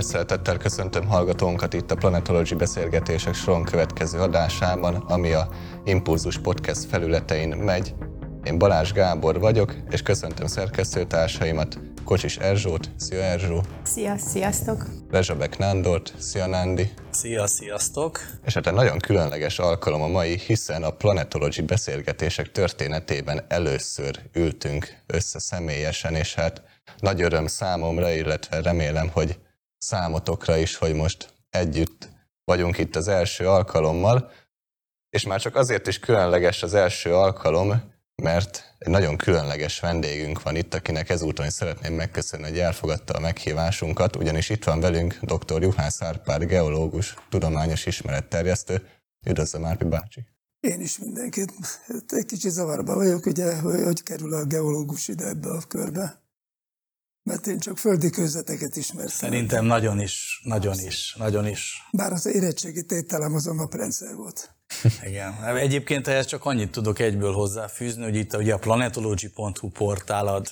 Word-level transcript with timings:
Nagy 0.00 0.08
szeretettel 0.08 0.56
köszöntöm 0.56 1.06
hallgatónkat 1.06 1.74
itt 1.74 1.90
a 1.90 1.94
Planetology 1.94 2.56
beszélgetések 2.56 3.34
soron 3.34 3.64
következő 3.64 4.18
adásában, 4.18 4.94
ami 4.94 5.32
a 5.32 5.48
Impulzus 5.84 6.38
Podcast 6.38 6.84
felületein 6.84 7.48
megy. 7.48 7.94
Én 8.44 8.58
Balázs 8.58 8.92
Gábor 8.92 9.40
vagyok, 9.40 9.76
és 9.90 10.02
köszöntöm 10.02 10.46
szerkesztőtársaimat, 10.46 11.78
Kocsis 12.04 12.36
Erzsót, 12.36 12.90
szia 12.96 13.20
Erzsó! 13.22 13.62
Szia, 13.82 14.16
sziasztok! 14.18 14.86
Rezsabek 15.10 15.58
Nándort, 15.58 16.14
szia 16.18 16.46
Nándi! 16.46 16.90
Szia, 17.10 17.46
sziasztok! 17.46 18.20
És 18.44 18.54
hát 18.54 18.66
egy 18.66 18.72
nagyon 18.72 18.98
különleges 18.98 19.58
alkalom 19.58 20.02
a 20.02 20.08
mai, 20.08 20.38
hiszen 20.38 20.82
a 20.82 20.90
Planetology 20.90 21.64
beszélgetések 21.64 22.52
történetében 22.52 23.44
először 23.48 24.20
ültünk 24.32 24.88
össze 25.06 25.38
személyesen, 25.38 26.14
és 26.14 26.34
hát 26.34 26.62
nagy 26.98 27.22
öröm 27.22 27.46
számomra, 27.46 28.10
illetve 28.10 28.60
remélem, 28.60 29.08
hogy 29.12 29.38
számotokra 29.80 30.56
is, 30.56 30.76
hogy 30.76 30.94
most 30.94 31.34
együtt 31.50 32.08
vagyunk 32.44 32.78
itt 32.78 32.96
az 32.96 33.08
első 33.08 33.48
alkalommal, 33.48 34.30
és 35.10 35.24
már 35.24 35.40
csak 35.40 35.56
azért 35.56 35.86
is 35.86 35.98
különleges 35.98 36.62
az 36.62 36.74
első 36.74 37.14
alkalom, 37.14 37.82
mert 38.22 38.74
egy 38.78 38.88
nagyon 38.88 39.16
különleges 39.16 39.80
vendégünk 39.80 40.42
van 40.42 40.56
itt, 40.56 40.74
akinek 40.74 41.08
ezúton 41.08 41.46
is 41.46 41.52
szeretném 41.52 41.94
megköszönni, 41.94 42.48
hogy 42.48 42.58
elfogadta 42.58 43.14
a 43.14 43.20
meghívásunkat, 43.20 44.16
ugyanis 44.16 44.48
itt 44.48 44.64
van 44.64 44.80
velünk 44.80 45.18
dr. 45.22 45.62
Juhász 45.62 46.02
Árpád, 46.02 46.44
geológus, 46.44 47.14
tudományos 47.28 47.86
ismeretterjesztő. 47.86 48.88
Üdvözlöm, 49.26 49.64
Árpi 49.64 49.84
bácsi! 49.84 50.26
Én 50.60 50.80
is 50.80 50.98
mindenkit. 50.98 51.52
Egy 52.08 52.24
kicsit 52.24 52.50
zavarba 52.50 52.94
vagyok, 52.94 53.26
ugye, 53.26 53.58
hogy 53.58 54.02
kerül 54.02 54.34
a 54.34 54.44
geológus 54.44 55.08
ide 55.08 55.26
ebbe 55.26 55.50
a 55.50 55.62
körbe. 55.68 56.19
Mert 57.22 57.46
én 57.46 57.58
csak 57.58 57.78
földi 57.78 58.10
közveteket 58.10 58.76
ismertem. 58.76 59.14
Szerintem 59.14 59.64
nagyon 59.64 60.00
is, 60.00 60.40
nagyon 60.44 60.78
is, 60.78 61.14
nagyon 61.18 61.46
is. 61.46 61.88
Bár 61.92 62.12
az 62.12 62.26
érettségi 62.26 62.84
tételem 62.84 63.34
az 63.34 63.46
a 63.46 63.54
naprendszer 63.54 64.14
volt. 64.14 64.54
Igen. 65.08 65.44
Egyébként 65.56 66.08
ehhez 66.08 66.26
csak 66.26 66.44
annyit 66.44 66.70
tudok 66.70 66.98
egyből 66.98 67.32
hozzáfűzni, 67.32 68.02
hogy 68.02 68.16
itt 68.16 68.36
ugye 68.36 68.54
a 68.54 68.58
planetology.hu 68.58 69.68
portálad 69.68 70.48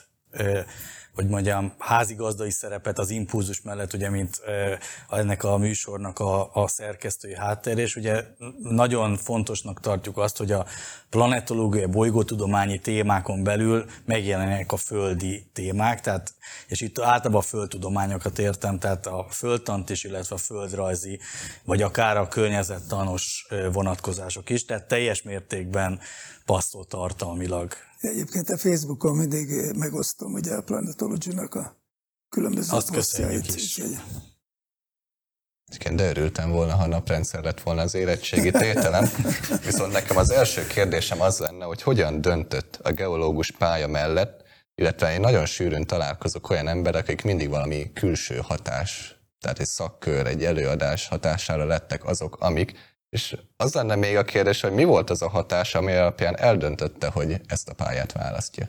hogy 1.18 1.28
mondjam, 1.28 1.72
házigazdai 1.78 2.50
szerepet 2.50 2.98
az 2.98 3.10
impulzus 3.10 3.62
mellett, 3.62 3.92
ugye, 3.92 4.10
mint 4.10 4.40
ennek 5.08 5.44
a 5.44 5.56
műsornak 5.56 6.18
a, 6.18 6.50
a 6.52 6.68
szerkesztői 6.68 7.36
háttér, 7.36 7.78
és 7.78 7.96
ugye 7.96 8.24
nagyon 8.62 9.16
fontosnak 9.16 9.80
tartjuk 9.80 10.18
azt, 10.18 10.36
hogy 10.36 10.52
a 10.52 10.66
planetológiai, 11.10 11.86
bolygótudományi 11.86 12.78
témákon 12.78 13.42
belül 13.42 13.84
megjelennek 14.04 14.72
a 14.72 14.76
földi 14.76 15.50
témák, 15.52 16.00
tehát, 16.00 16.34
és 16.68 16.80
itt 16.80 16.98
általában 16.98 17.40
a 17.40 17.44
földtudományokat 17.44 18.38
értem, 18.38 18.78
tehát 18.78 19.06
a 19.06 19.26
földtant 19.30 19.90
is, 19.90 20.04
illetve 20.04 20.34
a 20.34 20.38
földrajzi, 20.38 21.18
vagy 21.64 21.82
akár 21.82 22.16
a 22.16 22.28
környezettanos 22.28 23.46
vonatkozások 23.72 24.50
is, 24.50 24.64
tehát 24.64 24.88
teljes 24.88 25.22
mértékben 25.22 26.00
passzol 26.44 26.84
tartalmilag 26.84 27.72
Egyébként 27.98 28.50
a 28.50 28.56
Facebookon 28.56 29.16
mindig 29.16 29.76
megosztom 29.76 30.32
ugye 30.32 30.54
a 30.54 30.62
Planetology-nak 30.62 31.54
a 31.54 31.76
különböző 32.28 32.76
Azt 32.76 32.90
köszönjük 32.90 33.54
is. 33.54 33.80
Igen, 35.74 35.96
de 35.96 36.08
örültem 36.08 36.50
volna, 36.50 36.74
ha 36.74 36.86
naprendszer 36.86 37.42
lett 37.42 37.60
volna 37.60 37.82
az 37.82 37.94
érettségi 37.94 38.50
tételem. 38.50 39.04
Viszont 39.64 39.92
nekem 39.92 40.16
az 40.16 40.30
első 40.30 40.66
kérdésem 40.66 41.20
az 41.20 41.38
lenne, 41.38 41.64
hogy 41.64 41.82
hogyan 41.82 42.20
döntött 42.20 42.78
a 42.82 42.92
geológus 42.92 43.50
pálya 43.50 43.86
mellett, 43.86 44.42
illetve 44.74 45.12
én 45.12 45.20
nagyon 45.20 45.46
sűrűn 45.46 45.86
találkozok 45.86 46.50
olyan 46.50 46.68
emberek, 46.68 47.02
akik 47.02 47.22
mindig 47.22 47.48
valami 47.48 47.92
külső 47.92 48.36
hatás, 48.36 49.16
tehát 49.40 49.58
egy 49.58 49.66
szakkör, 49.66 50.26
egy 50.26 50.44
előadás 50.44 51.08
hatására 51.08 51.64
lettek 51.64 52.04
azok, 52.04 52.36
amik, 52.40 52.72
és 53.08 53.36
az 53.56 53.72
lenne 53.74 53.94
még 53.94 54.16
a 54.16 54.24
kérdés, 54.24 54.60
hogy 54.60 54.72
mi 54.72 54.84
volt 54.84 55.10
az 55.10 55.22
a 55.22 55.28
hatás, 55.28 55.74
ami 55.74 55.92
alapján 55.92 56.36
eldöntötte, 56.36 57.08
hogy 57.08 57.40
ezt 57.46 57.68
a 57.68 57.74
pályát 57.74 58.12
választja? 58.12 58.68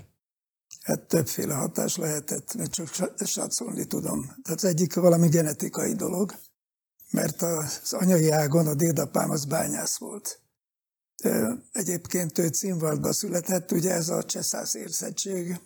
Hát 0.81 0.99
többféle 0.99 1.53
hatás 1.53 1.95
lehetett, 1.95 2.53
mert 2.53 2.71
csak 2.71 2.87
satszolni 3.25 3.85
tudom. 3.85 4.21
Tehát 4.25 4.59
az 4.59 4.63
egyik 4.63 4.93
valami 4.93 5.27
genetikai 5.27 5.93
dolog, 5.93 6.33
mert 7.11 7.41
az 7.41 7.93
anyai 7.93 8.29
ágon 8.29 8.67
a 8.67 8.73
dédapám 8.73 9.29
az 9.29 9.45
bányász 9.45 9.97
volt. 9.97 10.41
Egyébként 11.71 12.37
ő 12.37 12.47
Címvaldba 12.47 13.13
született, 13.13 13.71
ugye 13.71 13.91
ez 13.91 14.09
a 14.09 14.23
Cseszház 14.23 14.75
érszettség, 14.75 15.59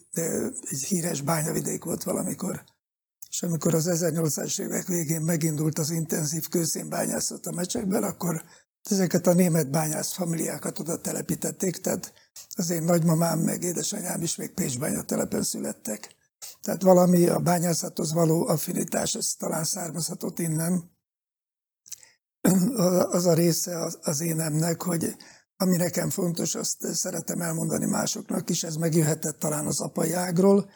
egy 0.70 0.84
híres 0.84 1.22
bányavidék 1.22 1.84
volt 1.84 2.04
valamikor. 2.04 2.64
És 3.30 3.44
amikor 3.44 3.74
az 3.74 3.90
1800-as 3.92 4.62
évek 4.62 4.88
végén 4.88 5.22
megindult 5.22 5.80
az 5.80 5.90
intenzív 5.90 6.48
kőszénbányászat 6.48 7.46
a 7.46 7.52
mecsekben, 7.52 8.04
akkor 8.04 8.44
Ezeket 8.90 9.28
a 9.28 9.34
német 9.34 9.72
bányász 9.72 10.14
familiákat 10.14 10.80
oda 10.80 11.02
telepítették, 11.02 11.78
tehát 11.78 12.14
az 12.56 12.70
én 12.70 12.84
nagymamám 12.84 13.40
meg 13.40 13.64
édesanyám 13.64 14.22
is 14.22 14.36
még 14.36 14.54
Pécsbánya 14.54 15.04
telepen 15.04 15.44
születtek. 15.44 16.16
Tehát 16.62 16.82
valami 16.82 17.28
a 17.28 17.40
bányászathoz 17.40 18.14
való 18.14 18.48
affinitás, 18.48 19.16
ez 19.16 19.34
talán 19.38 19.64
származhatott 19.64 20.40
innen. 20.40 20.92
Az 23.10 23.26
a 23.26 23.34
része 23.34 23.92
az 24.02 24.22
énemnek, 24.22 24.82
hogy 24.82 25.16
ami 25.58 25.76
nekem 25.76 26.10
fontos, 26.10 26.56
azt 26.56 26.94
szeretem 26.94 27.42
elmondani 27.42 27.86
másoknak 27.86 28.50
is, 28.50 28.64
ez 28.64 28.76
megjöhetett 28.76 29.40
talán 29.40 29.66
az 29.66 29.80
apai 29.80 30.12
ágról, 30.12 30.70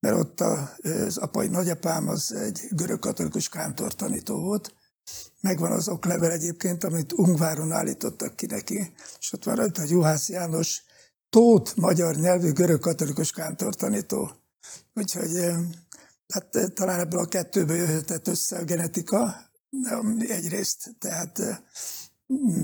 mert 0.00 0.16
ott 0.16 0.40
az 0.40 1.16
apai 1.16 1.48
nagyapám 1.48 2.08
az 2.08 2.32
egy 2.32 2.60
görög 2.70 2.98
katolikus 2.98 3.48
kántortanító 3.48 4.40
volt, 4.40 4.74
Megvan 5.46 5.72
az 5.72 5.88
oklevel 5.88 6.30
egyébként, 6.30 6.84
amit 6.84 7.12
Ungváron 7.12 7.72
állítottak 7.72 8.36
ki 8.36 8.46
neki, 8.46 8.92
és 9.18 9.32
ott 9.32 9.44
van 9.44 9.54
rajta, 9.54 9.82
Juhász 9.88 10.28
János 10.28 10.82
Tóth 11.30 11.76
magyar 11.76 12.16
nyelvű 12.16 12.52
görög 12.52 12.80
katolikus 12.80 13.30
kántortanító. 13.30 14.30
Úgyhogy 14.94 15.52
hát 16.28 16.72
talán 16.74 17.00
ebből 17.00 17.20
a 17.20 17.26
kettőből 17.26 17.76
jöhetett 17.76 18.28
össze 18.28 18.58
a 18.58 18.64
genetika, 18.64 19.34
egyrészt, 20.18 20.96
tehát 20.98 21.40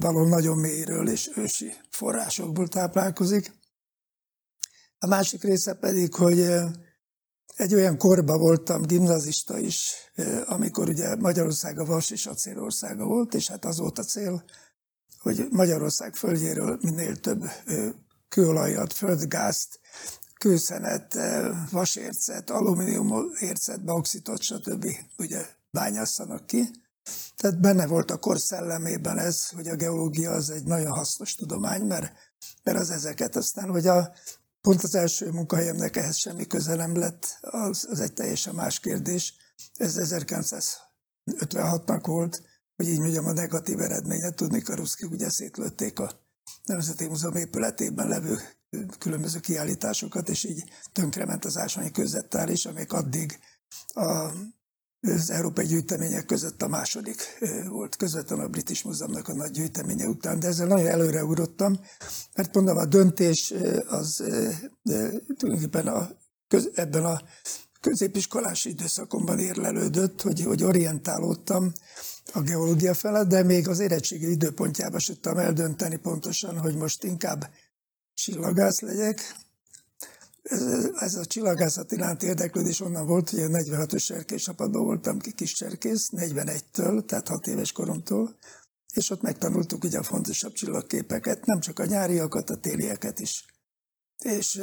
való 0.00 0.26
nagyon 0.26 0.58
mélyről 0.58 1.08
és 1.08 1.30
ősi 1.36 1.72
forrásokból 1.90 2.68
táplálkozik. 2.68 3.52
A 4.98 5.06
másik 5.06 5.42
része 5.42 5.74
pedig, 5.74 6.14
hogy 6.14 6.50
egy 7.56 7.74
olyan 7.74 7.98
korba 7.98 8.38
voltam, 8.38 8.82
gimnazista 8.82 9.58
is, 9.58 9.94
amikor 10.46 10.88
ugye 10.88 11.16
Magyarország 11.16 11.78
a 11.78 11.84
vas 11.84 12.10
és 12.10 12.26
acélországa 12.26 13.04
volt, 13.04 13.34
és 13.34 13.48
hát 13.48 13.64
az 13.64 13.78
volt 13.78 13.98
a 13.98 14.02
cél, 14.02 14.44
hogy 15.18 15.46
Magyarország 15.50 16.14
földjéről 16.14 16.78
minél 16.80 17.16
több 17.16 17.44
kőolajat, 18.28 18.92
földgázt, 18.92 19.80
kőszenet, 20.38 21.18
vasércet, 21.70 22.50
alumíniumércet, 22.50 23.84
bauxitot, 23.84 24.42
stb. 24.42 24.86
ugye 25.18 25.46
bányásszanak 25.70 26.46
ki. 26.46 26.70
Tehát 27.36 27.60
benne 27.60 27.86
volt 27.86 28.10
a 28.10 28.18
kor 28.18 28.38
szellemében 28.38 29.18
ez, 29.18 29.48
hogy 29.48 29.68
a 29.68 29.76
geológia 29.76 30.30
az 30.30 30.50
egy 30.50 30.64
nagyon 30.64 30.90
hasznos 30.90 31.34
tudomány, 31.34 31.82
mert, 31.82 32.12
mert 32.62 32.78
az 32.78 32.90
ezeket 32.90 33.36
aztán, 33.36 33.70
hogy 33.70 33.86
a 33.86 34.12
Pont 34.62 34.82
az 34.82 34.94
első 34.94 35.30
munkahelyemnek 35.30 35.96
ehhez 35.96 36.16
semmi 36.16 36.46
közelem 36.46 36.96
lett, 36.96 37.38
az, 37.40 37.86
az 37.90 38.00
egy 38.00 38.12
teljesen 38.12 38.54
más 38.54 38.80
kérdés. 38.80 39.34
Ez 39.74 39.96
1956-nak 39.98 42.00
volt, 42.02 42.42
hogy 42.76 42.88
így 42.88 42.98
mondjam, 42.98 43.26
a 43.26 43.32
negatív 43.32 43.80
eredményet 43.80 44.36
tudni, 44.36 44.62
Karuszki 44.62 45.06
ugye 45.06 45.30
szétlőtték 45.30 45.98
a 45.98 46.10
Nemzeti 46.64 47.06
Múzeum 47.06 47.36
épületében 47.36 48.08
levő 48.08 48.38
különböző 48.98 49.40
kiállításokat, 49.40 50.28
és 50.28 50.44
így 50.44 50.64
tönkrement 50.92 51.44
az 51.44 51.56
ásványi 51.56 51.90
közvettár 51.90 52.48
is, 52.48 52.64
amik 52.64 52.92
addig 52.92 53.38
a 53.86 54.30
az 55.02 55.30
európai 55.30 55.66
gyűjtemények 55.66 56.26
között 56.26 56.62
a 56.62 56.68
második 56.68 57.38
volt, 57.68 57.96
közvetlenül 57.96 58.44
a 58.44 58.48
British 58.48 58.84
Múzeumnak 58.84 59.28
a 59.28 59.34
nagy 59.34 59.50
gyűjteménye 59.50 60.06
után, 60.06 60.40
de 60.40 60.46
ezzel 60.46 60.66
nagyon 60.66 60.86
előre 60.86 61.24
ugrottam, 61.24 61.80
mert 62.34 62.54
mondom, 62.54 62.76
a 62.76 62.86
döntés 62.86 63.54
az 63.88 64.24
tulajdonképpen 65.36 65.86
a, 65.86 66.10
ebben 66.74 67.04
a 67.04 67.20
középiskolás 67.80 68.64
időszakomban 68.64 69.38
érlelődött, 69.38 70.22
hogy, 70.22 70.42
hogy 70.42 70.62
orientálódtam 70.62 71.72
a 72.32 72.40
geológia 72.40 72.94
felett, 72.94 73.28
de 73.28 73.42
még 73.42 73.68
az 73.68 73.78
érettségi 73.78 74.30
időpontjában 74.30 75.00
tudtam 75.06 75.38
eldönteni 75.38 75.96
pontosan, 75.96 76.58
hogy 76.58 76.76
most 76.76 77.04
inkább 77.04 77.50
csillagász 78.14 78.80
legyek, 78.80 79.34
ez 80.98 81.14
a 81.14 81.24
csillagászat 81.24 81.92
iránti 81.92 82.26
érdeklődés 82.26 82.80
onnan 82.80 83.06
volt, 83.06 83.30
hogy 83.30 83.40
a 83.40 83.48
46-os 83.48 84.02
serkés 84.02 84.50
voltam 84.56 85.18
ki 85.18 85.32
kis 85.32 85.52
cserkész, 85.52 86.08
41-től, 86.12 87.04
tehát 87.04 87.28
6 87.28 87.46
éves 87.46 87.72
koromtól, 87.72 88.36
és 88.94 89.10
ott 89.10 89.22
megtanultuk 89.22 89.84
ugye 89.84 89.98
a 89.98 90.02
fontosabb 90.02 90.52
csillagképeket, 90.52 91.46
nem 91.46 91.60
csak 91.60 91.78
a 91.78 91.84
nyáriakat, 91.84 92.50
a 92.50 92.56
télieket 92.56 93.20
is. 93.20 93.44
és 94.22 94.62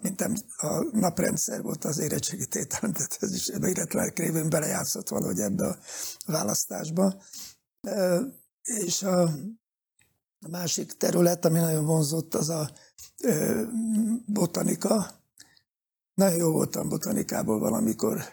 mint 0.00 0.20
a 0.56 0.84
naprendszer 0.92 1.62
volt 1.62 1.84
az 1.84 1.98
érettségi 1.98 2.46
tételem, 2.46 2.92
tehát 2.92 3.16
ez 3.20 3.34
is 3.34 3.50
véletlen 3.60 4.12
révén 4.14 4.48
belejátszott 4.48 5.08
valahogy 5.08 5.38
ebbe 5.38 5.66
a 5.66 5.78
választásba. 6.26 7.22
És 8.62 9.02
a 9.02 9.30
másik 10.50 10.92
terület, 10.92 11.44
ami 11.44 11.58
nagyon 11.58 11.84
vonzott, 11.84 12.34
az 12.34 12.48
a 12.48 12.70
botanika. 14.26 15.20
Nagyon 16.14 16.38
jó 16.38 16.50
voltam 16.50 16.88
botanikából 16.88 17.58
valamikor, 17.58 18.24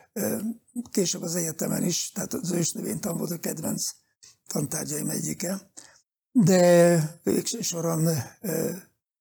később 0.91 1.21
az 1.21 1.35
egyetemen 1.35 1.83
is, 1.83 2.11
tehát 2.11 2.33
az 2.33 2.51
ősnövénytan 2.51 3.17
volt 3.17 3.31
a 3.31 3.39
kedvenc 3.39 3.89
tantárgyaim 4.47 5.09
egyike. 5.09 5.71
De 6.31 7.19
végső 7.23 7.61
soron 7.61 8.07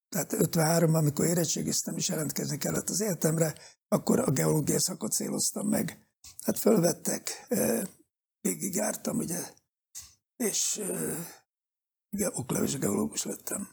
tehát 0.09 0.33
53 0.33 0.95
amikor 0.95 1.27
érettségiztem 1.27 1.97
és 1.97 2.09
jelentkezni 2.09 2.59
kellett 2.59 2.89
az 2.91 3.01
egyetemre, 3.01 3.55
akkor 3.89 4.19
a 4.19 4.31
geológiai 4.31 4.81
szakot 4.81 5.13
céloztam 5.13 5.69
meg. 5.69 6.07
Hát 6.45 6.59
fölvettek, 6.59 7.47
végigjártam, 8.41 9.17
ugye, 9.17 9.41
és 10.37 10.81
okleves 12.35 12.79
geológus 12.79 13.25
lettem. 13.25 13.69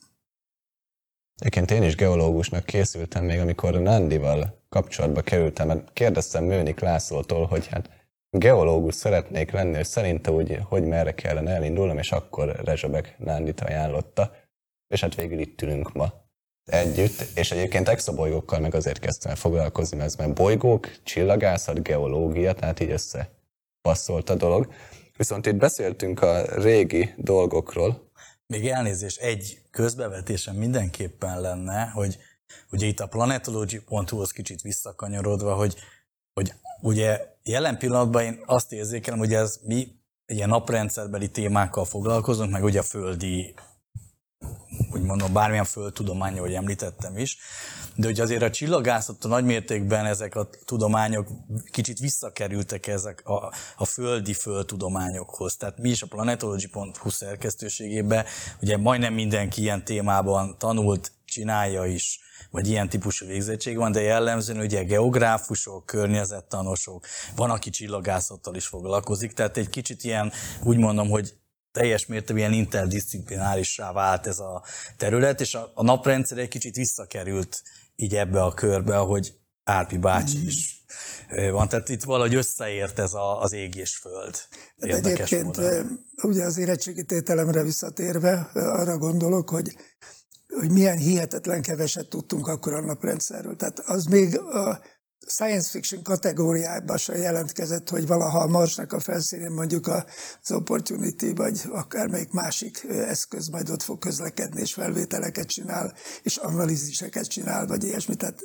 Egyébként 1.35 1.71
én 1.71 1.83
is 1.83 1.95
geológusnak 1.95 2.65
készültem 2.65 3.25
még, 3.25 3.39
amikor 3.39 3.73
Nandival 3.73 4.63
kapcsolatba 4.69 5.21
kerültem, 5.21 5.67
mert 5.67 5.93
kérdeztem 5.93 6.43
Mőnik 6.43 6.79
Lászlótól, 6.79 7.45
hogy 7.45 7.67
hát 7.67 7.89
geológus 8.29 8.95
szeretnék 8.95 9.51
lenni, 9.51 9.77
és 9.77 9.87
szerinte 9.87 10.31
úgy, 10.31 10.59
hogy 10.63 10.83
merre 10.83 11.13
kellene 11.13 11.51
elindulnom, 11.51 11.97
és 11.97 12.11
akkor 12.11 12.55
Rezsabek 12.63 13.15
Nándit 13.17 13.61
ajánlotta, 13.61 14.31
és 14.87 15.01
hát 15.01 15.15
végül 15.15 15.39
itt 15.39 15.61
ülünk 15.61 15.93
ma 15.93 16.13
együtt, 16.65 17.25
és 17.35 17.51
egyébként 17.51 17.89
exobolygókkal 17.89 18.59
meg 18.59 18.75
azért 18.75 18.99
kezdtem 18.99 19.35
foglalkozni, 19.35 19.97
mert, 19.97 20.17
mert 20.17 20.33
bolygók, 20.33 21.03
csillagászat, 21.03 21.83
geológia, 21.83 22.53
tehát 22.53 22.79
így 22.79 22.91
össze 22.91 23.29
passzolt 23.81 24.29
a 24.29 24.35
dolog. 24.35 24.73
Viszont 25.17 25.45
itt 25.45 25.55
beszéltünk 25.55 26.21
a 26.21 26.61
régi 26.61 27.13
dolgokról. 27.17 28.04
Még 28.47 28.67
elnézés, 28.67 29.15
egy 29.15 29.61
közbevetésem 29.71 30.55
mindenképpen 30.55 31.41
lenne, 31.41 31.85
hogy 31.85 32.17
ugye 32.71 32.85
itt 32.85 32.99
a 32.99 33.07
planetology.hu-hoz 33.07 34.31
kicsit 34.31 34.61
visszakanyarodva, 34.61 35.55
hogy, 35.55 35.75
hogy 36.33 36.53
ugye 36.81 37.21
jelen 37.43 37.77
pillanatban 37.77 38.23
én 38.23 38.43
azt 38.45 38.71
érzékelem, 38.71 39.19
hogy 39.19 39.33
ez 39.33 39.59
mi 39.63 39.87
ilyen 40.25 40.49
naprendszerbeli 40.49 41.29
témákkal 41.29 41.85
foglalkozunk, 41.85 42.51
meg 42.51 42.63
ugye 42.63 42.79
a 42.79 42.83
földi 42.83 43.53
úgy 44.95 45.01
mondom, 45.01 45.33
bármilyen 45.33 45.65
földtudománya, 45.65 46.41
hogy 46.41 46.53
említettem 46.53 47.17
is, 47.17 47.37
de 47.95 48.07
hogy 48.07 48.19
azért 48.19 48.41
a 48.41 48.49
csillagászat 48.49 49.25
a 49.25 49.27
nagymértékben 49.27 50.05
ezek 50.05 50.35
a 50.35 50.49
tudományok 50.65 51.27
kicsit 51.71 51.99
visszakerültek 51.99 52.87
ezek 52.87 53.21
a, 53.25 53.53
a 53.77 53.85
földi 53.85 54.33
földtudományokhoz. 54.33 55.55
Tehát 55.55 55.77
mi 55.77 55.89
is 55.89 56.01
a 56.01 56.07
planetology.hu 56.07 57.09
szerkesztőségében, 57.09 58.25
ugye 58.61 58.77
majdnem 58.77 59.13
mindenki 59.13 59.61
ilyen 59.61 59.85
témában 59.85 60.55
tanult, 60.57 61.11
csinálja 61.25 61.85
is, 61.85 62.19
vagy 62.51 62.67
ilyen 62.67 62.89
típusú 62.89 63.25
végzettség 63.25 63.77
van, 63.77 63.91
de 63.91 64.01
jellemzően 64.01 64.59
ugye 64.59 64.83
geográfusok, 64.83 65.85
környezettanosok, 65.85 67.05
van, 67.35 67.49
aki 67.49 67.69
csillagászattal 67.69 68.55
is 68.55 68.65
foglalkozik, 68.65 69.33
tehát 69.33 69.57
egy 69.57 69.69
kicsit 69.69 70.03
ilyen, 70.03 70.31
úgy 70.63 70.77
mondom, 70.77 71.09
hogy 71.09 71.33
teljes 71.75 72.05
mértékben 72.05 72.37
ilyen 72.37 72.63
interdisziplinárisá 72.63 73.91
vált 73.91 74.27
ez 74.27 74.39
a 74.39 74.63
terület, 74.97 75.41
és 75.41 75.55
a, 75.55 75.71
a 75.73 75.83
naprendszer 75.83 76.37
egy 76.37 76.47
kicsit 76.47 76.75
visszakerült 76.75 77.61
így 77.95 78.15
ebbe 78.15 78.43
a 78.43 78.53
körbe, 78.53 78.97
ahogy 78.97 79.33
Árpi 79.63 79.97
bácsi 79.97 80.37
mm. 80.37 80.47
is 80.47 80.85
van. 81.51 81.69
Tehát 81.69 81.89
itt 81.89 82.03
valahogy 82.03 82.35
összeért 82.35 82.99
ez 82.99 83.13
a, 83.13 83.41
az 83.41 83.53
ég 83.53 83.75
és 83.75 83.97
föld. 83.97 84.35
Érdekes 84.75 85.31
Egyébként 85.31 85.57
módon. 85.57 86.05
ugye 86.23 86.43
az 86.43 86.57
érettségi 86.57 87.05
tételemre 87.05 87.63
visszatérve 87.63 88.49
arra 88.53 88.97
gondolok, 88.97 89.49
hogy 89.49 89.75
hogy 90.59 90.71
milyen 90.71 90.97
hihetetlen 90.97 91.61
keveset 91.61 92.09
tudtunk 92.09 92.47
akkor 92.47 92.73
a 92.73 92.81
naprendszerről. 92.81 93.55
Tehát 93.55 93.79
az 93.79 94.05
még 94.05 94.39
a, 94.39 94.81
science 95.25 95.69
fiction 95.69 96.03
kategóriában 96.03 96.97
se 96.97 97.17
jelentkezett, 97.17 97.89
hogy 97.89 98.07
valaha 98.07 98.39
a 98.39 98.47
Marsnak 98.47 98.93
a 98.93 98.99
felszínén 98.99 99.51
mondjuk 99.51 99.87
az 99.87 100.51
Opportunity, 100.51 101.33
vagy 101.35 101.61
akármelyik 101.71 102.31
másik 102.31 102.85
eszköz 102.89 103.47
majd 103.47 103.69
ott 103.69 103.81
fog 103.81 103.99
közlekedni, 103.99 104.61
és 104.61 104.73
felvételeket 104.73 105.47
csinál, 105.47 105.93
és 106.23 106.37
analíziseket 106.37 107.27
csinál, 107.27 107.67
vagy 107.67 107.83
ilyesmi. 107.83 108.15
Tehát 108.15 108.39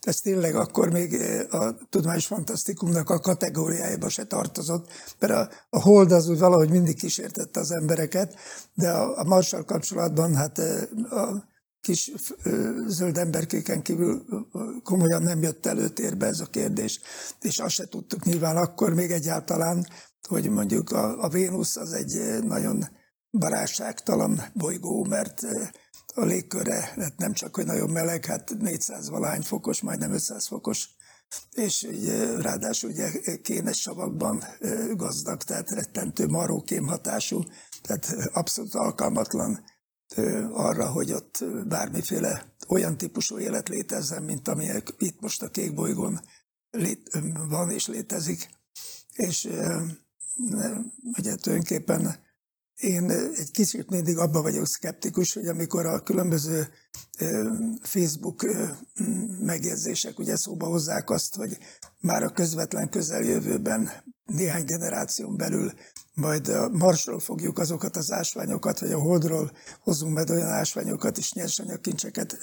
ez 0.00 0.16
tényleg 0.16 0.54
akkor 0.54 0.90
még 0.90 1.20
a 1.50 1.74
tudományos 1.90 2.26
fantasztikumnak 2.26 3.10
a 3.10 3.20
kategóriájába 3.20 4.08
se 4.08 4.24
tartozott, 4.24 4.88
mert 5.18 5.32
a, 5.32 5.80
Hold 5.80 6.12
az 6.12 6.28
úgy 6.28 6.38
valahogy 6.38 6.70
mindig 6.70 6.96
kísértette 6.96 7.60
az 7.60 7.70
embereket, 7.70 8.34
de 8.74 8.90
a, 8.90 9.18
a 9.18 9.24
Marssal 9.24 9.64
kapcsolatban 9.64 10.34
hát 10.34 10.58
a, 11.10 11.52
kis 11.84 12.12
zöld 12.86 13.18
emberkéken 13.18 13.82
kívül 13.82 14.24
komolyan 14.82 15.22
nem 15.22 15.42
jött 15.42 15.66
előtérbe 15.66 16.26
ez 16.26 16.40
a 16.40 16.46
kérdés. 16.46 17.00
És 17.40 17.58
azt 17.58 17.74
se 17.74 17.84
tudtuk 17.84 18.24
nyilván 18.24 18.56
akkor 18.56 18.94
még 18.94 19.10
egyáltalán, 19.10 19.86
hogy 20.28 20.48
mondjuk 20.48 20.90
a, 20.90 21.22
a 21.22 21.28
Vénusz 21.28 21.76
az 21.76 21.92
egy 21.92 22.44
nagyon 22.44 22.88
barátságtalan 23.30 24.42
bolygó, 24.54 25.04
mert 25.04 25.40
a 26.14 26.24
légköre 26.24 26.92
hát 26.96 27.16
nem 27.16 27.32
csak, 27.32 27.54
hogy 27.54 27.66
nagyon 27.66 27.90
meleg, 27.90 28.24
hát 28.24 28.54
400 28.58 29.08
valány 29.08 29.42
fokos, 29.42 29.80
majdnem 29.80 30.12
500 30.12 30.46
fokos, 30.46 30.88
és 31.52 31.88
ráadásul 32.38 32.90
ugye 32.90 33.10
kénes 33.42 33.80
savakban 33.80 34.44
gazdag, 34.92 35.42
tehát 35.42 35.70
rettentő 35.70 36.26
marókém 36.26 36.86
hatású, 36.86 37.42
tehát 37.82 38.30
abszolút 38.32 38.74
alkalmatlan 38.74 39.64
arra, 40.52 40.90
hogy 40.90 41.12
ott 41.12 41.44
bármiféle 41.68 42.54
olyan 42.68 42.96
típusú 42.96 43.38
élet 43.38 43.68
létezzen, 43.68 44.22
mint 44.22 44.48
amelyek 44.48 44.94
itt 44.98 45.20
most 45.20 45.42
a 45.42 45.50
kék 45.50 45.74
bolygón 45.74 46.20
lét, 46.70 47.18
van 47.48 47.70
és 47.70 47.86
létezik. 47.86 48.48
És 49.12 49.48
ugye 51.16 51.34
tulajdonképpen 51.34 52.22
én 52.74 53.10
egy 53.10 53.50
kicsit 53.50 53.90
mindig 53.90 54.18
abba 54.18 54.42
vagyok 54.42 54.66
szkeptikus, 54.66 55.32
hogy 55.32 55.46
amikor 55.46 55.86
a 55.86 56.02
különböző 56.02 56.68
Facebook 57.82 58.46
megjegyzések 59.40 60.18
ugye 60.18 60.36
szóba 60.36 60.66
hozzák 60.66 61.10
azt, 61.10 61.34
hogy 61.34 61.58
már 62.04 62.22
a 62.22 62.30
közvetlen 62.32 62.88
közeljövőben 62.88 63.90
néhány 64.24 64.64
generáción 64.64 65.36
belül 65.36 65.72
majd 66.14 66.48
a 66.48 66.68
Marsról 66.68 67.18
fogjuk 67.18 67.58
azokat 67.58 67.96
az 67.96 68.12
ásványokat, 68.12 68.80
vagy 68.80 68.92
a 68.92 68.98
Holdról 68.98 69.52
hozunk 69.80 70.14
meg 70.14 70.28
olyan 70.28 70.50
ásványokat 70.50 71.18
és 71.18 71.32
nyersanyagkincseket 71.32 72.36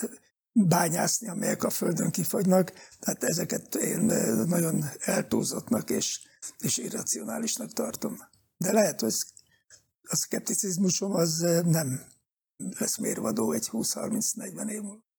bányászni, 0.52 1.28
amelyek 1.28 1.64
a 1.64 1.70
Földön 1.70 2.12
kifagynak. 2.12 2.74
Tehát 3.00 3.24
ezeket 3.24 3.76
én 3.76 4.02
nagyon 4.48 4.86
eltúlzottnak 5.00 5.90
és, 5.90 6.20
és 6.58 6.78
irracionálisnak 6.78 7.74
tartom. 7.74 8.18
De 8.58 8.72
lehet, 8.72 9.00
hogy 9.00 9.14
a 10.02 10.16
szkepticizmusom 10.16 11.12
az 11.12 11.38
nem 11.66 12.02
lesz 12.80 12.98
mérvadó 12.98 13.52
egy 13.52 13.70
20-30-40 13.72 14.70
év 14.70 14.82
múlva. 14.82 15.10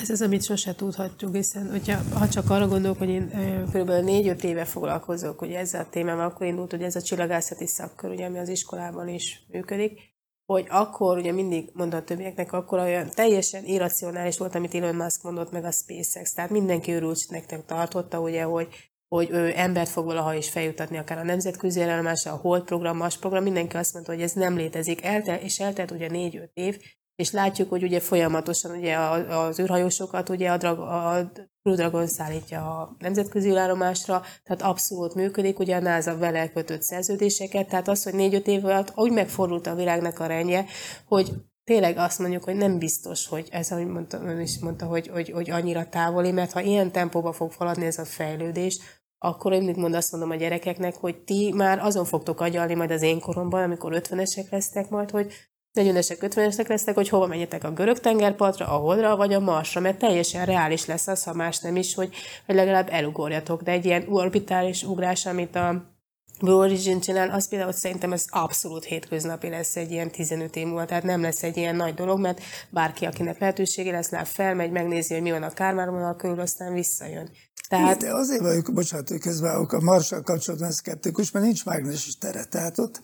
Ez 0.00 0.10
az, 0.10 0.22
amit 0.22 0.44
sose 0.44 0.74
tudhatjuk, 0.74 1.34
hiszen 1.34 1.70
hogyha, 1.70 2.18
ha 2.18 2.28
csak 2.28 2.50
arra 2.50 2.68
gondolok, 2.68 2.98
hogy 2.98 3.08
én 3.08 3.28
kb. 3.66 3.90
4-5 3.90 4.42
éve 4.42 4.64
foglalkozok 4.64 5.38
hogy 5.38 5.52
ezzel 5.52 5.80
a 5.80 5.88
témával, 5.90 6.24
akkor 6.24 6.46
indult, 6.46 6.70
hogy 6.70 6.82
ez 6.82 6.96
a 6.96 7.02
csillagászati 7.02 7.66
szakkör, 7.66 8.10
ugye, 8.10 8.26
ami 8.26 8.38
az 8.38 8.48
iskolában 8.48 9.08
is 9.08 9.46
működik, 9.48 10.00
hogy 10.46 10.66
akkor 10.68 11.18
ugye 11.18 11.32
mindig 11.32 11.70
mondta 11.72 11.96
a 11.96 12.04
többieknek, 12.04 12.52
akkor 12.52 12.78
olyan 12.78 13.10
teljesen 13.14 13.64
irracionális 13.64 14.38
volt, 14.38 14.54
amit 14.54 14.74
Elon 14.74 14.94
Musk 14.94 15.22
mondott 15.22 15.52
meg 15.52 15.64
a 15.64 15.70
SpaceX. 15.70 16.32
Tehát 16.32 16.50
mindenki 16.50 16.92
örültnek 16.92 17.64
tartotta, 17.66 18.20
ugye, 18.20 18.42
hogy 18.42 18.68
hogy 19.08 19.30
ő 19.30 19.52
embert 19.56 19.88
fog 19.88 20.04
valaha 20.04 20.34
is 20.34 20.50
feljutatni, 20.50 20.98
akár 20.98 21.18
a 21.18 21.22
nemzetközi 21.22 21.80
állomásra, 21.80 22.32
a 22.32 22.36
Hold 22.36 22.62
program, 22.62 22.96
más 22.96 23.18
program, 23.18 23.42
mindenki 23.42 23.76
azt 23.76 23.92
mondta, 23.92 24.12
hogy 24.12 24.22
ez 24.22 24.32
nem 24.32 24.56
létezik. 24.56 25.04
Eltelt, 25.04 25.42
és 25.42 25.58
eltelt 25.58 25.90
ugye 25.90 26.08
négy-öt 26.08 26.50
év, 26.54 26.78
és 27.16 27.30
látjuk, 27.30 27.68
hogy 27.68 27.82
ugye 27.82 28.00
folyamatosan 28.00 28.76
ugye 28.76 28.96
az 28.96 29.60
űrhajósokat 29.60 30.28
ugye 30.28 30.50
a, 30.50 30.56
drag, 30.56 30.78
a 30.78 31.30
Crew 31.62 31.74
Dragon 31.74 32.06
szállítja 32.06 32.80
a 32.80 32.96
nemzetközi 32.98 33.56
állomásra, 33.56 34.22
tehát 34.44 34.62
abszolút 34.62 35.14
működik, 35.14 35.58
ugye 35.58 35.76
a 35.76 35.80
NASA 35.80 36.18
vele 36.18 36.48
kötött 36.48 36.82
szerződéseket, 36.82 37.68
tehát 37.68 37.88
az, 37.88 38.02
hogy 38.02 38.14
négy-öt 38.14 38.46
év 38.46 38.64
alatt 38.64 38.92
úgy 38.94 39.12
megfordult 39.12 39.66
a 39.66 39.74
világnak 39.74 40.18
a 40.18 40.26
rendje, 40.26 40.64
hogy 41.06 41.32
tényleg 41.64 41.96
azt 41.96 42.18
mondjuk, 42.18 42.44
hogy 42.44 42.56
nem 42.56 42.78
biztos, 42.78 43.26
hogy 43.26 43.48
ez, 43.50 43.70
ahogy 43.70 43.86
mondta, 43.86 44.22
ön 44.22 44.40
is 44.40 44.58
mondta, 44.58 44.86
hogy, 44.86 45.08
hogy, 45.08 45.30
hogy 45.30 45.50
annyira 45.50 45.88
távoli, 45.88 46.32
mert 46.32 46.52
ha 46.52 46.60
ilyen 46.60 46.92
tempóba 46.92 47.32
fog 47.32 47.52
faladni 47.52 47.86
ez 47.86 47.98
a 47.98 48.04
fejlődés, 48.04 48.78
akkor 49.18 49.52
én 49.52 49.74
mond, 49.76 49.94
azt 49.94 50.12
mondom 50.12 50.30
a 50.30 50.34
gyerekeknek, 50.34 50.94
hogy 50.94 51.16
ti 51.16 51.52
már 51.54 51.78
azon 51.78 52.04
fogtok 52.04 52.40
agyalni 52.40 52.74
majd 52.74 52.90
az 52.90 53.02
én 53.02 53.20
koromban, 53.20 53.62
amikor 53.62 53.92
50-esek 53.94 54.50
lesztek 54.50 54.88
majd, 54.88 55.10
hogy 55.10 55.32
40-esek, 55.76 56.16
50-esek 56.20 56.68
lesznek, 56.68 56.94
hogy 56.94 57.08
hova 57.08 57.26
menjetek 57.26 57.64
a 57.64 57.72
görög 57.72 57.98
tengerpartra, 57.98 58.66
a 58.66 58.76
Holdra, 58.76 59.16
vagy 59.16 59.32
a 59.32 59.40
Marsra, 59.40 59.80
mert 59.80 59.98
teljesen 59.98 60.44
reális 60.44 60.86
lesz 60.86 61.06
az, 61.06 61.24
ha 61.24 61.34
más 61.34 61.58
nem 61.58 61.76
is, 61.76 61.94
hogy, 61.94 62.14
hogy 62.46 62.54
legalább 62.54 62.88
elugorjatok. 62.90 63.62
De 63.62 63.70
egy 63.70 63.84
ilyen 63.84 64.04
orbitális 64.08 64.82
ugrás, 64.82 65.26
amit 65.26 65.56
a 65.56 65.94
Blue 66.40 66.54
Origin 66.54 67.00
csinál, 67.00 67.30
az 67.30 67.48
például 67.48 67.72
szerintem 67.72 68.12
ez 68.12 68.24
abszolút 68.28 68.84
hétköznapi 68.84 69.48
lesz 69.48 69.76
egy 69.76 69.90
ilyen 69.90 70.10
15 70.10 70.56
év 70.56 70.66
múlva, 70.66 70.84
tehát 70.84 71.02
nem 71.02 71.20
lesz 71.20 71.42
egy 71.42 71.56
ilyen 71.56 71.76
nagy 71.76 71.94
dolog, 71.94 72.20
mert 72.20 72.40
bárki, 72.70 73.04
akinek 73.04 73.38
lehetősége 73.38 73.90
lesz, 73.90 74.10
már 74.10 74.26
felmegy, 74.26 74.70
megnézi, 74.70 75.14
hogy 75.14 75.22
mi 75.22 75.30
van 75.30 75.42
a 75.42 75.50
kármárvonal 75.50 76.16
körül, 76.16 76.40
aztán 76.40 76.72
visszajön. 76.72 77.30
Tehát... 77.68 77.98
De 77.98 78.14
azért 78.14 78.40
vagyok, 78.40 78.72
bocsánat, 78.72 79.08
hogy 79.08 79.20
közben 79.20 79.66
a 79.68 79.80
Marssal 79.80 80.22
kapcsolatban 80.22 80.70
szkeptikus, 80.70 81.30
mert 81.30 81.44
nincs 81.44 81.64
mágneses 81.64 82.18
tere, 82.18 82.44
tehát 82.44 82.78
ott 82.78 83.00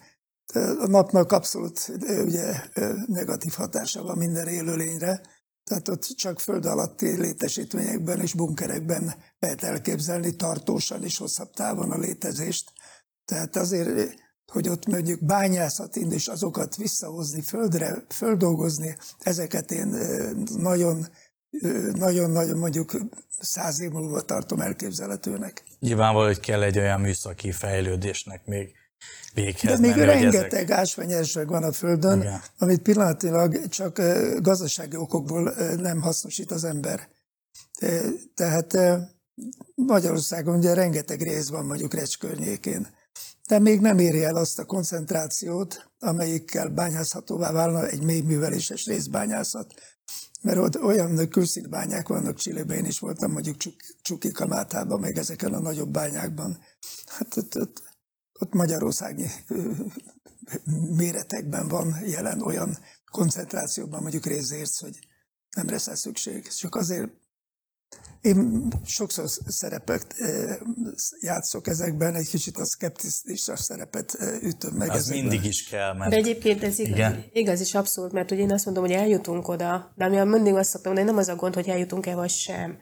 a 0.54 0.86
napnak 0.86 1.32
abszolút 1.32 1.92
ugye, 2.24 2.60
negatív 3.06 3.52
hatása 3.52 4.02
van 4.02 4.18
minden 4.18 4.48
élőlényre, 4.48 5.20
tehát 5.64 5.88
ott 5.88 6.02
csak 6.02 6.40
föld 6.40 6.66
alatti 6.66 7.20
létesítményekben 7.20 8.20
és 8.20 8.34
bunkerekben 8.34 9.14
lehet 9.38 9.62
elképzelni 9.62 10.36
tartósan 10.36 11.04
és 11.04 11.18
hosszabb 11.18 11.50
távon 11.50 11.90
a 11.90 11.98
létezést. 11.98 12.72
Tehát 13.24 13.56
azért, 13.56 14.14
hogy 14.52 14.68
ott 14.68 14.86
mondjuk 14.86 15.24
bányászat 15.24 15.96
és 15.96 16.28
azokat 16.28 16.76
visszahozni 16.76 17.40
földre, 17.40 18.04
földolgozni, 18.08 18.96
ezeket 19.18 19.70
én 19.70 19.96
nagyon 20.56 21.06
nagyon-nagyon 21.92 22.58
mondjuk 22.58 22.96
száz 23.38 23.80
év 23.80 23.90
múlva 23.90 24.20
tartom 24.20 24.60
elképzelhetőnek. 24.60 25.64
Nyilvánvaló, 25.78 26.26
hogy 26.26 26.40
kell 26.40 26.62
egy 26.62 26.78
olyan 26.78 27.00
műszaki 27.00 27.52
fejlődésnek 27.52 28.46
még 28.46 28.81
véghez 29.34 29.80
De 29.80 29.86
még 29.86 29.96
menni, 29.96 30.04
rengeteg 30.04 30.70
ezek... 30.70 31.48
van 31.48 31.62
a 31.62 31.72
Földön, 31.72 32.20
Igen. 32.20 32.42
amit 32.58 32.82
pillanatilag 32.82 33.68
csak 33.68 33.96
gazdasági 34.38 34.96
okokból 34.96 35.54
nem 35.76 36.00
hasznosít 36.00 36.50
az 36.50 36.64
ember. 36.64 37.08
Tehát 38.34 38.78
Magyarországon 39.74 40.56
ugye 40.56 40.74
rengeteg 40.74 41.22
rész 41.22 41.48
van 41.48 41.64
mondjuk 41.64 41.94
Recs 41.94 42.18
környékén, 42.18 42.88
de 43.48 43.58
még 43.58 43.80
nem 43.80 43.98
éri 43.98 44.24
el 44.24 44.36
azt 44.36 44.58
a 44.58 44.64
koncentrációt, 44.64 45.90
amelyikkel 45.98 46.68
bányászhatóvá 46.68 47.52
válna 47.52 47.88
egy 47.88 48.02
mély 48.02 48.20
műveléses 48.20 48.86
részbányászat. 48.86 49.74
Mert 50.42 50.58
ott 50.58 50.82
olyan 50.82 51.28
külszínbányák 51.28 52.08
vannak 52.08 52.36
Csillében, 52.36 52.76
én 52.76 52.84
is 52.84 52.98
voltam 52.98 53.32
mondjuk 53.32 53.56
Csuki 54.02 54.30
Kamátában, 54.30 55.00
meg 55.00 55.18
ezeken 55.18 55.54
a 55.54 55.60
nagyobb 55.60 55.90
bányákban. 55.90 56.58
Hát 57.06 57.36
ott, 57.36 57.56
ott 57.60 57.82
ott 58.42 58.52
Magyarországi 58.52 59.26
méretekben 60.96 61.68
van 61.68 61.96
jelen 62.06 62.42
olyan 62.42 62.78
koncentrációban 63.10 64.00
mondjuk 64.02 64.26
részérsz, 64.26 64.80
hogy 64.80 64.98
nem 65.56 65.68
lesz 65.68 65.98
szükség. 65.98 66.48
Csak 66.48 66.74
azért 66.74 67.10
én 68.20 68.68
sokszor 68.84 69.28
szerepet 69.46 70.14
játszok 71.20 71.66
ezekben, 71.66 72.14
egy 72.14 72.28
kicsit 72.28 72.56
a 72.56 72.64
szkeptikus 72.64 73.40
szerepet 73.54 74.18
ütöm 74.40 74.74
meg. 74.74 74.90
Az 74.90 74.96
ezekben. 74.96 75.20
mindig 75.20 75.44
is 75.44 75.68
kell. 75.68 75.94
Mert... 75.94 76.10
De 76.10 76.16
egyébként 76.16 76.62
ez 76.62 76.78
igaz, 76.78 76.94
Igen? 76.94 77.24
igaz 77.32 77.60
is 77.60 77.74
abszolút, 77.74 78.12
mert 78.12 78.30
ugye 78.30 78.40
én 78.40 78.52
azt 78.52 78.64
mondom, 78.64 78.84
hogy 78.84 78.92
eljutunk 78.92 79.48
oda, 79.48 79.92
de 79.96 80.04
ami 80.04 80.30
mindig 80.30 80.54
azt 80.54 80.70
szoktam 80.70 80.92
mondani, 80.92 81.16
nem 81.16 81.26
az 81.26 81.28
a 81.28 81.36
gond, 81.36 81.54
hogy 81.54 81.68
eljutunk-e 81.68 82.14
vagy 82.14 82.30
sem. 82.30 82.78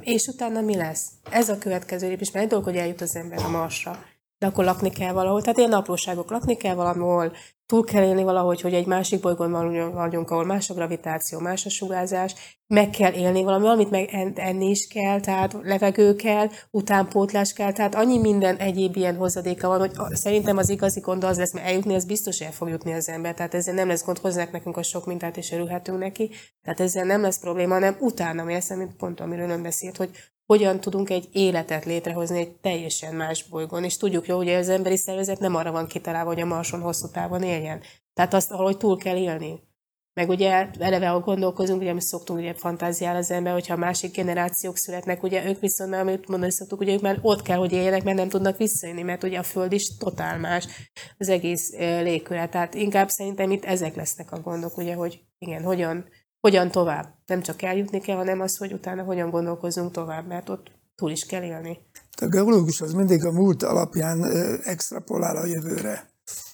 És 0.00 0.26
utána 0.26 0.60
mi 0.60 0.76
lesz? 0.76 1.06
Ez 1.30 1.48
a 1.48 1.58
következő 1.58 2.08
lépés, 2.08 2.30
mert 2.30 2.44
egy 2.44 2.50
dolog, 2.50 2.64
hogy 2.64 2.76
eljut 2.76 3.00
az 3.00 3.16
ember 3.16 3.38
a 3.38 3.48
Marsra 3.48 4.04
de 4.44 4.50
akkor 4.50 4.64
lakni 4.64 4.90
kell 4.90 5.12
valahol. 5.12 5.40
Tehát 5.40 5.58
ilyen 5.58 5.72
apróságok, 5.72 6.30
lakni 6.30 6.56
kell 6.56 6.74
valahol, 6.74 7.32
túl 7.66 7.84
kell 7.84 8.04
élni 8.04 8.22
valahogy, 8.22 8.60
hogy 8.60 8.74
egy 8.74 8.86
másik 8.86 9.20
bolygón 9.20 9.92
vagyunk, 9.92 10.30
ahol 10.30 10.44
más 10.44 10.70
a 10.70 10.74
gravitáció, 10.74 11.38
más 11.38 11.66
a 11.66 11.70
sugárzás, 11.70 12.34
meg 12.66 12.90
kell 12.90 13.12
élni 13.12 13.42
valami, 13.42 13.62
valamit 13.62 13.90
meg 13.90 14.08
enni 14.34 14.68
is 14.70 14.86
kell, 14.86 15.20
tehát 15.20 15.56
levegő 15.62 16.14
kell, 16.14 16.48
utánpótlás 16.70 17.52
kell, 17.52 17.72
tehát 17.72 17.94
annyi 17.94 18.18
minden 18.18 18.56
egyéb 18.56 18.96
ilyen 18.96 19.16
hozadéka 19.16 19.68
van, 19.68 19.78
hogy 19.78 19.92
szerintem 20.16 20.56
az 20.56 20.68
igazi 20.68 21.00
gond 21.00 21.24
az 21.24 21.38
lesz, 21.38 21.52
mert 21.52 21.66
eljutni, 21.66 21.94
az 21.94 22.04
biztos 22.04 22.40
el 22.40 22.52
fog 22.52 22.68
jutni 22.68 22.92
az 22.92 23.08
ember, 23.08 23.34
tehát 23.34 23.54
ezzel 23.54 23.74
nem 23.74 23.88
lesz 23.88 24.04
gond, 24.04 24.18
hozzák 24.18 24.52
nekünk 24.52 24.76
a 24.76 24.82
sok 24.82 25.06
mintát, 25.06 25.36
és 25.36 25.52
örülhetünk 25.52 25.98
neki, 25.98 26.30
tehát 26.62 26.80
ezzel 26.80 27.04
nem 27.04 27.22
lesz 27.22 27.40
probléma, 27.40 27.74
hanem 27.74 27.96
utána 28.00 28.44
mi 28.44 28.52
lesz, 28.52 28.74
mint 28.74 28.96
pont 28.96 29.20
amiről 29.20 29.50
ön 29.50 29.62
beszélt, 29.62 29.96
hogy 29.96 30.10
hogyan 30.46 30.80
tudunk 30.80 31.10
egy 31.10 31.28
életet 31.32 31.84
létrehozni 31.84 32.38
egy 32.38 32.56
teljesen 32.56 33.14
más 33.14 33.48
bolygón. 33.48 33.84
És 33.84 33.96
tudjuk 33.96 34.26
jó, 34.26 34.36
hogy 34.36 34.48
az 34.48 34.68
emberi 34.68 34.96
szervezet 34.96 35.38
nem 35.38 35.54
arra 35.54 35.72
van 35.72 35.86
kitalálva, 35.86 36.30
hogy 36.30 36.40
a 36.40 36.46
Marson 36.46 36.80
hosszú 36.80 37.08
távon 37.08 37.42
éljen. 37.42 37.80
Tehát 38.14 38.34
azt 38.34 38.50
valahogy 38.50 38.76
túl 38.76 38.96
kell 38.96 39.16
élni. 39.16 39.62
Meg 40.20 40.28
ugye 40.28 40.68
eleve, 40.78 41.08
ahol 41.08 41.20
gondolkozunk, 41.20 41.80
ugye 41.80 41.92
mi 41.92 42.00
szoktunk 42.00 42.38
ugye 42.38 42.54
fantáziál 42.54 43.16
az 43.16 43.30
ember, 43.30 43.52
hogyha 43.52 43.76
másik 43.76 44.14
generációk 44.14 44.76
születnek, 44.76 45.22
ugye 45.22 45.48
ők 45.48 45.60
viszont 45.60 45.90
már, 45.90 46.00
amit 46.00 46.28
mondani 46.28 46.52
szoktuk, 46.52 46.80
ugye 46.80 46.92
ők 46.92 47.00
már 47.00 47.18
ott 47.22 47.42
kell, 47.42 47.56
hogy 47.56 47.72
éljenek, 47.72 48.04
mert 48.04 48.16
nem 48.16 48.28
tudnak 48.28 48.56
visszajönni, 48.56 49.02
mert 49.02 49.22
ugye 49.22 49.38
a 49.38 49.42
Föld 49.42 49.72
is 49.72 49.96
totál 49.96 50.38
más 50.38 50.66
az 51.18 51.28
egész 51.28 51.72
légköre. 51.78 52.48
Tehát 52.48 52.74
inkább 52.74 53.08
szerintem 53.08 53.50
itt 53.50 53.64
ezek 53.64 53.94
lesznek 53.94 54.32
a 54.32 54.40
gondok, 54.40 54.76
ugye, 54.76 54.94
hogy 54.94 55.20
igen, 55.38 55.62
hogyan 55.62 56.08
hogyan 56.44 56.70
tovább. 56.70 57.14
Nem 57.26 57.42
csak 57.42 57.62
eljutni 57.62 58.00
kell, 58.00 58.16
hanem 58.16 58.40
az, 58.40 58.56
hogy 58.56 58.72
utána 58.72 59.02
hogyan 59.02 59.30
gondolkozunk 59.30 59.90
tovább, 59.90 60.26
mert 60.26 60.48
ott 60.48 60.70
túl 60.96 61.10
is 61.10 61.26
kell 61.26 61.42
élni. 61.42 61.78
A 62.20 62.26
geológus 62.26 62.80
az 62.80 62.92
mindig 62.92 63.24
a 63.24 63.32
múlt 63.32 63.62
alapján 63.62 64.24
extrapolál 64.64 65.36
a 65.36 65.46
jövőre. 65.46 66.08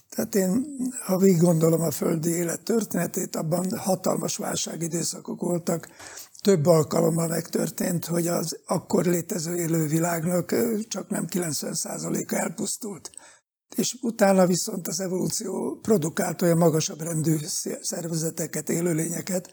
Tehát 0.09 0.35
én, 0.35 0.67
ha 1.07 1.19
végig 1.19 1.41
gondolom 1.41 1.81
a 1.81 1.91
földi 1.91 2.31
élet 2.31 2.63
történetét, 2.63 3.37
abban 3.37 3.79
hatalmas 3.79 4.37
válságidőszakok 4.37 5.41
voltak. 5.41 5.89
Több 6.41 6.67
alkalommal 6.67 7.29
megtörtént, 7.29 8.05
hogy 8.05 8.27
az 8.27 8.59
akkor 8.67 9.05
létező 9.05 9.57
élővilágnak 9.57 10.55
csak 10.89 11.09
nem 11.09 11.25
90%-a 11.31 12.35
elpusztult 12.35 13.11
és 13.77 13.97
utána 14.01 14.47
viszont 14.47 14.89
az 14.89 15.01
evolúció 15.01 15.79
produkált 15.83 16.43
olyan 16.43 16.57
magasabb 16.57 17.01
rendű 17.01 17.37
szervezeteket, 17.81 18.69
élőlényeket, 18.69 19.53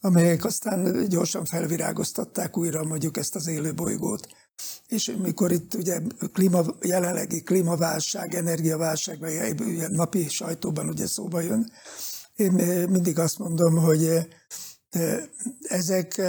amelyek 0.00 0.44
aztán 0.44 1.08
gyorsan 1.08 1.44
felvirágoztatták 1.44 2.56
újra 2.56 2.84
mondjuk 2.84 3.16
ezt 3.16 3.34
az 3.34 3.46
élőbolygót. 3.46 4.28
És 4.86 5.14
mikor 5.22 5.52
itt 5.52 5.74
ugye 5.74 6.00
klíma, 6.32 6.64
jelenlegi 6.80 7.42
klímaválság, 7.42 8.34
energiaválság, 8.34 9.20
meg 9.20 9.60
napi 9.90 10.28
sajtóban 10.28 10.88
ugye 10.88 11.06
szóba 11.06 11.40
jön, 11.40 11.70
én 12.38 12.52
mindig 12.90 13.18
azt 13.18 13.38
mondom, 13.38 13.76
hogy 13.76 14.28
ezek 15.60 16.22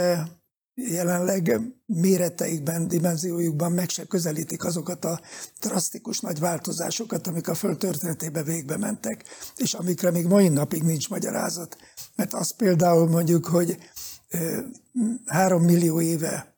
jelenleg 0.74 1.60
méreteikben, 1.86 2.88
dimenziójukban 2.88 3.72
meg 3.72 3.88
se 3.88 4.04
közelítik 4.04 4.64
azokat 4.64 5.04
a 5.04 5.20
drasztikus 5.60 6.20
nagy 6.20 6.38
változásokat, 6.38 7.26
amik 7.26 7.48
a 7.48 7.54
Föld 7.54 7.78
történetében 7.78 8.44
végbe 8.44 8.76
mentek, 8.76 9.24
és 9.56 9.74
amikre 9.74 10.10
még 10.10 10.26
mai 10.26 10.48
napig 10.48 10.82
nincs 10.82 11.08
magyarázat. 11.08 11.76
Mert 12.16 12.34
az 12.34 12.50
például 12.50 13.08
mondjuk, 13.08 13.46
hogy 13.46 13.78
három 15.26 15.62
millió 15.62 16.00
éve 16.00 16.54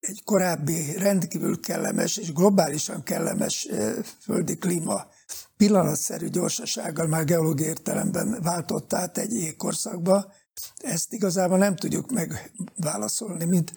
egy 0.00 0.22
korábbi 0.24 0.96
rendkívül 0.96 1.60
kellemes 1.60 2.16
és 2.16 2.32
globálisan 2.32 3.02
kellemes 3.02 3.68
földi 4.20 4.56
klíma 4.56 5.06
pillanatszerű 5.56 6.28
gyorsasággal 6.28 7.06
már 7.06 7.24
geológiai 7.24 7.68
értelemben 7.68 8.38
váltott 8.42 8.92
át 8.92 9.18
egy 9.18 9.32
jégkorszakba, 9.32 10.32
ezt 10.76 11.12
igazából 11.12 11.58
nem 11.58 11.76
tudjuk 11.76 12.10
megválaszolni, 12.10 13.44
mint, 13.44 13.72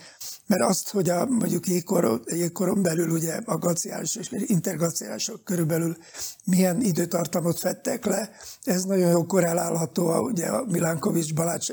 mert 0.48 0.62
azt, 0.62 0.90
hogy 0.90 1.10
a, 1.10 1.26
mondjuk 1.26 1.68
jégkor, 1.68 2.22
jégkoron 2.26 2.82
belül 2.82 3.10
ugye 3.10 3.40
a 3.46 3.58
glaciális 3.58 4.16
és 4.16 4.32
interglaciálisok 4.32 5.44
körülbelül 5.44 5.98
milyen 6.46 6.82
időtartamot 6.82 7.60
fettek 7.60 8.06
le, 8.06 8.32
ez 8.64 8.84
nagyon 8.84 9.10
jó 9.10 9.26
korrelálható 9.26 10.08
a, 10.08 10.20
ugye 10.20 10.46
a 10.46 10.66
Milánkovics 10.66 11.34
Balács, 11.34 11.72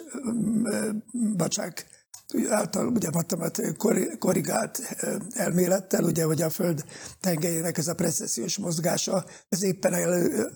Bacsák 1.37 1.87
által 2.49 2.87
ugye 2.87 3.11
matematikai 3.11 4.19
korrigált 4.19 4.81
elmélettel, 5.31 6.05
ugye, 6.05 6.25
hogy 6.25 6.43
a 6.43 6.51
Föld 6.51 6.85
tengelyének 7.21 7.79
ez 7.79 7.89
a 7.89 7.95
precessziós 7.95 8.59
mozgása, 8.59 9.25
ez 9.49 9.63
éppen 9.63 9.95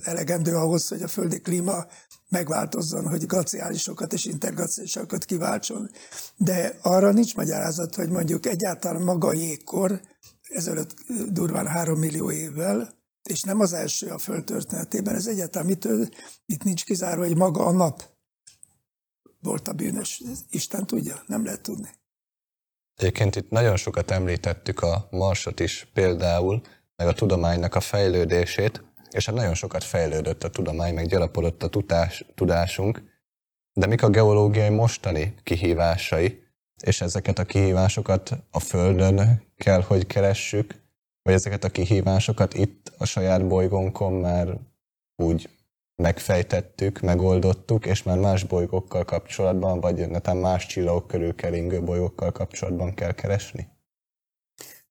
elegendő 0.02 0.57
ahhoz, 0.57 0.88
hogy 0.88 1.02
a 1.02 1.09
földi 1.09 1.40
klíma 1.40 1.87
megváltozzon, 2.28 3.09
hogy 3.09 3.26
glaciálisokat 3.26 4.12
és 4.12 4.25
interglaciálisokat 4.25 5.25
kiváltson. 5.25 5.90
De 6.37 6.78
arra 6.83 7.12
nincs 7.12 7.35
magyarázat, 7.35 7.95
hogy 7.95 8.11
mondjuk 8.11 8.47
egyáltalán 8.47 9.02
maga 9.02 9.28
a 9.28 9.35
jégkor, 9.35 10.00
ezelőtt 10.49 10.95
durván 11.28 11.66
három 11.66 11.99
millió 11.99 12.31
évvel, 12.31 13.02
és 13.23 13.43
nem 13.43 13.61
az 13.61 13.73
első 13.73 14.07
a 14.07 14.19
Föld 14.19 14.45
történetében, 14.45 15.14
ez 15.14 15.26
egyáltalán 15.26 15.66
mitől, 15.66 16.09
itt 16.47 16.62
nincs 16.62 16.85
kizárva, 16.85 17.26
hogy 17.26 17.37
maga 17.37 17.66
a 17.66 17.73
nap 17.73 18.13
volt 19.45 19.69
a 19.69 19.73
bűnös. 19.73 20.23
Isten 20.51 20.87
tudja, 20.87 21.23
nem 21.27 21.45
lehet 21.45 21.63
tudni. 21.63 21.89
Egyébként 22.95 23.37
itt 23.37 23.51
nagyon 23.51 23.77
sokat 23.77 24.11
említettük 24.11 24.81
a 24.81 25.09
Marsot 25.11 25.61
is 25.61 25.89
például, 25.93 26.63
meg 26.97 27.07
a 27.07 27.13
tudománynak 27.13 27.75
a 27.75 27.81
fejlődését, 27.81 28.83
és 29.11 29.27
hát 29.27 29.35
nagyon 29.35 29.55
sokat 29.55 29.85
fejlődött 29.85 30.45
a 30.45 30.51
tudomány, 30.51 30.95
meg 30.95 31.07
gyarapodott 31.07 31.63
a 31.63 31.69
tudás, 31.69 32.25
tudásunk, 32.35 33.03
de 33.73 33.87
mik 33.87 34.03
a 34.03 34.11
geológiai 34.11 34.69
mostani 34.69 35.35
kihívásai, 35.43 36.43
és 36.83 37.01
ezeket 37.01 37.39
a 37.39 37.45
kihívásokat 37.45 38.31
a 38.51 38.61
Földön 38.61 39.43
kell, 39.57 39.83
hogy 39.83 40.07
keressük, 40.07 40.75
vagy 41.23 41.35
ezeket 41.35 41.65
a 41.65 41.69
kihívásokat 41.69 42.55
itt 42.55 42.93
a 42.99 43.05
saját 43.05 43.47
bolygónkon 43.47 44.13
már 44.13 44.59
úgy 45.17 45.49
megfejtettük, 45.97 47.01
megoldottuk, 47.01 47.87
és 47.87 48.03
már 48.03 48.19
más 48.19 48.45
bolygókkal 48.45 49.05
kapcsolatban, 49.05 49.81
vagy 49.81 50.09
netán 50.09 50.37
más 50.37 50.67
csillagok 50.67 51.07
körül 51.07 51.35
keringő 51.35 51.83
bolygókkal 51.83 52.33
kapcsolatban 52.33 52.95
kell 52.95 53.13
keresni? 53.13 53.69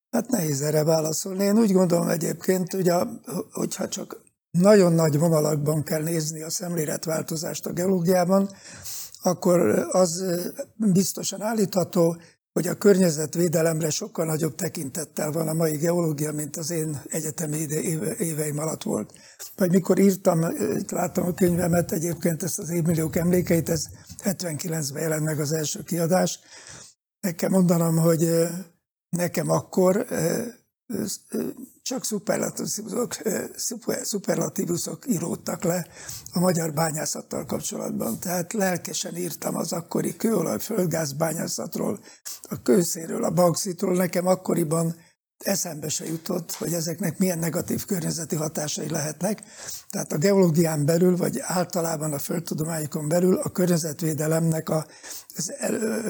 Hát 0.10 0.30
nehéz 0.30 0.62
erre 0.62 0.84
válaszolni. 0.84 1.44
Én 1.44 1.58
úgy 1.58 1.72
gondolom 1.72 2.08
egyébként, 2.08 2.74
a, 2.74 3.08
hogyha 3.52 3.88
csak 3.88 4.22
nagyon 4.52 4.94
nagy 4.94 5.20
vonalakban 5.20 5.84
kell 5.84 6.02
nézni 6.02 6.42
a 6.42 6.50
szemléletváltozást 6.50 7.66
a 7.66 7.74
geológiában, 7.74 8.50
akkor 9.22 9.60
az 9.92 10.24
biztosan 10.76 11.42
állítható, 11.42 12.18
hogy 12.54 12.68
a 12.68 12.78
környezetvédelemre 12.78 13.90
sokkal 13.90 14.26
nagyobb 14.26 14.56
tekintettel 14.56 15.32
van 15.32 15.48
a 15.48 15.54
mai 15.54 15.78
geológia, 15.78 16.32
mint 16.32 16.58
az 16.58 16.70
én 16.70 17.02
egyetemi 17.08 17.58
éve, 17.58 18.16
éveim 18.16 18.60
alatt 18.60 18.84
volt. 18.84 19.14
Vagy 19.56 19.72
mikor 19.72 20.00
írtam, 20.00 20.40
láttam 20.88 21.26
a 21.26 21.34
könyvemet, 21.34 21.92
egyébként 21.92 22.44
ezt 22.44 22.60
az 22.60 22.70
évmilliók 22.70 23.16
emlékeit, 23.16 23.70
ez 23.70 23.86
79-ben 24.24 25.02
jelent 25.02 25.24
meg 25.24 25.40
az 25.40 25.52
első 25.52 25.84
kiadás. 25.84 26.40
Kell 27.36 27.50
mondanom, 27.50 27.98
hogy 27.98 28.48
nekem 29.10 29.50
akkor 29.50 30.06
csak 31.82 32.04
szuperlatívusok, 32.04 33.16
szuperlatívusok 34.04 35.08
íródtak 35.08 35.64
le 35.64 35.88
a 36.34 36.40
magyar 36.40 36.74
bányászattal 36.74 37.46
kapcsolatban. 37.46 38.20
Tehát 38.20 38.54
lelkesen 38.54 39.16
írtam 39.16 39.56
az 39.56 39.72
akkori 39.74 40.16
kőolaj 40.16 40.60
földgáz 40.60 41.14
bányászatról, 41.14 42.00
a 42.42 42.62
kőszéről, 42.62 43.24
a 43.24 43.32
bauxitról. 43.32 43.96
Nekem 43.96 44.28
akkoriban 44.28 44.96
eszembe 45.44 45.90
se 45.90 46.06
jutott, 46.06 46.52
hogy 46.52 46.74
ezeknek 46.74 47.18
milyen 47.18 47.40
negatív 47.40 47.86
környezeti 47.86 48.36
hatásai 48.36 48.90
lehetnek. 48.90 49.44
Tehát 49.90 50.12
a 50.12 50.18
geológián 50.18 50.86
belül, 50.86 51.18
vagy 51.18 51.40
általában 51.40 52.14
a 52.14 52.20
földtudományokon 52.20 53.08
belül 53.08 53.36
a 53.36 53.50
környezetvédelemnek 53.50 54.70
a, 54.70 54.86
ez 55.36 55.50
el, 55.58 56.04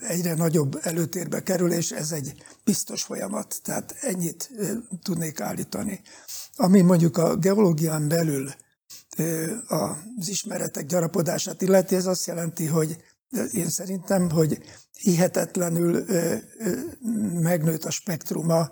egyre 0.00 0.34
nagyobb 0.34 0.78
előtérbe 0.82 1.42
kerül, 1.42 1.72
és 1.72 1.90
ez 1.90 2.12
egy 2.12 2.44
biztos 2.64 3.02
folyamat. 3.02 3.60
Tehát 3.62 3.96
ennyit 4.00 4.50
tudnék 5.02 5.40
állítani. 5.40 6.00
Ami 6.56 6.80
mondjuk 6.80 7.16
a 7.16 7.36
geológián 7.36 8.08
belül 8.08 8.50
az 9.66 10.28
ismeretek 10.28 10.86
gyarapodását 10.86 11.62
illeti, 11.62 11.94
ez 11.94 12.06
azt 12.06 12.26
jelenti, 12.26 12.66
hogy 12.66 12.96
én 13.52 13.68
szerintem, 13.68 14.30
hogy 14.30 14.62
hihetetlenül 15.02 16.04
megnőtt 17.40 17.84
a 17.84 17.90
spektruma 17.90 18.70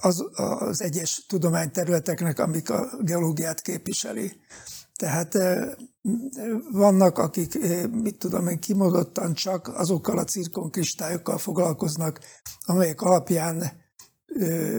az, 0.00 0.24
az 0.34 0.82
egyes 0.82 1.26
tudományterületeknek, 1.26 2.38
amik 2.38 2.70
a 2.70 2.96
geológiát 3.00 3.60
képviseli. 3.60 4.32
Tehát 4.96 5.38
vannak, 6.72 7.18
akik, 7.18 7.58
mit 7.90 8.18
tudom 8.18 8.48
én, 8.48 8.58
kimondottan 8.58 9.34
csak 9.34 9.68
azokkal 9.68 10.18
a 10.18 10.24
cirkonkristályokkal 10.24 11.38
foglalkoznak, 11.38 12.20
amelyek 12.60 13.00
alapján 13.00 13.80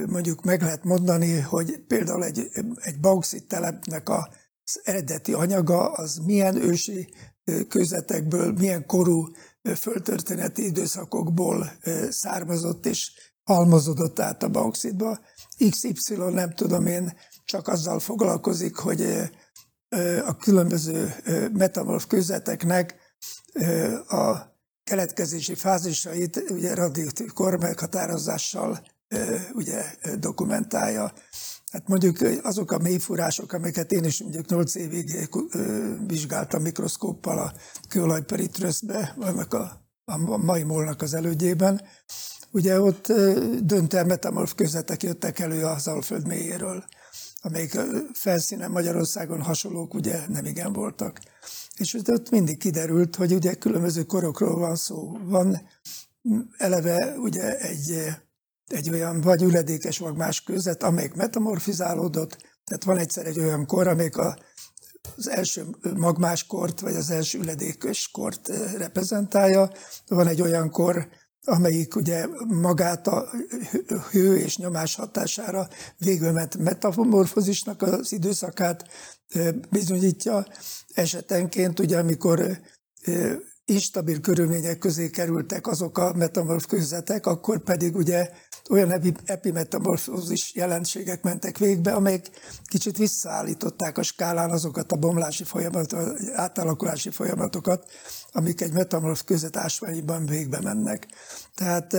mondjuk 0.08 0.44
meg 0.44 0.62
lehet 0.62 0.84
mondani, 0.84 1.40
hogy 1.40 1.80
például 1.88 2.24
egy, 2.24 2.50
egy 2.75 3.00
bauxit 3.00 3.48
telepnek 3.48 4.10
az 4.10 4.82
eredeti 4.84 5.34
anyaga 5.34 5.92
az 5.92 6.18
milyen 6.18 6.56
ősi 6.56 7.13
kőzetekből, 7.68 8.51
milyen 8.51 8.86
korú 8.86 9.27
földtörténeti 9.76 10.66
időszakokból 10.66 11.72
származott 12.10 12.86
és 12.86 13.12
halmozódott 13.44 14.20
át 14.20 14.44
a 14.44 14.50
bauxitba. 14.50 15.20
XY 15.70 16.16
nem 16.16 16.54
tudom 16.54 16.86
én, 16.86 17.18
csak 17.46 17.68
azzal 17.68 18.00
foglalkozik, 18.00 18.76
hogy 18.76 19.02
a 20.26 20.38
különböző 20.38 21.16
metamorf 21.54 22.08
kőzeteknek 22.08 22.96
a 24.08 24.52
keletkezési 24.84 25.56
fázisait 25.56 26.44
ugye 26.50 26.74
radioaktív 26.76 27.32
kor 27.34 27.60
meghatározással 27.60 28.86
ugye 29.54 29.84
dokumentálja. 30.20 31.14
Hát 31.74 31.88
mondjuk 31.88 32.18
azok 32.44 32.72
a 32.72 32.77
mélyfúrások, 32.77 33.53
amiket 33.53 33.92
én 33.92 34.03
is 34.03 34.22
mondjuk 34.22 34.50
8 34.50 34.75
évig 34.75 35.29
vizsgáltam 36.07 36.62
mikroszkóppal 36.62 37.38
a 37.40 37.53
kőolajperitröszbe, 37.90 39.14
vannak 39.18 39.53
a, 39.53 39.88
a 40.05 40.38
mai 40.38 40.64
molnak 40.64 41.01
az 41.01 41.14
elődjében, 41.14 41.81
ugye 42.51 42.81
ott 42.81 43.07
döntően 43.62 44.05
metamorf 44.05 44.53
közvetek 44.55 45.03
jöttek 45.03 45.40
elő 45.40 45.64
az 45.64 45.88
Alföld 45.88 46.27
mélyéről, 46.27 46.83
amelyik 47.42 47.79
felszínen 48.14 48.72
Magyarországon 48.72 49.42
hasonlók 49.42 49.94
ugye 49.94 50.27
nem 50.27 50.46
igen 50.46 50.74
voltak. 50.74 51.20
És 51.75 51.98
ott 52.07 52.29
mindig 52.29 52.57
kiderült, 52.57 53.16
hogy 53.16 53.33
ugye 53.33 53.53
különböző 53.53 54.03
korokról 54.03 54.59
van 54.59 54.75
szó. 54.75 55.18
Van 55.24 55.70
eleve 56.57 57.14
ugye 57.18 57.57
egy 57.57 58.14
egy 58.74 58.90
olyan 58.90 59.22
vagy 59.22 59.42
üledékes 59.42 60.00
magmás 60.00 60.42
közet, 60.42 60.83
amelyik 60.83 61.14
metamorfizálódott, 61.14 62.38
tehát 62.64 62.83
van 62.83 62.98
egyszer 62.98 63.25
egy 63.25 63.40
olyan 63.40 63.66
kor, 63.66 63.88
amelyik 63.88 64.18
a, 64.18 64.38
az 65.16 65.29
első 65.29 65.66
magmás 65.96 66.46
kort, 66.46 66.79
vagy 66.79 66.96
az 66.96 67.09
első 67.09 67.40
üledékes 67.40 68.09
kort 68.12 68.50
eh, 68.50 68.74
reprezentálja, 68.74 69.72
van 70.07 70.27
egy 70.27 70.42
olyan 70.42 70.70
kor, 70.70 71.07
amelyik 71.46 71.96
ugye 71.96 72.27
magát 72.48 73.07
a 73.07 73.29
hő 74.12 74.38
és 74.38 74.57
nyomás 74.57 74.96
hatására 74.96 75.68
végül 75.98 76.31
metamorfozisnak 76.59 77.81
az 77.81 78.12
időszakát 78.12 78.86
eh, 79.27 79.51
bizonyítja. 79.70 80.46
Esetenként 80.94 81.79
ugye, 81.79 81.98
amikor 81.98 82.40
eh, 82.40 83.36
instabil 83.66 84.20
körülmények 84.20 84.77
közé 84.77 85.09
kerültek 85.09 85.68
azok 85.68 85.98
a 85.98 86.14
metamorf 86.14 86.66
kőzetek, 86.66 87.25
akkor 87.25 87.64
pedig 87.64 87.96
ugye 87.96 88.29
olyan 88.70 89.16
epimetamorfózis 89.26 90.54
jelenségek 90.56 91.24
mentek 91.24 91.58
végbe, 91.58 91.94
amelyek 91.94 92.30
kicsit 92.66 92.98
visszaállították 92.98 93.98
a 93.98 94.04
skálán 94.04 94.52
azokat 94.52 94.92
a 94.92 94.96
bomlási 94.96 95.44
folyamatokat, 95.44 96.20
átalakulási 96.34 97.10
folyamatokat, 97.10 97.92
amik 98.32 98.62
egy 98.62 98.74
metamorf 98.74 99.24
között 99.24 99.58
ásványiban 99.58 100.26
végbe 100.26 100.62
mennek. 100.62 101.08
Tehát 101.56 101.96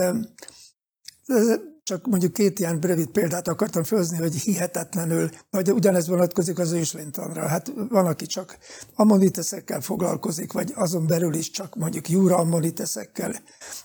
csak 1.85 2.07
mondjuk 2.07 2.33
két 2.33 2.59
ilyen 2.59 2.79
rövid 2.79 3.07
példát 3.07 3.47
akartam 3.47 3.83
felhozni, 3.83 4.17
hogy 4.17 4.35
hihetetlenül, 4.35 5.29
vagy 5.49 5.71
ugyanez 5.71 6.07
vonatkozik 6.07 6.59
az 6.59 6.71
őslénytanra. 6.71 7.47
Hát 7.47 7.71
van, 7.89 8.05
aki 8.05 8.25
csak 8.25 8.57
ammoniteszekkel 8.95 9.81
foglalkozik, 9.81 10.51
vagy 10.51 10.71
azon 10.75 11.07
belül 11.07 11.33
is 11.33 11.51
csak 11.51 11.75
mondjuk 11.75 12.09
júra 12.09 12.37
ammoniteszekkel, 12.37 13.35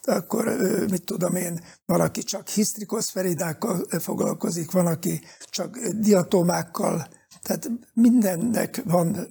akkor 0.02 0.56
mit 0.90 1.04
tudom 1.04 1.34
én, 1.34 1.60
van, 1.86 2.00
aki 2.00 2.22
csak 2.22 2.48
hisztrikoszferidákkal 2.48 3.84
foglalkozik, 3.98 4.70
van, 4.70 4.86
aki 4.86 5.20
csak 5.50 5.78
diatomákkal, 5.78 7.08
tehát 7.42 7.70
mindennek 7.94 8.82
van, 8.84 9.28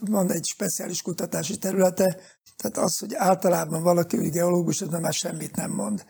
van 0.00 0.30
egy 0.30 0.44
speciális 0.44 1.02
kutatási 1.02 1.56
területe, 1.56 2.16
tehát 2.56 2.78
az, 2.88 2.98
hogy 2.98 3.14
általában 3.14 3.82
valaki 3.82 4.16
úgy 4.16 4.30
geológus, 4.30 4.82
az 4.82 4.88
már 4.88 5.12
semmit 5.12 5.56
nem 5.56 5.70
mond. 5.70 6.04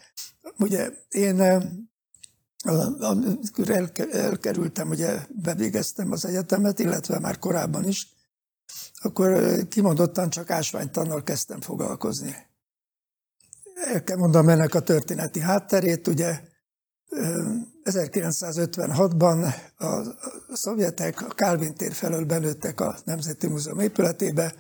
Ugye 0.59 0.91
én 1.09 1.41
elkerültem, 4.13 4.89
ugye 4.89 5.19
bevégeztem 5.43 6.13
az 6.13 6.25
egyetemet, 6.25 6.79
illetve 6.79 7.19
már 7.19 7.39
korábban 7.39 7.89
is, 7.89 8.09
akkor 8.95 9.59
kimondottan 9.69 10.31
csak 10.31 10.51
ásványtannal 10.51 11.23
kezdtem 11.23 11.61
foglalkozni. 11.61 12.37
El 13.93 14.05
kell 14.05 14.17
mondanom 14.17 14.49
ennek 14.49 14.75
a 14.75 14.81
történeti 14.81 15.41
hátterét, 15.41 16.07
ugye 16.07 16.41
1956-ban 17.85 19.55
a 19.77 20.55
szovjetek 20.55 21.23
a 21.23 21.29
Kálvin 21.29 21.75
tér 21.75 21.93
felől 21.93 22.25
benőttek 22.25 22.81
a 22.81 22.99
Nemzeti 23.05 23.47
Múzeum 23.47 23.81
épületébe, 23.81 24.55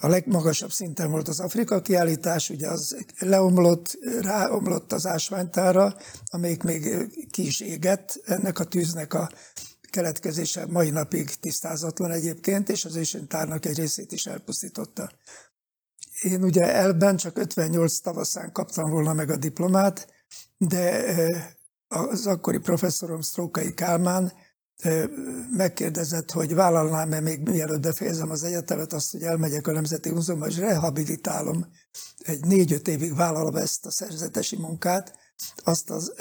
a 0.00 0.08
legmagasabb 0.08 0.70
szinten 0.72 1.10
volt 1.10 1.28
az 1.28 1.40
Afrika 1.40 1.80
kiállítás, 1.80 2.50
ugye 2.50 2.68
az 2.68 2.96
leomlott, 3.18 3.98
ráomlott 4.20 4.92
az 4.92 5.06
ásványtára, 5.06 5.96
amelyik 6.26 6.62
még 6.62 7.06
ki 7.30 7.46
is 7.46 7.60
égett. 7.60 8.20
Ennek 8.24 8.58
a 8.58 8.64
tűznek 8.64 9.14
a 9.14 9.30
keletkezése 9.90 10.66
mai 10.66 10.90
napig 10.90 11.34
tisztázatlan 11.34 12.10
egyébként, 12.10 12.68
és 12.68 12.84
az 12.84 12.96
ősénytárnak 12.96 13.66
egy 13.66 13.76
részét 13.76 14.12
is 14.12 14.26
elpusztította. 14.26 15.10
Én 16.22 16.42
ugye 16.42 16.74
elben 16.74 17.16
csak 17.16 17.38
58 17.38 17.98
tavaszán 17.98 18.52
kaptam 18.52 18.90
volna 18.90 19.12
meg 19.12 19.30
a 19.30 19.36
diplomát, 19.36 20.08
de 20.56 21.04
az 21.88 22.26
akkori 22.26 22.58
professzorom 22.58 23.20
Sztrókai 23.20 23.74
Kálmán 23.74 24.32
megkérdezett, 25.50 26.30
hogy 26.30 26.54
vállalnám-e 26.54 27.20
még 27.20 27.48
mielőtt 27.48 27.80
befejezem 27.80 28.30
az 28.30 28.42
egyetemet 28.42 28.92
azt, 28.92 29.12
hogy 29.12 29.22
elmegyek 29.22 29.66
a 29.66 29.72
Nemzeti 29.72 30.10
Múzeumban, 30.10 30.48
és 30.48 30.58
rehabilitálom, 30.58 31.66
egy 32.18 32.44
négy-öt 32.44 32.88
évig 32.88 33.16
vállalom 33.16 33.56
ezt 33.56 33.86
a 33.86 33.90
szerzetesi 33.90 34.56
munkát, 34.56 35.18
azt 35.64 35.90
az 35.90 36.12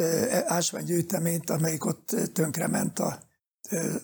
ásványgyűjteményt, 0.46 1.50
amelyik 1.50 1.86
ott 1.86 2.16
tönkrement 2.34 3.00
a, 3.00 3.20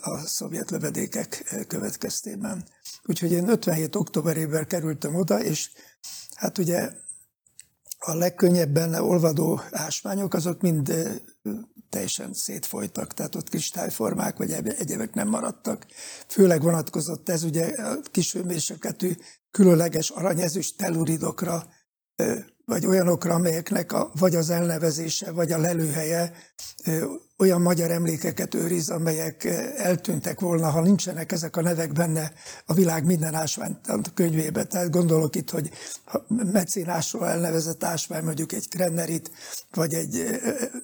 a 0.02 0.18
szovjet 0.18 0.72
lövedékek 0.72 1.56
következtében. 1.68 2.66
Úgyhogy 3.04 3.32
én 3.32 3.50
57. 3.50 3.96
októberében 3.96 4.68
kerültem 4.68 5.16
oda, 5.16 5.44
és 5.44 5.70
hát 6.36 6.58
ugye 6.58 6.92
a 8.00 8.14
legkönnyebben 8.14 8.94
olvadó 8.94 9.62
ásványok, 9.72 10.34
azok 10.34 10.62
mind 10.62 10.94
teljesen 11.92 12.34
szétfolytak, 12.34 13.14
tehát 13.14 13.36
ott 13.36 13.50
kristályformák 13.50 14.38
vagy 14.38 14.52
egyébek 14.52 15.14
nem 15.14 15.28
maradtak. 15.28 15.86
Főleg 16.28 16.62
vonatkozott 16.62 17.30
ez 17.30 17.44
ugye 17.44 17.66
a 17.66 18.00
kis 18.12 18.34
hőmérsékletű 18.34 19.12
különleges 19.52 20.10
aranyezős 20.10 20.76
teluridokra, 20.76 21.68
vagy 22.66 22.86
olyanokra, 22.86 23.34
amelyeknek 23.34 23.92
a, 23.92 24.12
vagy 24.20 24.36
az 24.36 24.50
elnevezése, 24.50 25.32
vagy 25.32 25.52
a 25.52 25.58
lelőhelye 25.58 26.34
olyan 27.42 27.62
magyar 27.62 27.92
emlékeket 27.92 28.54
őriz, 28.54 28.90
amelyek 28.90 29.46
eltűntek 29.78 30.40
volna, 30.40 30.70
ha 30.70 30.82
nincsenek 30.82 31.32
ezek 31.32 31.58
a 31.58 31.62
nevek 31.62 31.94
benne 31.94 32.32
a 32.66 32.74
világ 32.74 33.06
minden 33.06 33.34
ásványt 33.34 33.78
könyvébe. 34.14 34.64
Tehát 34.64 34.92
gondolok 34.92 35.36
itt, 35.36 35.50
hogy 35.50 35.70
mecénásról 36.28 37.28
elnevezett 37.28 37.84
ásvány, 37.84 38.24
mondjuk 38.24 38.52
egy 38.52 38.68
krennerit, 38.70 39.32
vagy 39.72 39.94
egy, 39.94 40.40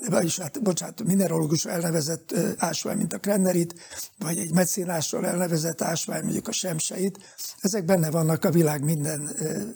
vagyis 0.10 0.40
hát, 0.40 0.62
bocsánat, 0.62 1.04
mineralógusról 1.04 1.74
elnevezett 1.74 2.36
ásvány, 2.58 2.98
mint 2.98 3.14
a 3.14 3.20
krennerit, 3.20 3.76
vagy 4.18 4.38
egy 4.38 4.54
mecénásról 4.54 5.26
elnevezett 5.26 5.82
ásvány, 5.82 6.24
mondjuk 6.24 6.48
a 6.48 6.52
semseit. 6.52 7.18
Ezek 7.60 7.86
benne 7.86 8.10
vannak 8.12 8.46
a 8.46 8.52
világ 8.52 8.84
minden 8.84 9.30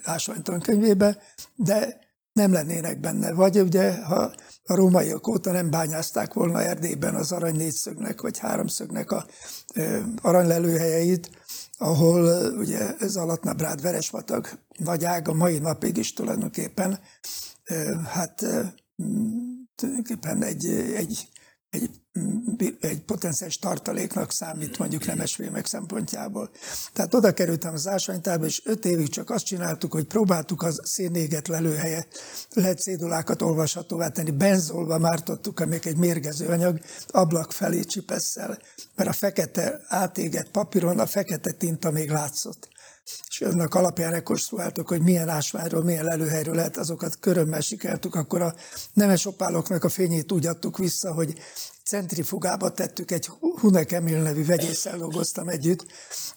ásványtankönyvébe, 0.04 1.18
de 1.56 2.10
nem 2.34 2.52
lennének 2.52 3.00
benne. 3.00 3.34
Vagy 3.34 3.60
ugye, 3.60 4.04
ha 4.04 4.34
a 4.64 4.76
rómaiak 4.76 5.28
óta 5.28 5.52
nem 5.52 5.70
bányázták 5.70 6.34
volna 6.34 6.62
Erdélyben 6.62 7.16
az 7.16 7.32
arany 7.32 7.56
négyszögnek 7.56 8.22
vagy 8.22 8.38
háromszögnek 8.38 9.12
a 9.12 9.26
aranylelőhelyeit, 10.22 11.30
ahol 11.78 12.54
ugye 12.58 12.96
ez 13.00 13.16
alatt 13.16 13.44
Nabrád 13.44 13.82
Veresvatag 13.82 14.48
nagy 14.78 15.06
ág 15.06 15.28
a 15.28 15.34
mai 15.34 15.58
napig 15.58 15.98
is 15.98 16.14
tulajdonképpen 16.14 17.00
hát 18.06 18.46
tulajdonképpen 19.76 20.44
egy, 20.44 20.66
egy 20.96 21.28
egy, 21.72 21.90
egy 22.80 23.02
potenciális 23.06 23.60
tartaléknak 23.60 24.32
számít 24.32 24.78
mondjuk 24.78 25.06
nemesvémek 25.06 25.66
szempontjából. 25.66 26.50
Tehát 26.94 27.14
oda 27.14 27.34
kerültem 27.34 27.74
az 27.74 27.88
ásványtárba, 27.88 28.46
és 28.46 28.62
öt 28.66 28.86
évig 28.86 29.10
csak 29.10 29.30
azt 29.30 29.46
csináltuk, 29.46 29.92
hogy 29.92 30.06
próbáltuk 30.06 30.64
az 30.64 30.82
szénéget 30.84 31.48
lelőhelye, 31.48 32.08
lehet 32.54 32.82
cédulákat 32.82 33.42
olvashatóvá 33.42 34.10
tenni, 34.10 34.32
benzolva 34.32 34.98
mártottuk, 34.98 35.60
amelyek 35.60 35.86
egy 35.86 35.98
mérgező 35.98 36.48
anyag, 36.48 36.80
ablak 37.08 37.52
felé 37.52 37.82
csipesszel, 37.84 38.60
mert 38.96 39.10
a 39.10 39.14
fekete 39.14 39.82
átégett 39.88 40.52
papíron 40.52 41.00
a 41.00 41.06
fekete 41.06 41.52
tinta 41.52 41.92
még 41.92 42.10
látszott 42.10 42.70
és 43.28 43.42
önnek 43.42 43.76
alapján 43.76 44.12
rekonstruáltuk, 44.12 44.88
hogy 44.88 45.02
milyen 45.02 45.30
ásványról, 45.30 45.84
milyen 45.84 46.04
lelőhelyről 46.04 46.56
lehet, 46.56 46.78
azokat 46.78 47.20
körömmel 47.20 47.62
sikertük, 47.62 48.16
akkor 48.16 48.42
a 48.42 48.56
nemes 48.94 49.26
opáloknak 49.26 49.84
a 49.84 49.90
fényét 49.90 50.32
úgy 50.32 50.46
adtuk 50.46 50.78
vissza, 50.78 51.14
hogy 51.14 51.40
centrifugába 51.86 52.72
tettük, 52.72 53.12
egy 53.12 53.30
Hunek 53.60 53.92
Emil 53.92 54.22
nevű 54.22 54.46
vegyésszel 54.46 54.98
dolgoztam 54.98 55.50
együtt, 55.50 55.86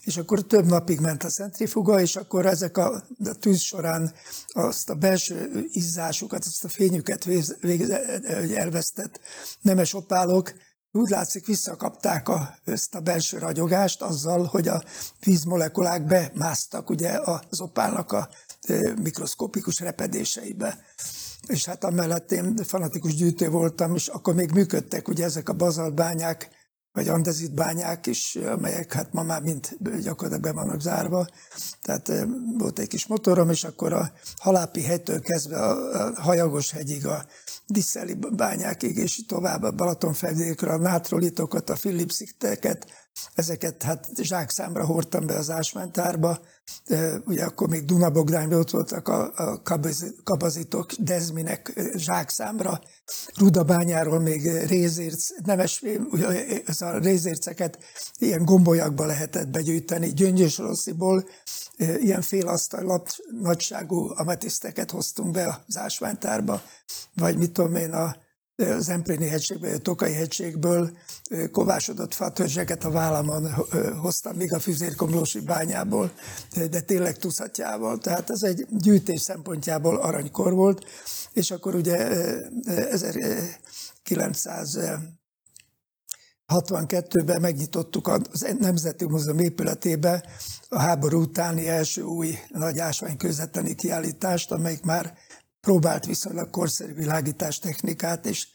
és 0.01 0.17
akkor 0.17 0.43
több 0.43 0.67
napig 0.67 1.01
ment 1.01 1.25
a 1.25 1.29
centrifuga, 1.29 2.01
és 2.01 2.17
akkor 2.17 2.47
ezek 2.47 2.77
a, 2.77 3.05
a 3.25 3.35
tűz 3.41 3.61
során 3.61 4.13
azt 4.47 4.91
a 4.91 4.95
belső 4.95 5.67
izzásukat, 5.73 6.45
azt 6.45 6.65
a 6.65 6.69
fényüket 6.69 7.25
vég, 7.25 7.45
vég, 7.61 7.91
elvesztett 8.55 9.21
nemes 9.61 9.95
opálok 9.95 10.53
úgy 10.97 11.09
látszik, 11.09 11.47
visszakapták 11.47 12.29
a, 12.29 12.55
ezt 12.65 12.95
a 12.95 13.01
belső 13.01 13.39
ragyogást 13.39 14.03
azzal, 14.03 14.45
hogy 14.45 14.69
a 14.69 14.83
vízmolekulák 15.25 16.07
bemásztak 16.07 16.91
ugye 16.91 17.21
az 17.51 17.61
opálnak 17.61 18.13
a 18.13 18.29
mikroszkopikus 19.03 19.81
repedéseibe. 19.81 20.79
És 21.47 21.65
hát 21.65 21.85
amellett 21.85 22.33
én 22.33 22.57
fanatikus 22.57 23.15
gyűjtő 23.15 23.49
voltam, 23.49 23.95
és 23.95 24.09
akkor 24.09 24.35
még 24.35 24.51
működtek 24.51 25.09
ugye 25.09 25.25
ezek 25.25 25.49
a 25.49 25.53
bazaltbányák, 25.53 26.51
vagy 26.93 27.09
andezitbányák 27.09 28.07
is, 28.07 28.37
amelyek 28.37 28.93
hát 28.93 29.13
ma 29.13 29.23
már 29.23 29.43
mind 29.43 29.77
gyakorlatilag 29.81 30.41
be 30.41 30.53
vannak 30.53 30.81
zárva. 30.81 31.27
Tehát 31.83 32.13
volt 32.59 32.79
egy 32.79 32.89
kis 32.89 33.07
motorom, 33.07 33.51
és 33.51 33.65
akkor 33.65 33.93
a 33.93 34.13
Halápi 34.37 34.83
hegytől 34.83 35.21
kezdve 35.21 35.61
a 35.61 36.13
Hajagos 36.21 36.71
hegyig, 36.71 37.07
a 37.07 37.25
Diszeli 37.67 38.15
bányákig, 38.15 38.97
és 38.97 39.25
tovább 39.27 39.63
a 39.63 39.71
Balatonfelvidékre, 39.71 40.73
a 40.73 40.79
nátrolitokat, 40.79 41.71
a 41.71 41.75
Philipszikteket, 41.75 42.87
ezeket 43.35 43.83
hát 43.83 44.09
zsákszámra 44.23 44.87
hordtam 44.87 45.27
be 45.27 45.35
az 45.35 45.51
ásványtárba. 45.51 46.41
Ugye 47.25 47.45
akkor 47.45 47.69
még 47.69 47.85
Dunabogdányban 47.85 48.59
ott 48.59 48.71
voltak 48.71 49.09
a, 49.09 49.33
a 49.37 49.63
kabazitok, 50.25 50.93
Dezminek 50.93 51.81
zsákszámra. 51.97 52.81
Rudabányáról 53.37 54.21
még 54.21 54.67
rézérc, 54.67 55.29
nemes, 55.45 55.83
ugye 56.11 56.27
a 56.79 56.99
rézérceket 56.99 57.79
ilyen 58.19 58.45
gombolyakba 58.45 59.07
lehetett 59.07 59.49
begyűjteni. 59.49 60.13
Gyöngyösrossziból 60.13 61.29
ilyen 61.77 62.23
fél 62.23 62.49
asztal 62.49 63.03
nagyságú 63.41 64.13
ametiszteket 64.15 64.91
hoztunk 64.91 65.31
be 65.31 65.65
az 65.67 65.77
ásványtárba, 65.77 66.63
vagy 67.15 67.37
mit 67.37 67.53
tudom 67.53 67.75
én, 67.75 67.93
a 67.93 68.17
az 68.57 68.89
Empréni 68.89 69.29
hegységből, 69.29 69.79
Tokai 69.79 70.13
hegységből 70.13 70.97
kovásodott 71.51 72.15
fatörzseket 72.15 72.85
a 72.85 72.91
vállamon 72.91 73.53
hoztam, 74.01 74.37
még 74.37 74.53
a 74.53 74.59
füzérkomlósi 74.59 75.41
bányából, 75.41 76.13
de 76.71 76.81
tényleg 76.81 77.17
tuszatjával. 77.17 77.99
Tehát 77.99 78.31
ez 78.31 78.43
egy 78.43 78.67
gyűjtés 78.71 79.21
szempontjából 79.21 79.97
aranykor 79.97 80.53
volt, 80.53 80.85
és 81.33 81.51
akkor 81.51 81.75
ugye 81.75 82.09
1962-ben 86.49 87.41
megnyitottuk 87.41 88.09
a 88.09 88.21
Nemzeti 88.59 89.05
Múzeum 89.05 89.39
épületébe 89.39 90.25
a 90.69 90.79
háború 90.79 91.21
utáni 91.21 91.69
első 91.69 92.03
új 92.03 92.39
nagy 92.49 92.79
ásványkőzeteni 92.79 93.75
kiállítást, 93.75 94.53
amelyik 94.53 94.83
már 94.83 95.15
próbált 95.65 96.07
viszonylag 96.07 96.51
korszerű 96.51 96.95
világítás 96.95 97.59
technikát, 97.59 98.27
és 98.27 98.49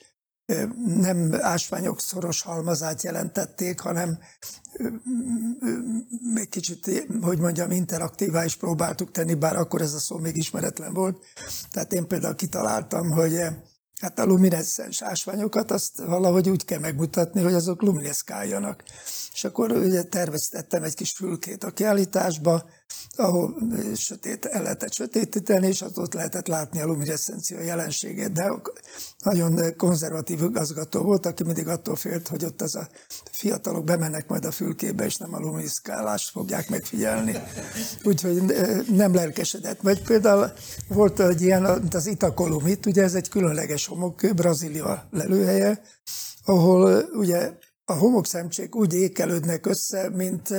nem 0.86 1.34
ásványok 1.40 2.00
szoros 2.00 2.42
halmazát 2.42 3.04
jelentették, 3.04 3.80
hanem 3.80 4.20
még 6.34 6.50
kicsit, 6.50 7.08
hogy 7.22 7.40
mondjam, 7.40 7.72
interaktívá 7.72 8.46
is 8.46 8.56
próbáltuk 8.56 9.12
tenni, 9.12 9.34
bár 9.34 9.56
akkor 9.56 9.82
ez 9.82 9.94
a 9.94 10.00
szó 10.00 10.18
még 10.18 10.38
ismeretlen 10.38 10.94
volt. 10.94 11.26
Tehát 11.72 11.94
én 11.94 12.08
például 12.08 12.36
kitaláltam, 12.36 13.12
hogy 13.12 13.40
hát 14.02 14.20
a 14.20 14.26
lumineszcens 14.26 15.02
ásványokat 15.02 15.72
azt 15.72 15.98
valahogy 15.98 16.50
úgy 16.50 16.66
kell 16.66 16.80
megmutatni, 16.80 17.42
hogy 17.42 17.54
azok 17.54 17.82
lumineszkáljanak. 17.82 18.84
És 19.40 19.46
akkor 19.46 19.72
ugye 19.72 20.04
terveztettem 20.04 20.84
egy 20.84 20.94
kis 20.94 21.12
fülkét 21.12 21.64
a 21.64 21.72
kiállításba, 21.72 22.70
ahol 23.16 23.58
sötét, 23.96 24.46
el 24.46 24.62
lehetett 24.62 24.94
sötétíteni, 24.94 25.68
és 25.68 25.82
ott 25.82 26.14
lehetett 26.14 26.48
látni 26.48 26.82
a 26.82 26.86
luminescencia 26.86 27.62
jelenségét. 27.62 28.32
De 28.32 28.52
nagyon 29.24 29.76
konzervatív 29.78 30.42
igazgató 30.42 31.02
volt, 31.02 31.26
aki 31.26 31.44
mindig 31.44 31.68
attól 31.68 31.96
félt, 31.96 32.28
hogy 32.28 32.46
ott 32.46 32.62
az 32.62 32.76
a 32.76 32.88
fiatalok 33.32 33.84
bemennek 33.84 34.28
majd 34.28 34.46
a 34.46 34.52
fülkébe, 34.52 35.06
és 35.06 35.18
nem 35.18 35.34
a 35.34 35.40
lumiszkálást 35.40 36.32
fogják 36.32 36.70
megfigyelni. 36.70 37.36
Úgyhogy 38.04 38.44
nem 38.92 39.14
lelkesedett. 39.14 39.82
Vagy 39.82 40.02
például 40.02 40.52
volt 40.88 41.20
egy 41.20 41.42
ilyen, 41.42 41.62
mint 41.62 41.94
az 41.94 42.06
Itakolumit, 42.06 42.86
ugye 42.86 43.04
ez 43.04 43.16
egy 43.16 43.30
különleges 43.30 43.86
homokkő, 43.86 44.34
Brazília 44.34 45.08
lelőhelye, 45.12 45.82
ahol 46.46 47.10
ugye 47.14 47.52
a 47.90 47.94
homokszemcsék 47.94 48.76
úgy 48.76 48.94
ékelődnek 48.94 49.66
össze, 49.66 50.10
mint 50.10 50.54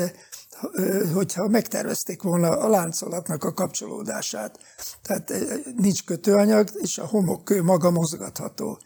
hogyha 1.14 1.48
megtervezték 1.48 2.22
volna 2.22 2.48
a 2.48 2.68
láncolatnak 2.68 3.44
a 3.44 3.52
kapcsolódását. 3.52 4.58
Tehát 5.02 5.32
nincs 5.76 6.04
kötőanyag, 6.04 6.68
és 6.74 6.98
a 6.98 7.06
homokkő 7.06 7.62
maga 7.62 7.90
mozgatható. 7.90 8.78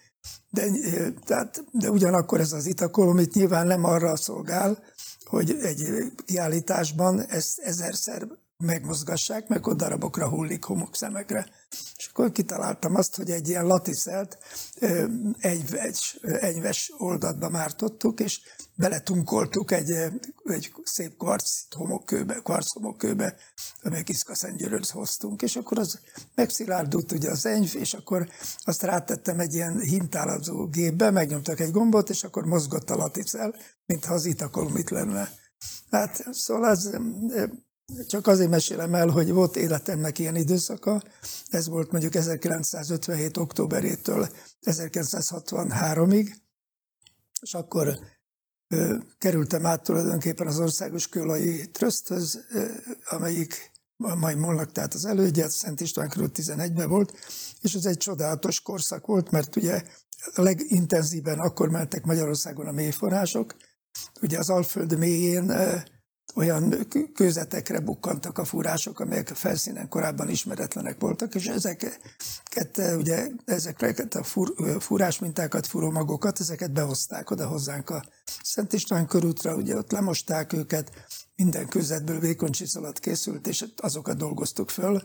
De, 0.51 0.71
tehát, 1.25 1.65
de 1.73 1.91
ugyanakkor 1.91 2.41
ez 2.41 2.53
az 2.53 2.67
itakolomit 2.67 3.35
nyilván 3.35 3.67
nem 3.67 3.85
arra 3.85 4.17
szolgál, 4.17 4.79
hogy 5.25 5.51
egy 5.63 6.13
kiállításban 6.25 7.27
ezt 7.27 7.59
ezerszer 7.59 8.27
megmozgassák, 8.65 9.49
meg 9.49 9.67
ott 9.67 9.77
darabokra 9.77 10.29
hullik 10.29 10.65
homokszemekre. 10.65 11.47
És 11.97 12.07
akkor 12.13 12.33
kitaláltam 12.33 12.95
azt, 12.95 13.17
hogy 13.17 13.31
egy 13.31 13.49
ilyen 13.49 13.67
latiszelt 13.67 14.39
egyves, 15.39 16.19
egyves 16.23 16.93
oldatba 16.99 17.49
mártottuk, 17.49 18.21
és 18.21 18.41
beletunkoltuk 18.75 19.71
egy, 19.71 19.91
egy 20.45 20.73
szép 20.85 21.17
kvarc 21.17 21.75
homokkőbe, 21.75 22.35
kvarc 22.35 22.73
homokkőbe, 22.73 23.37
amelyek 23.83 24.09
iszkaszentgyörőt 24.09 24.89
hoztunk, 24.89 25.43
és 25.43 25.57
akkor 25.57 25.79
az 25.79 25.99
megszilárdult 26.35 27.13
ugye 27.13 27.31
az 27.31 27.47
enyv, 27.47 27.75
és 27.77 27.95
akkor 27.95 28.29
azt 28.65 28.83
rátettem 28.83 29.41
egy 29.41 29.55
ilyen 29.55 29.81
hintálazó 29.81 30.67
gépbe, 30.67 31.11
megnyomtak 31.11 31.61
egy 31.61 31.71
gombot, 31.71 32.11
és 32.11 32.25
akkor 32.25 32.45
mozgott 32.45 32.91
a 32.91 32.97
laticel, 32.97 33.55
mintha 33.87 34.15
az 34.15 34.25
itakolum 34.25 34.77
itt 34.77 34.91
lenne. 34.91 35.31
Hát 35.91 36.25
szóval 36.33 36.71
ez 36.71 36.91
csak 38.07 38.27
azért 38.27 38.51
mesélem 38.51 38.95
el, 38.95 39.09
hogy 39.09 39.33
volt 39.33 39.57
életemnek 39.57 40.19
ilyen 40.19 40.37
időszaka. 40.37 41.03
Ez 41.49 41.69
volt 41.69 41.91
mondjuk 41.91 42.15
1957. 42.15 43.37
októberétől 43.37 44.29
1963-ig, 44.63 46.35
és 47.41 47.55
akkor 47.55 47.99
ö, 48.69 48.97
kerültem 49.19 49.67
át 49.67 49.83
tulajdonképpen 49.83 50.47
az 50.47 50.61
Országos 50.61 51.09
Kőolai 51.09 51.71
Tröszthöz, 51.71 52.45
amelyik 53.05 53.73
mai 53.97 54.35
molnak, 54.35 54.73
tehát 54.73 54.95
az 54.95 55.05
elődje, 55.05 55.49
Szent 55.49 55.81
István 55.81 56.09
körül 56.09 56.31
11-ben 56.35 56.89
volt, 56.89 57.13
és 57.61 57.75
ez 57.75 57.85
egy 57.85 57.97
csodálatos 57.97 58.61
korszak 58.61 59.07
volt, 59.07 59.31
mert 59.31 59.57
ugye 59.57 59.83
a 60.35 60.43
legintenzíven 60.43 61.39
akkor 61.39 61.69
mentek 61.71 62.05
Magyarországon 62.05 62.67
a 62.67 62.73
mélyforrások, 62.73 63.57
ugye 64.21 64.39
az 64.39 64.51
Alföld 64.51 64.99
mélyén 64.99 65.53
olyan 66.35 66.87
kőzetekre 67.15 67.81
bukkantak 67.81 68.39
a 68.39 68.45
fúrások, 68.45 69.01
amelyek 69.01 69.31
a 69.31 69.35
felszínen 69.35 69.89
korábban 69.89 70.29
ismeretlenek 70.29 71.01
voltak, 71.01 71.35
és 71.35 71.47
ezeket, 71.47 72.01
ugye, 72.97 73.29
ezeket 73.45 74.15
a 74.15 74.23
fur, 74.23 74.55
fúrásmintákat, 74.81 75.67
fúrómagokat, 75.67 76.41
ezeket 76.41 76.73
behozták 76.73 77.31
oda 77.31 77.47
hozzánk 77.47 77.91
a 77.91 78.05
Szent 78.43 78.73
István 78.73 79.07
körútra, 79.07 79.55
ugye 79.55 79.77
ott 79.77 79.93
lemosták 79.93 80.53
őket, 80.53 80.91
minden 81.37 81.69
kőzetből 81.69 82.19
vékony 82.19 82.51
csiszolat 82.51 82.99
készült, 82.99 83.47
és 83.47 83.65
azokat 83.77 84.17
dolgoztuk 84.17 84.71
föl. 84.71 85.03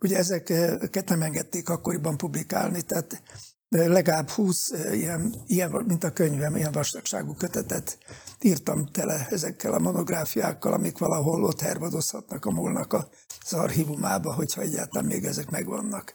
Ugye 0.00 0.16
ezeket 0.16 1.08
nem 1.08 1.22
engedték 1.22 1.68
akkoriban 1.68 2.16
publikálni, 2.16 2.82
tehát 2.82 3.22
legalább 3.70 4.28
20 4.28 4.70
ilyen, 4.92 5.34
ilyen, 5.46 5.70
mint 5.86 6.04
a 6.04 6.12
könyvem, 6.12 6.56
ilyen 6.56 6.72
vastagságú 6.72 7.34
kötetet 7.34 7.98
írtam 8.40 8.86
tele 8.86 9.26
ezekkel 9.30 9.72
a 9.72 9.78
monográfiákkal, 9.78 10.72
amik 10.72 10.98
valahol 10.98 11.44
ott 11.44 11.60
hervadozhatnak 11.60 12.44
a 12.44 12.50
molnak 12.50 12.92
az 12.92 13.52
archívumába, 13.52 14.34
hogyha 14.34 14.60
egyáltalán 14.60 15.06
még 15.06 15.24
ezek 15.24 15.50
megvannak. 15.50 16.14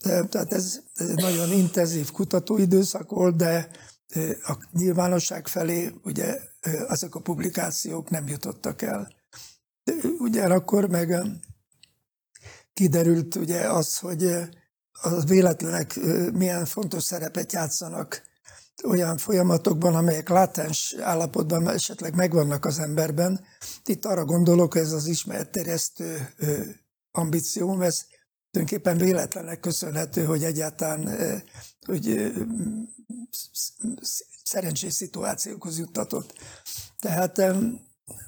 Tehát 0.00 0.52
ez, 0.52 0.80
ez 0.94 1.08
egy 1.08 1.20
nagyon 1.20 1.52
intenzív 1.52 2.10
kutatóidőszak 2.10 3.10
volt, 3.10 3.36
de 3.36 3.70
a 4.42 4.56
nyilvánosság 4.72 5.46
felé 5.48 5.90
ugye 6.02 6.38
azok 6.86 7.14
a 7.14 7.20
publikációk 7.20 8.10
nem 8.10 8.28
jutottak 8.28 8.82
el. 8.82 9.12
De 9.84 9.92
ugyanakkor 10.18 10.88
meg 10.88 11.16
kiderült 12.72 13.34
ugye 13.34 13.70
az, 13.70 13.98
hogy 13.98 14.48
a 15.02 15.20
véletlenek 15.24 16.00
milyen 16.32 16.64
fontos 16.64 17.02
szerepet 17.02 17.52
játszanak 17.52 18.22
olyan 18.84 19.16
folyamatokban, 19.16 19.94
amelyek 19.94 20.28
látens 20.28 20.94
állapotban 21.00 21.68
esetleg 21.68 22.14
megvannak 22.14 22.64
az 22.64 22.78
emberben. 22.78 23.40
Itt 23.84 24.04
arra 24.04 24.24
gondolok, 24.24 24.72
hogy 24.72 24.82
ez 24.82 24.92
az 24.92 25.06
ismeretterjesztő 25.06 26.28
ambícióm, 27.10 27.80
ez 27.80 28.04
tulajdonképpen 28.50 28.96
véletlenek 28.96 29.60
köszönhető, 29.60 30.24
hogy 30.24 30.44
egyáltalán 30.44 31.08
hogy 31.86 32.32
szerencsés 34.44 34.92
szituációkhoz 34.92 35.78
juttatott. 35.78 36.32
Tehát 36.98 37.42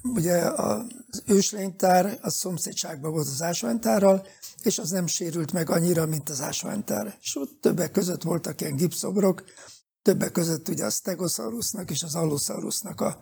ugye 0.03 0.37
az 0.37 1.23
őslénytár 1.25 2.17
a 2.21 2.29
szomszédságban 2.29 3.11
volt 3.11 3.27
az 3.27 3.41
ásványtárral, 3.41 4.25
és 4.63 4.79
az 4.79 4.89
nem 4.89 5.07
sérült 5.07 5.51
meg 5.51 5.69
annyira, 5.69 6.05
mint 6.05 6.29
az 6.29 6.41
ásványtár. 6.41 7.17
És 7.21 7.35
ott 7.35 7.61
többek 7.61 7.91
között 7.91 8.21
voltak 8.21 8.61
ilyen 8.61 8.75
gipszobrok, 8.75 9.43
többek 10.01 10.31
között 10.31 10.67
ugye 10.67 10.85
a 10.85 10.89
Stegosaurusnak 10.89 11.91
és 11.91 12.03
az 12.03 12.15
Allosaurusnak 12.15 13.01
a 13.01 13.19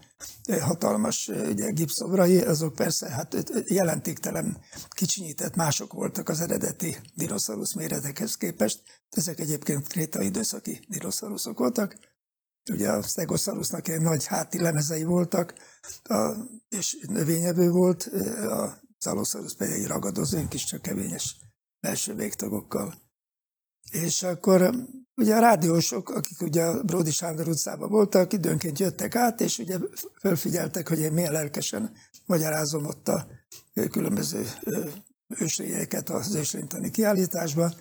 hatalmas 0.60 1.28
ugye, 1.28 1.72
gipszobrai, 1.72 2.42
azok 2.42 2.76
persze 2.76 3.10
hát 3.10 3.36
jelentéktelen 3.68 4.58
kicsinyített 4.90 5.56
mások 5.56 5.94
voltak 5.94 6.30
az 6.30 6.42
eredeti 6.42 6.98
dinoszaurusz 7.16 7.74
méretekhez 7.74 8.36
képest. 8.36 8.82
Ezek 9.10 9.40
egyébként 9.40 9.88
kréta 9.88 10.22
időszaki 10.22 10.86
dinoszauruszok 10.88 11.58
voltak. 11.58 11.98
Ugye 12.72 12.90
a 12.90 13.02
Stegosaurusnak 13.02 13.88
egy 13.88 14.02
nagy 14.02 14.26
háti 14.26 14.62
lemezei 14.62 15.04
voltak, 15.04 15.54
a, 16.04 16.32
és 16.70 16.98
növényevő 17.08 17.70
volt, 17.70 18.04
a 18.50 18.84
Allosaurus 19.08 19.56
pedig 19.56 19.74
egy 19.74 19.88
ragadozó, 19.88 20.48
kis 20.48 20.64
csak 20.64 20.82
kevényes 20.82 21.36
belső 21.80 22.14
végtagokkal. 22.14 22.94
És 23.92 24.24
akkor 24.24 24.76
ugye 25.16 25.36
a 25.36 25.40
rádiósok, 25.40 26.10
akik 26.10 26.42
ugye 26.42 26.64
a 26.64 26.84
Bródi 26.84 27.12
Sándor 27.12 27.48
utcában 27.48 27.90
voltak, 27.90 28.34
időnként 28.34 28.80
jöttek 28.80 29.16
át, 29.16 29.42
és 29.42 29.58
ugye 29.58 29.78
felfigyeltek, 30.14 30.88
hogy 30.88 31.00
én 31.00 31.12
milyen 31.12 31.32
lelkesen 31.32 31.92
magyarázom 32.26 32.86
ott 32.86 33.08
a 33.08 33.28
különböző 33.92 34.46
őslényeket 35.28 36.10
az 36.10 36.36
őslénytani 36.36 36.92
kiállításban, 36.92 37.76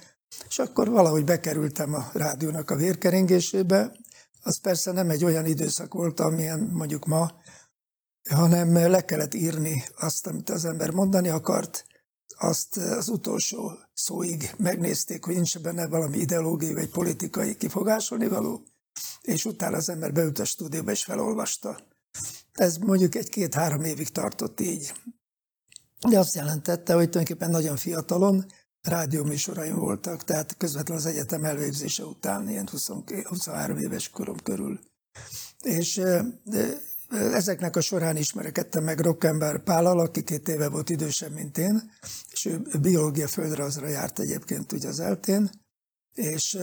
és 0.49 0.59
akkor 0.59 0.89
valahogy 0.89 1.25
bekerültem 1.25 1.95
a 1.95 2.11
rádiónak 2.13 2.71
a 2.71 2.77
vérkeringésébe. 2.77 3.93
Az 4.43 4.61
persze 4.61 4.93
nem 4.93 5.11
egy 5.11 5.25
olyan 5.25 5.47
időszak 5.47 5.95
volt, 5.95 6.21
amilyen 6.21 6.61
mondjuk 6.73 7.05
ma, 7.07 7.31
hanem 8.31 8.75
le 8.75 9.05
kellett 9.05 9.35
írni 9.35 9.85
azt, 9.97 10.27
amit 10.27 10.51
az 10.51 10.65
ember 10.65 10.91
mondani 10.91 11.29
akart, 11.29 11.87
azt 12.39 12.77
az 12.77 13.09
utolsó 13.09 13.73
szóig 13.95 14.55
megnézték, 14.57 15.25
hogy 15.25 15.35
nincs 15.35 15.59
benne 15.59 15.87
valami 15.87 16.19
ideológiai 16.19 16.75
vagy 16.75 16.89
politikai 16.89 17.57
kifogásolni 17.57 18.29
való, 18.29 18.67
és 19.23 19.45
utána 19.45 19.77
az 19.77 19.89
ember 19.89 20.13
beült 20.13 20.39
a 20.39 20.45
stúdióba 20.45 20.91
és 20.91 21.05
felolvasta. 21.05 21.79
Ez 22.53 22.77
mondjuk 22.77 23.15
egy-két-három 23.15 23.85
évig 23.85 24.09
tartott 24.09 24.61
így. 24.61 24.93
De 26.09 26.19
azt 26.19 26.35
jelentette, 26.35 26.95
hogy 26.95 27.11
tulajdonképpen 27.11 27.51
nagyon 27.51 27.77
fiatalon 27.77 28.47
rádióműsoraim 28.83 29.77
voltak, 29.77 30.25
tehát 30.25 30.57
közvetlenül 30.57 31.03
az 31.03 31.09
egyetem 31.09 31.45
elvégzése 31.45 32.05
után, 32.05 32.49
ilyen 32.49 32.69
20, 32.71 32.91
23 33.29 33.79
éves 33.79 34.09
korom 34.09 34.37
körül. 34.37 34.81
És 35.63 36.01
Ezeknek 37.15 37.77
a 37.77 37.81
során 37.81 38.17
ismerekedtem 38.17 38.85
meg 38.85 39.01
Rockember 39.01 39.63
Pállal, 39.63 40.01
aki 40.01 40.23
két 40.23 40.49
éve 40.49 40.69
volt 40.69 40.91
idősebb, 40.91 41.33
mint 41.33 41.59
én, 41.59 41.91
és 42.31 42.45
ő 42.45 42.63
biológia 42.81 43.29
földrajzra 43.29 43.89
járt 43.89 44.19
egyébként 44.19 44.73
ugye 44.73 44.89
az 44.89 45.01
eltén, 45.01 45.51
és 46.15 46.59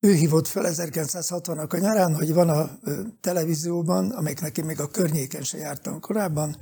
ő 0.00 0.12
hívott 0.14 0.46
fel 0.46 0.64
1960-nak 0.66 1.72
a 1.72 1.76
nyarán, 1.76 2.14
hogy 2.14 2.32
van 2.32 2.48
a 2.48 2.78
televízióban, 3.20 4.10
amelyiknek 4.10 4.58
én 4.58 4.64
még 4.64 4.80
a 4.80 4.88
környéken 4.88 5.42
se 5.42 5.58
jártam 5.58 6.00
korábban, 6.00 6.56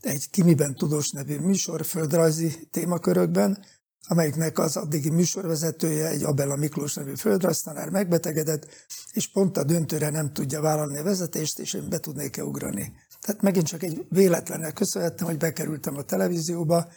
egy 0.00 0.30
Kimiben 0.30 0.74
Tudós 0.74 1.10
nevű 1.10 1.38
műsor 1.38 1.84
földrajzi 1.84 2.68
témakörökben, 2.70 3.64
amelyiknek 4.06 4.58
az 4.58 4.76
addigi 4.76 5.10
műsorvezetője, 5.10 6.08
egy 6.08 6.22
Abella 6.22 6.56
Miklós 6.56 6.94
nevű 6.94 7.14
földrajztanár 7.14 7.90
megbetegedett, 7.90 8.66
és 9.12 9.28
pont 9.28 9.56
a 9.56 9.64
döntőre 9.64 10.10
nem 10.10 10.32
tudja 10.32 10.60
vállalni 10.60 10.98
a 10.98 11.02
vezetést, 11.02 11.58
és 11.58 11.72
én 11.72 11.88
be 11.88 11.98
tudnék-e 11.98 12.44
ugrani. 12.44 12.92
Tehát 13.20 13.42
megint 13.42 13.66
csak 13.66 13.82
egy 13.82 14.06
véletlenül 14.08 14.72
köszönhettem, 14.72 15.26
hogy 15.26 15.36
bekerültem 15.36 15.96
a 15.96 16.02
televízióba. 16.02 16.88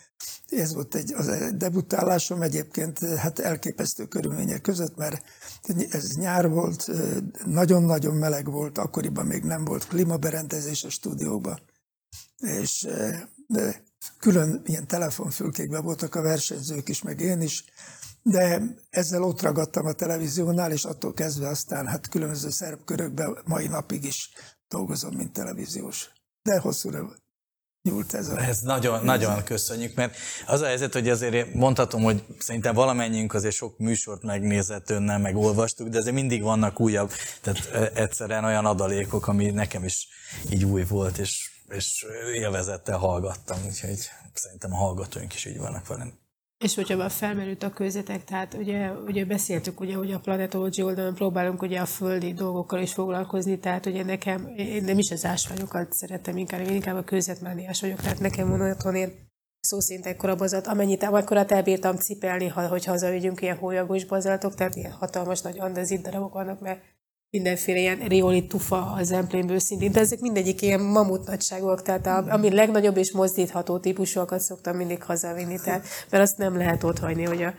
Ez 0.47 0.73
volt 0.73 0.95
egy 0.95 1.13
az 1.13 1.31
debutálásom 1.55 2.41
egyébként, 2.41 2.99
hát 2.99 3.39
elképesztő 3.39 4.05
körülmények 4.05 4.61
között, 4.61 4.97
mert 4.97 5.23
ez 5.89 6.15
nyár 6.15 6.49
volt, 6.49 6.91
nagyon-nagyon 7.45 8.15
meleg 8.15 8.51
volt, 8.51 8.77
akkoriban 8.77 9.25
még 9.25 9.43
nem 9.43 9.65
volt 9.65 9.87
klímaberendezés 9.87 10.83
a 10.83 10.89
stúdióban. 10.89 11.59
És 12.37 12.87
külön 14.19 14.61
ilyen 14.65 14.87
telefonfülkékben 14.87 15.83
voltak 15.83 16.15
a 16.15 16.21
versenyzők 16.21 16.89
is, 16.89 17.01
meg 17.01 17.19
én 17.19 17.41
is, 17.41 17.63
de 18.21 18.61
ezzel 18.89 19.23
ott 19.23 19.41
ragadtam 19.41 19.85
a 19.85 19.91
televíziónál, 19.91 20.71
és 20.71 20.83
attól 20.83 21.13
kezdve 21.13 21.47
aztán 21.47 21.87
hát 21.87 22.09
különböző 22.09 22.49
szerepkörökben 22.49 23.37
mai 23.45 23.67
napig 23.67 24.03
is 24.03 24.29
dolgozom, 24.67 25.15
mint 25.15 25.33
televíziós. 25.33 26.09
De 26.41 26.59
hosszúra 26.59 27.09
nyúlt 27.81 28.13
ez 28.13 28.27
a... 28.27 28.39
Ez 28.39 28.59
nagyon, 28.59 29.03
nagyon 29.03 29.43
köszönjük, 29.43 29.95
mert 29.95 30.15
az 30.45 30.61
a 30.61 30.65
helyzet, 30.65 30.93
hogy 30.93 31.09
azért 31.09 31.53
mondhatom, 31.53 32.03
hogy 32.03 32.23
szerintem 32.39 32.73
valamennyiünk 32.73 33.33
azért 33.33 33.55
sok 33.55 33.77
műsort 33.77 34.23
megnézett 34.23 34.89
önnel, 34.89 35.19
meg 35.19 35.35
olvastuk, 35.35 35.87
de 35.87 35.97
azért 35.97 36.15
mindig 36.15 36.41
vannak 36.41 36.79
újabb, 36.79 37.11
tehát 37.41 37.91
egyszerűen 37.95 38.43
olyan 38.43 38.65
adalékok, 38.65 39.27
ami 39.27 39.49
nekem 39.49 39.83
is 39.83 40.07
így 40.49 40.63
új 40.63 40.83
volt, 40.83 41.17
és 41.17 41.51
és 41.69 42.05
élvezettel 42.33 42.97
hallgattam, 42.97 43.57
úgyhogy 43.65 43.97
szerintem 44.33 44.73
a 44.73 44.77
hallgatóink 44.77 45.33
is 45.33 45.45
így 45.45 45.57
vannak 45.57 45.87
velem. 45.87 46.13
És 46.57 46.75
hogyha 46.75 46.95
már 46.95 47.11
felmerült 47.11 47.63
a 47.63 47.69
közvetek, 47.69 48.23
tehát 48.23 48.53
ugye, 48.53 48.91
ugye 48.91 49.25
beszéltük, 49.25 49.79
ugye, 49.79 49.95
hogy 49.95 50.11
a 50.11 50.19
Planetology 50.19 50.81
oldalon 50.81 51.13
próbálunk 51.13 51.61
ugye 51.61 51.79
a 51.79 51.85
földi 51.85 52.33
dolgokkal 52.33 52.81
is 52.81 52.93
foglalkozni, 52.93 53.59
tehát 53.59 53.85
ugye 53.85 54.03
nekem, 54.03 54.47
én 54.55 54.83
nem 54.83 54.97
is 54.97 55.11
az 55.11 55.25
ásványokat 55.25 55.93
szeretem, 55.93 56.37
inkább, 56.37 56.59
én 56.59 56.73
inkább 56.73 56.95
a 56.95 57.03
közvetmániás 57.03 57.81
vagyok, 57.81 57.99
tehát 58.01 58.19
nekem 58.19 58.47
monoton 58.47 58.95
én 58.95 59.27
szó 59.59 59.79
szerint 59.79 60.05
ekkora 60.05 60.35
bazalt, 60.35 60.67
amennyit 60.67 61.03
amekkorát 61.03 61.51
elbírtam 61.51 61.95
cipelni, 61.95 62.47
ha, 62.47 62.67
hogy 62.67 62.85
hazavigyünk 62.85 63.41
ilyen 63.41 63.57
hólyagos 63.57 64.05
bazaltok, 64.05 64.55
tehát 64.55 64.75
ilyen 64.75 64.91
hatalmas 64.91 65.41
nagy 65.41 65.59
andezit 65.59 66.01
darabok 66.01 66.33
vannak, 66.33 66.59
mert 66.59 66.81
mindenféle 67.29 67.79
ilyen 67.79 67.97
rioli 67.97 68.47
tufa 68.47 68.91
az 68.91 69.11
emplénből 69.11 69.59
szintén, 69.59 69.91
de 69.91 69.99
ezek 69.99 70.19
mindegyik 70.19 70.61
ilyen 70.61 70.81
mamut 70.81 71.27
nagyságúak, 71.27 71.81
tehát 71.81 72.07
a, 72.07 72.25
ami 72.29 72.53
legnagyobb 72.53 72.97
és 72.97 73.11
mozdítható 73.11 73.79
típusúakat 73.79 74.39
szoktam 74.39 74.75
mindig 74.75 75.03
hazavinni, 75.03 75.59
tehát, 75.63 75.85
mert 76.09 76.23
azt 76.23 76.37
nem 76.37 76.57
lehet 76.57 76.83
ott 76.83 76.99
hagyni, 76.99 77.23
hogy 77.23 77.43
a, 77.43 77.53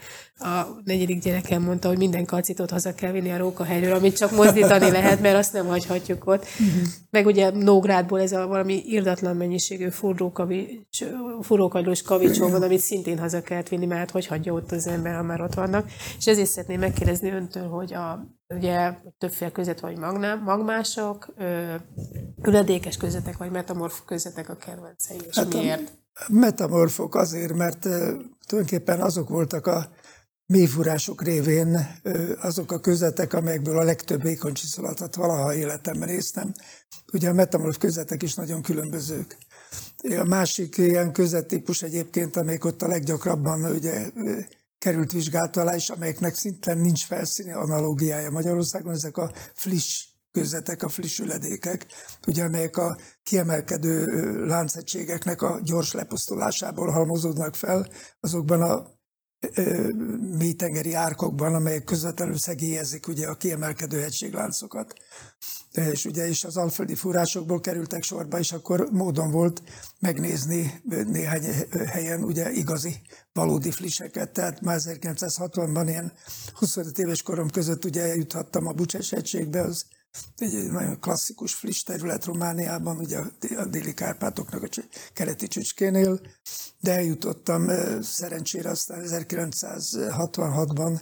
a 0.44 0.80
negyedik 0.84 1.22
gyerekem 1.22 1.62
mondta, 1.62 1.88
hogy 1.88 1.98
minden 1.98 2.24
kalcitot 2.24 2.70
haza 2.70 2.94
kell 2.94 3.12
vinni 3.12 3.30
a 3.30 3.36
rókahelyről, 3.36 3.94
amit 3.94 4.16
csak 4.16 4.30
mozdítani 4.30 4.90
lehet, 4.90 5.20
mert 5.20 5.36
azt 5.36 5.52
nem 5.52 5.66
hagyhatjuk 5.66 6.26
ott. 6.26 6.42
Uh-huh. 6.42 6.86
Meg 7.10 7.26
ugye 7.26 7.50
Nógrádból 7.50 8.20
ez 8.20 8.32
a 8.32 8.46
valami 8.46 8.82
irdatlan 8.86 9.36
mennyiségű 9.36 9.88
furrókavics, 9.88 11.04
furrókagylós 11.40 12.02
kavicsó 12.02 12.48
van, 12.48 12.62
amit 12.62 12.80
szintén 12.80 13.18
haza 13.18 13.42
kellett 13.42 13.68
vinni, 13.68 13.86
mert 13.86 14.10
hogy 14.10 14.26
hagyja 14.26 14.52
ott 14.52 14.72
az 14.72 14.86
ember, 14.86 15.14
ha 15.14 15.22
már 15.22 15.40
ott 15.40 15.54
vannak. 15.54 15.90
És 16.18 16.26
ezért 16.26 16.48
szeretném 16.48 16.80
megkérdezni 16.80 17.30
öntől, 17.30 17.68
hogy 17.68 17.94
a 17.94 18.36
ugye 18.54 18.94
többféle 19.18 19.50
között 19.50 19.80
vagy 19.80 19.96
magnám, 19.96 20.42
magmások, 20.42 21.34
üledékes 22.44 22.96
közöttek 22.96 23.36
vagy 23.36 23.50
metamorf 23.50 24.00
közöttek 24.06 24.48
a 24.48 24.56
kedvencei, 24.56 25.18
és 25.28 25.36
hát 25.36 25.52
miért? 25.52 25.92
Metamorfok 26.28 27.14
azért, 27.14 27.54
mert 27.54 27.80
tulajdonképpen 28.46 29.00
azok 29.00 29.28
voltak 29.28 29.66
a 29.66 29.90
mélyfúrások 30.46 31.22
révén 31.22 32.00
azok 32.40 32.72
a 32.72 32.80
közetek, 32.80 33.32
amelyekből 33.32 33.78
a 33.78 33.84
legtöbb 33.84 34.22
vékonycsiszolatot 34.22 35.14
valaha 35.14 35.54
életemben 35.54 36.08
néztem. 36.08 36.52
Ugye 37.12 37.28
a 37.28 37.32
metamorf 37.32 37.78
közetek 37.78 38.22
is 38.22 38.34
nagyon 38.34 38.62
különbözők. 38.62 39.36
A 40.18 40.24
másik 40.24 40.76
ilyen 40.76 41.12
közettípus 41.12 41.82
egyébként, 41.82 42.36
amelyik 42.36 42.64
ott 42.64 42.82
a 42.82 42.88
leggyakrabban 42.88 43.64
ugye, 43.64 44.06
került 44.78 45.12
vizsgálata 45.12 45.60
alá, 45.60 45.74
és 45.74 45.88
amelyeknek 45.88 46.34
szinte 46.34 46.74
nincs 46.74 47.04
felszíni 47.04 47.52
analógiája 47.52 48.30
Magyarországon, 48.30 48.92
ezek 48.92 49.16
a 49.16 49.32
friss 49.54 50.06
közetek, 50.32 50.82
a 50.82 50.88
friss 50.88 51.18
üledékek, 51.18 51.86
ugye, 52.26 52.44
amelyek 52.44 52.76
a 52.76 52.96
kiemelkedő 53.22 54.04
láncegységeknek 54.46 55.42
a 55.42 55.60
gyors 55.62 55.92
lepusztulásából 55.92 56.90
halmozódnak 56.90 57.54
fel, 57.54 57.88
azokban 58.20 58.62
a 58.62 58.96
mélytengeri 60.38 60.94
árkokban, 60.94 61.54
amelyek 61.54 61.84
közvetlenül 61.84 62.38
szegélyezik 62.38 63.08
ugye 63.08 63.28
a 63.28 63.34
kiemelkedő 63.34 64.00
hegységláncokat. 64.00 64.92
És 65.86 66.04
ugye 66.04 66.28
is 66.28 66.44
az 66.44 66.56
alföldi 66.56 66.94
fúrásokból 66.94 67.60
kerültek 67.60 68.02
sorba, 68.02 68.38
és 68.38 68.52
akkor 68.52 68.88
módon 68.90 69.30
volt 69.30 69.62
megnézni 69.98 70.80
néhány 71.06 71.44
helyen 71.86 72.24
ugye 72.24 72.52
igazi, 72.52 73.00
valódi 73.32 73.70
fliseket. 73.70 74.32
Tehát 74.32 74.60
már 74.60 74.80
1960-ban 74.82 75.84
ilyen 75.86 76.12
25 76.54 76.98
éves 76.98 77.22
korom 77.22 77.50
között 77.50 77.84
ugye 77.84 78.02
eljuthattam 78.02 78.66
a 78.66 78.72
Bucses 78.72 79.10
hegységbe, 79.10 79.60
az 79.60 79.84
egy 80.36 80.70
nagyon 80.70 81.00
klasszikus 81.00 81.54
friss 81.54 81.82
terület 81.82 82.24
Romániában, 82.24 82.98
ugye 82.98 83.18
a 83.56 83.64
déli 83.64 83.94
Kárpátoknak 83.94 84.62
a 84.62 84.68
keleti 85.12 85.46
csücskénél, 85.46 86.20
de 86.80 86.92
eljutottam 86.92 87.70
szerencsére 88.00 88.70
aztán 88.70 89.04
1966-ban 89.04 91.00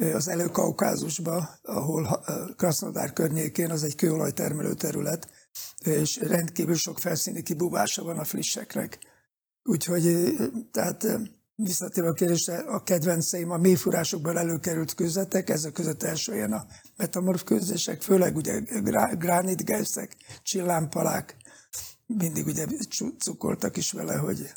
az 0.00 0.28
előkaukázusba, 0.28 1.48
ahol 1.62 2.24
Krasznodár 2.56 3.12
környékén 3.12 3.70
az 3.70 3.82
egy 3.82 3.94
kőolajtermelő 3.94 4.74
terület, 4.74 5.28
és 5.84 6.16
rendkívül 6.16 6.74
sok 6.74 6.98
felszíni 6.98 7.42
kibúvása 7.42 8.02
van 8.02 8.18
a 8.18 8.24
flisseknek. 8.24 8.98
Úgyhogy 9.62 10.34
tehát 10.70 11.06
visszatérve 11.54 12.08
a 12.08 12.12
kérdésre, 12.12 12.58
a 12.58 12.82
kedvenceim 12.82 13.50
a 13.50 13.56
mélyfúrásokból 13.56 14.38
előkerült 14.38 14.94
közetek, 14.94 15.50
ezek 15.50 15.72
között 15.72 16.02
első 16.02 16.34
ilyen 16.34 16.52
a 16.52 16.66
metamorf 16.96 17.42
közések, 17.42 18.02
főleg 18.02 18.36
ugye 18.36 18.60
gránitgejszek, 19.18 20.16
csillámpalák, 20.42 21.36
mindig 22.06 22.46
ugye 22.46 22.66
cukoltak 23.18 23.76
is 23.76 23.92
vele, 23.92 24.14
hogy 24.14 24.54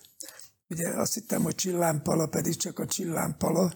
ugye 0.70 0.90
azt 0.90 1.14
hittem, 1.14 1.44
hogy 1.44 1.56
csillámpala, 1.56 2.28
pedig 2.28 2.56
csak 2.56 2.80
a 2.80 2.86
csillámpala, 2.86 3.74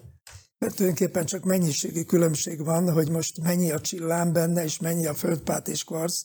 mert 0.57 0.75
tulajdonképpen 0.75 1.25
csak 1.25 1.43
mennyiségi 1.43 2.05
különbség 2.05 2.63
van, 2.63 2.91
hogy 2.91 3.09
most 3.09 3.41
mennyi 3.41 3.71
a 3.71 3.81
csillám 3.81 4.33
benne, 4.33 4.63
és 4.63 4.79
mennyi 4.79 5.05
a 5.05 5.13
földpát 5.13 5.67
és 5.67 5.83
kvarc, 5.83 6.21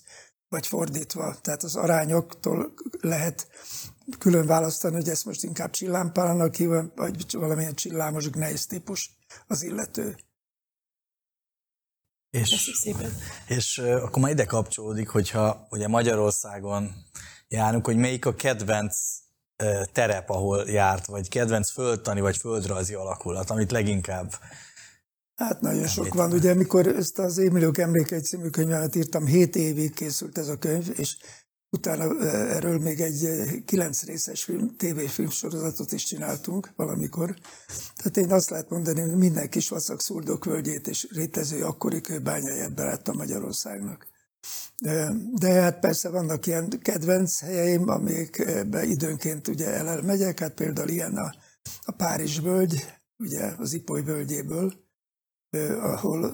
vagy 0.48 0.66
fordítva. 0.66 1.36
Tehát 1.40 1.62
az 1.62 1.76
arányoktól 1.76 2.74
lehet 3.00 3.48
külön 4.18 4.46
választani, 4.46 4.94
hogy 4.94 5.08
ezt 5.08 5.24
most 5.24 5.42
inkább 5.42 5.70
csillámpálának 5.70 6.54
hívom, 6.54 6.92
vagy 6.94 7.26
valamilyen 7.32 7.74
csillámos 7.74 8.30
gneisz 8.30 8.66
típus 8.66 9.18
az 9.46 9.62
illető. 9.62 10.16
És, 12.30 12.70
és 13.46 13.78
akkor 13.78 14.22
már 14.22 14.30
ide 14.30 14.44
kapcsolódik, 14.44 15.08
hogyha 15.08 15.66
ugye 15.70 15.88
Magyarországon 15.88 16.94
járunk, 17.48 17.84
hogy 17.84 17.96
melyik 17.96 18.26
a 18.26 18.34
kedvenc 18.34 19.21
terep, 19.92 20.31
ahol 20.31 20.64
járt, 20.68 21.07
vagy 21.07 21.29
kedvenc 21.29 21.70
földtani, 21.70 22.20
vagy 22.20 22.37
földrajzi 22.37 22.94
alakulat, 22.94 23.51
amit 23.51 23.70
leginkább 23.70 24.33
Hát 25.35 25.61
nagyon 25.61 25.87
sok 25.87 26.14
van. 26.14 26.33
Ugye, 26.33 26.51
amikor 26.51 26.87
ezt 26.87 27.18
az 27.18 27.38
Émiliók 27.38 27.79
emlékeit 27.79 28.25
című 28.25 28.48
könyvemet 28.48 28.94
írtam, 28.94 29.27
7 29.27 29.57
évig 29.57 29.94
készült 29.94 30.38
ez 30.38 30.48
a 30.48 30.59
könyv, 30.59 30.92
és 30.96 31.16
utána 31.70 32.29
erről 32.29 32.79
még 32.79 33.01
egy 33.01 33.29
kilenc 33.64 34.03
részes 34.03 34.44
film, 34.44 34.77
tévéfilm 34.77 35.31
sorozatot 35.31 35.92
is 35.92 36.05
csináltunk 36.05 36.72
valamikor. 36.77 37.37
Tehát 37.96 38.16
én 38.16 38.33
azt 38.33 38.51
lehet 38.51 38.70
mondani, 38.70 39.01
hogy 39.01 39.16
minden 39.16 39.48
kis 39.48 39.68
vacak 39.68 40.01
szurdok 40.01 40.44
völgyét 40.44 40.87
és 40.87 41.09
rétező 41.11 41.64
akkori 41.64 42.01
lett 42.75 43.09
a 43.09 43.12
Magyarországnak. 43.12 44.07
De, 44.78 45.12
de 45.33 45.52
hát 45.52 45.81
persze 45.81 46.09
vannak 46.09 46.46
ilyen 46.46 46.68
kedvenc 46.68 47.40
helyeim, 47.40 47.88
amikbe 47.88 48.85
időnként 48.85 49.48
ugye 49.48 49.66
elmegyek, 49.66 50.38
hát 50.38 50.55
például 50.55 50.88
ilyen 50.88 51.16
a, 51.16 51.35
a 51.83 51.92
Párizs 51.92 52.40
völgy, 52.40 53.00
ugye 53.18 53.55
az 53.59 53.72
Ipoly 53.72 54.02
völgyéből, 54.02 54.72
ahol 55.81 56.24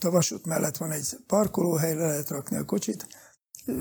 a 0.00 0.10
vasút 0.10 0.46
mellett 0.46 0.76
van 0.76 0.90
egy 0.90 1.16
parkolóhely, 1.26 1.94
le 1.94 2.06
lehet 2.06 2.28
rakni 2.28 2.56
a 2.56 2.64
kocsit, 2.64 3.06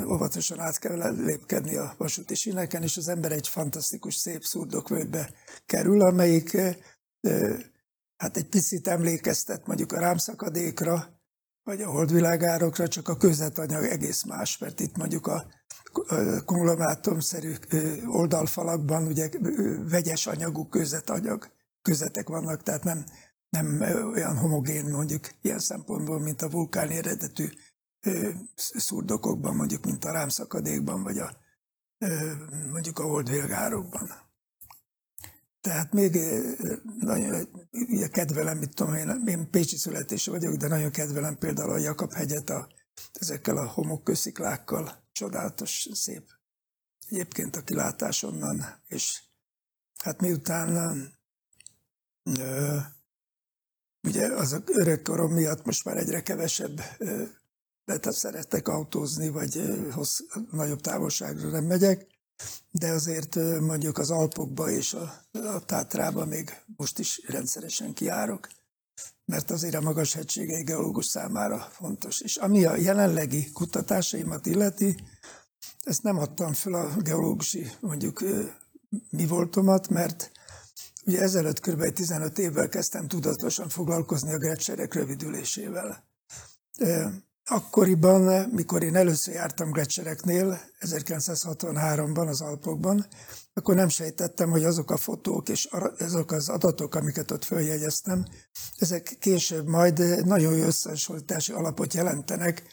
óvatosan 0.05 0.59
át 0.59 0.79
kell 0.79 1.15
lépkedni 1.15 1.75
a 1.75 1.95
vasúti 1.97 2.35
síneken, 2.35 2.83
és 2.83 2.97
az 2.97 3.07
ember 3.07 3.31
egy 3.31 3.47
fantasztikus, 3.47 4.15
szép 4.15 4.43
szurdokvölgybe 4.43 5.33
kerül, 5.65 6.01
amelyik 6.01 6.57
hát 8.17 8.37
egy 8.37 8.49
picit 8.49 8.87
emlékeztet 8.87 9.67
mondjuk 9.67 9.91
a 9.91 9.99
rámszakadékra, 9.99 11.18
vagy 11.69 11.81
a 11.81 11.89
holdvilágárokra, 11.89 12.87
csak 12.87 13.07
a 13.07 13.17
közvetanyag 13.17 13.83
egész 13.83 14.23
más, 14.23 14.57
mert 14.57 14.79
itt 14.79 14.97
mondjuk 14.97 15.27
a 15.27 15.45
konglomátumszerű 16.45 17.53
oldalfalakban 18.07 19.07
ugye 19.07 19.29
vegyes 19.89 20.27
anyagú 20.27 20.67
közvetanyag 20.67 21.51
közetek 21.81 22.27
vannak, 22.27 22.63
tehát 22.63 22.83
nem 22.83 23.03
nem 23.49 23.81
olyan 24.13 24.37
homogén 24.37 24.85
mondjuk 24.85 25.29
ilyen 25.41 25.59
szempontból, 25.59 26.19
mint 26.19 26.41
a 26.41 26.49
vulkáni 26.49 26.95
eredetű 26.95 27.45
szurdokokban, 28.55 29.55
mondjuk, 29.55 29.85
mint 29.85 30.05
a 30.05 30.11
rámszakadékban, 30.11 31.03
vagy 31.03 31.17
a, 31.17 31.37
mondjuk 32.71 32.99
a 32.99 33.03
holdvélgárokban. 33.03 34.28
Tehát 35.69 35.93
még 35.93 36.19
nagyon 36.99 37.47
ugye 37.71 38.07
kedvelem, 38.07 38.57
mit 38.57 38.75
tudom 38.75 38.93
én, 38.93 39.23
én 39.25 39.49
pécsi 39.49 39.77
születésű 39.77 40.31
vagyok, 40.31 40.55
de 40.55 40.67
nagyon 40.67 40.91
kedvelem 40.91 41.37
például 41.37 41.71
a 41.71 41.77
Jakab 41.77 42.13
hegyet 42.13 42.49
a, 42.49 42.67
ezekkel 43.13 43.57
a 43.57 43.67
homokkősziklákkal, 43.67 45.07
csodálatos, 45.11 45.87
szép 45.93 46.23
egyébként 47.09 47.55
a 47.55 47.63
kilátás 47.63 48.23
onnan, 48.23 48.65
és 48.87 49.23
hát 50.03 50.21
miután 50.21 51.11
Ugye 54.07 54.27
az 54.27 54.61
öreg 54.65 55.01
korom 55.01 55.33
miatt 55.33 55.65
most 55.65 55.85
már 55.85 55.97
egyre 55.97 56.21
kevesebb 56.21 56.81
lehet 57.85 58.11
szerettek 58.11 58.67
autózni, 58.67 59.29
vagy 59.29 59.61
hossz, 59.91 60.19
nagyobb 60.51 60.81
távolságra 60.81 61.49
nem 61.49 61.63
megyek, 61.65 62.07
de 62.71 62.91
azért 62.91 63.35
mondjuk 63.59 63.97
az 63.97 64.11
Alpokba 64.11 64.69
és 64.69 64.93
a, 64.93 65.21
a 65.31 65.65
Tátrába 65.65 66.25
még 66.25 66.61
most 66.77 66.99
is 66.99 67.21
rendszeresen 67.27 67.93
kiárok, 67.93 68.47
mert 69.25 69.51
azért 69.51 69.75
a 69.75 69.81
magas 69.81 70.13
hegység 70.13 70.49
egy 70.49 70.63
geológus 70.63 71.05
számára 71.05 71.69
fontos. 71.71 72.21
És 72.21 72.35
ami 72.35 72.65
a 72.65 72.75
jelenlegi 72.75 73.51
kutatásaimat 73.51 74.45
illeti, 74.45 74.95
ezt 75.79 76.03
nem 76.03 76.17
adtam 76.17 76.53
fel 76.53 76.73
a 76.73 76.95
geológusi 77.01 77.71
mondjuk 77.79 78.23
mi 79.09 79.25
voltomat, 79.25 79.89
mert 79.89 80.31
ugye 81.05 81.21
ezelőtt 81.21 81.59
kb. 81.59 81.93
15 81.93 82.39
évvel 82.39 82.69
kezdtem 82.69 83.07
tudatosan 83.07 83.69
foglalkozni 83.69 84.33
a 84.33 84.37
grecserek 84.37 84.93
rövidülésével. 84.93 86.03
Akkoriban, 87.51 88.49
mikor 88.49 88.83
én 88.83 88.95
először 88.95 89.33
jártam 89.33 89.71
gletsereknél, 89.71 90.61
1963-ban 90.79 92.27
az 92.27 92.41
Alpokban, 92.41 93.05
akkor 93.53 93.75
nem 93.75 93.89
sejtettem, 93.89 94.49
hogy 94.49 94.63
azok 94.63 94.91
a 94.91 94.97
fotók 94.97 95.49
és 95.49 95.69
azok 95.99 96.31
az 96.31 96.49
adatok, 96.49 96.95
amiket 96.95 97.31
ott 97.31 97.43
följegyeztem, 97.43 98.25
ezek 98.77 99.15
később 99.19 99.67
majd 99.67 100.25
nagyon 100.25 100.55
jó 100.55 100.65
összehasonlítási 100.65 101.51
alapot 101.51 101.93
jelentenek 101.93 102.63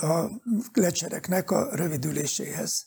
a 0.00 0.30
gletsereknek 0.72 1.50
a 1.50 1.76
rövidüléséhez. 1.76 2.86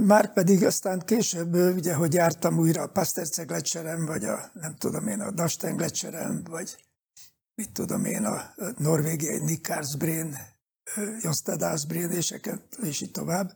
Már 0.00 0.32
pedig 0.32 0.64
aztán 0.64 1.02
később, 1.04 1.54
ugye, 1.54 1.94
hogy 1.94 2.12
jártam 2.12 2.58
újra 2.58 2.82
a 2.82 2.86
Pasterce 2.88 3.42
gletserem, 3.42 4.06
vagy 4.06 4.24
a, 4.24 4.50
nem 4.52 4.76
tudom 4.76 5.06
én, 5.06 5.20
a 5.20 5.30
Dasten 5.30 5.76
gletserem, 5.76 6.42
vagy 6.50 6.87
mit 7.58 7.72
tudom 7.72 8.04
én, 8.04 8.24
a 8.24 8.54
norvégiai 8.76 9.38
Nikkarsbrén, 9.38 10.36
Jostedásbrénéseket, 11.22 12.62
és 12.82 13.00
így 13.00 13.10
tovább. 13.10 13.50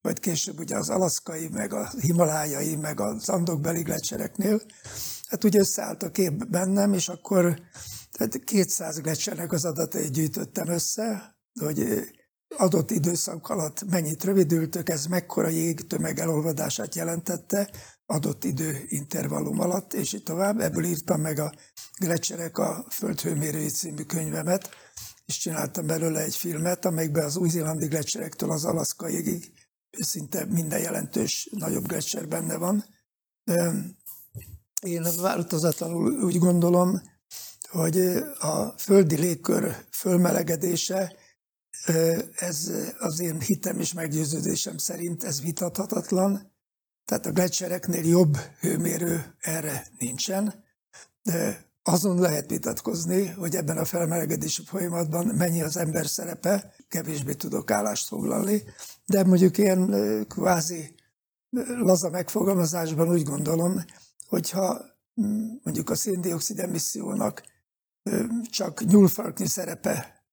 Vagy 0.00 0.20
később 0.20 0.58
ugye 0.58 0.76
az 0.76 0.88
alaszkai, 0.88 1.48
meg 1.48 1.72
a 1.72 1.90
himalájai, 2.00 2.76
meg 2.76 3.00
az 3.00 3.28
andokbeli 3.28 3.82
gletsereknél. 3.82 4.60
Hát 5.28 5.44
ugye 5.44 5.58
összeállt 5.58 6.02
a 6.02 6.10
kép 6.10 6.46
bennem, 6.46 6.92
és 6.92 7.08
akkor 7.08 7.60
tehát 8.12 8.44
200 8.44 9.00
gletsernek 9.00 9.52
az 9.52 9.64
adatait 9.64 10.12
gyűjtöttem 10.12 10.68
össze, 10.68 11.36
hogy 11.60 12.04
adott 12.56 12.90
időszak 12.90 13.48
alatt 13.48 13.84
mennyit 13.90 14.24
rövidültök, 14.24 14.88
ez 14.88 15.06
mekkora 15.06 15.48
jégtömeg 15.48 16.18
elolvadását 16.18 16.94
jelentette 16.94 17.70
adott 18.06 18.44
időintervallum 18.44 19.60
alatt, 19.60 19.92
és 19.92 20.12
így 20.12 20.22
tovább. 20.22 20.60
Ebből 20.60 20.84
írtam 20.84 21.20
meg 21.20 21.38
a 21.38 21.52
Gletszerek 21.98 22.58
a 22.58 22.86
földhőmérői 22.90 23.68
című 23.68 24.02
könyvemet, 24.02 24.70
és 25.26 25.38
csináltam 25.38 25.86
belőle 25.86 26.20
egy 26.20 26.36
filmet, 26.36 26.84
amelyben 26.84 27.24
az 27.24 27.36
új-zélandi 27.36 27.86
gletszerektől 27.86 28.50
az 28.50 28.64
alaszkaigig 28.64 29.52
szinte 29.90 30.44
minden 30.44 30.80
jelentős 30.80 31.48
nagyobb 31.50 31.86
gletszer 31.86 32.28
benne 32.28 32.56
van. 32.56 32.84
Én 34.82 35.06
változatlanul 35.20 36.22
úgy 36.24 36.38
gondolom, 36.38 37.02
hogy 37.70 37.98
a 38.38 38.74
földi 38.78 39.16
légkör 39.16 39.86
fölmelegedése 39.90 41.16
ez 42.34 42.70
az 42.98 43.20
én 43.20 43.40
hitem 43.40 43.80
és 43.80 43.92
meggyőződésem 43.92 44.76
szerint 44.76 45.24
ez 45.24 45.42
vitathatatlan, 45.42 46.51
tehát 47.04 47.26
a 47.26 47.32
gletsereknél 47.32 48.06
jobb 48.06 48.36
hőmérő 48.60 49.34
erre 49.40 49.86
nincsen, 49.98 50.64
de 51.22 51.70
azon 51.82 52.20
lehet 52.20 52.50
vitatkozni, 52.50 53.26
hogy 53.26 53.54
ebben 53.54 53.78
a 53.78 53.84
felmelegedési 53.84 54.64
folyamatban 54.64 55.26
mennyi 55.26 55.62
az 55.62 55.76
ember 55.76 56.06
szerepe, 56.06 56.74
kevésbé 56.88 57.32
tudok 57.32 57.70
állást 57.70 58.06
foglalni, 58.06 58.62
de 59.06 59.24
mondjuk 59.24 59.58
ilyen 59.58 59.94
kvázi 60.28 60.94
laza 61.66 62.10
megfogalmazásban 62.10 63.08
úgy 63.08 63.22
gondolom, 63.22 63.84
hogyha 64.26 64.80
mondjuk 65.62 65.90
a 65.90 65.94
széndiokszid 65.94 66.58
emissziónak 66.58 67.42
csak 68.50 68.84
nyúlfarknyi 68.84 69.46
szerepe 69.46 70.24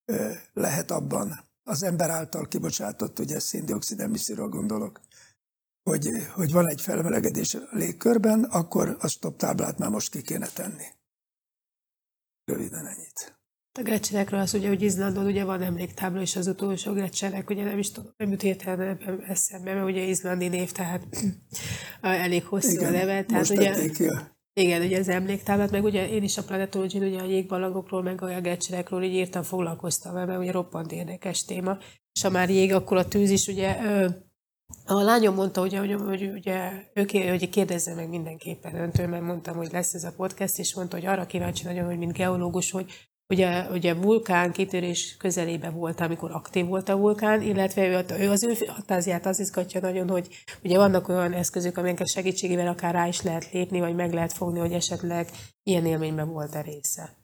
lehet 0.52 0.90
abban, 0.90 1.48
az 1.64 1.82
ember 1.82 2.10
által 2.10 2.48
kibocsátott, 2.48 3.18
ugye 3.18 3.38
széndiokszid 3.38 4.00
emisszióra 4.00 4.48
gondolok, 4.48 5.00
hogy, 5.90 6.26
hogy 6.34 6.52
van 6.52 6.68
egy 6.68 6.80
felmelegedés 6.80 7.54
a 7.54 7.58
légkörben, 7.70 8.44
akkor 8.44 8.96
a 9.00 9.08
stop 9.08 9.36
táblát 9.36 9.78
már 9.78 9.90
most 9.90 10.10
ki 10.10 10.22
kéne 10.22 10.46
tenni. 10.46 10.84
Röviden 12.44 12.86
ennyit. 12.86 13.38
A 13.78 13.82
grecserekről 13.82 14.40
az 14.40 14.54
ugye, 14.54 14.68
hogy 14.68 14.82
Izlandon 14.82 15.26
ugye 15.26 15.44
van 15.44 15.62
emléktábla, 15.62 16.20
és 16.20 16.36
az 16.36 16.46
utolsó 16.46 16.92
grecserek, 16.92 17.50
ugye 17.50 17.64
nem 17.64 17.78
is 17.78 17.90
tudom, 17.90 18.12
nem 18.16 18.30
jut 18.30 18.42
értelme 18.42 18.96
eszembe, 19.26 19.74
mert 19.74 19.86
ugye 19.86 20.02
izlandi 20.02 20.48
név, 20.48 20.72
tehát 20.72 21.06
elég 22.00 22.44
hosszú 22.44 22.70
Igen, 22.70 22.86
a 22.86 22.90
neve. 22.90 23.24
Tehát 23.24 23.48
most 23.48 23.50
ugye, 23.50 23.88
ki 23.88 24.06
a 24.06 24.38
igen, 24.52 24.82
ugye 24.82 24.98
az 24.98 25.08
emléktáblat, 25.08 25.70
meg 25.70 25.84
ugye 25.84 26.08
én 26.08 26.22
is 26.22 26.38
a 26.38 26.42
planetology 26.42 26.96
ugye 26.96 27.20
a 27.20 27.24
jégbalagokról, 27.24 28.02
meg 28.02 28.22
a 28.22 28.40
gecserekről 28.40 29.02
így 29.02 29.14
írtam, 29.14 29.42
foglalkoztam 29.42 30.14
mert 30.14 30.38
ugye 30.38 30.50
roppant 30.50 30.92
érdekes 30.92 31.44
téma. 31.44 31.78
És 32.12 32.22
ha 32.22 32.30
már 32.30 32.50
jég, 32.50 32.72
akkor 32.72 32.96
a 32.96 33.08
tűz 33.08 33.30
is 33.30 33.46
ugye 33.46 33.76
a 34.86 35.02
lányom 35.02 35.34
mondta, 35.34 35.60
hogy, 35.60 35.76
hogy, 35.76 35.92
hogy 35.92 36.30
ugye, 36.34 36.70
ő 36.94 37.28
hogy 37.28 37.48
kérdezze 37.48 37.94
meg 37.94 38.08
mindenképpen 38.08 38.74
öntől, 38.74 39.06
mert 39.06 39.22
mondtam, 39.22 39.56
hogy 39.56 39.72
lesz 39.72 39.94
ez 39.94 40.04
a 40.04 40.12
podcast, 40.16 40.58
és 40.58 40.74
mondta, 40.74 40.96
hogy 40.96 41.06
arra 41.06 41.26
kíváncsi 41.26 41.64
nagyon, 41.64 41.84
hogy 41.84 41.98
mint 41.98 42.12
geológus, 42.12 42.70
hogy 42.70 43.08
ugye, 43.28 43.70
ugye 43.70 43.94
vulkán 43.94 44.52
kitörés 44.52 45.16
közelébe 45.18 45.70
volt, 45.70 46.00
amikor 46.00 46.30
aktív 46.30 46.66
volt 46.66 46.88
a 46.88 46.96
vulkán, 46.96 47.42
illetve 47.42 47.86
ő, 47.86 48.04
ő 48.18 48.30
az 48.30 48.42
ő 48.42 48.54
fantáziát 48.54 49.26
az 49.26 49.40
izgatja 49.40 49.80
nagyon, 49.80 50.08
hogy 50.08 50.28
ugye 50.62 50.76
vannak 50.76 51.08
olyan 51.08 51.32
eszközök, 51.32 51.76
amelyek 51.76 52.06
segítségével 52.06 52.68
akár 52.68 52.94
rá 52.94 53.06
is 53.06 53.22
lehet 53.22 53.52
lépni, 53.52 53.80
vagy 53.80 53.94
meg 53.94 54.12
lehet 54.12 54.32
fogni, 54.32 54.58
hogy 54.58 54.72
esetleg 54.72 55.28
ilyen 55.62 55.86
élményben 55.86 56.28
volt 56.28 56.54
a 56.54 56.60
része. 56.60 57.18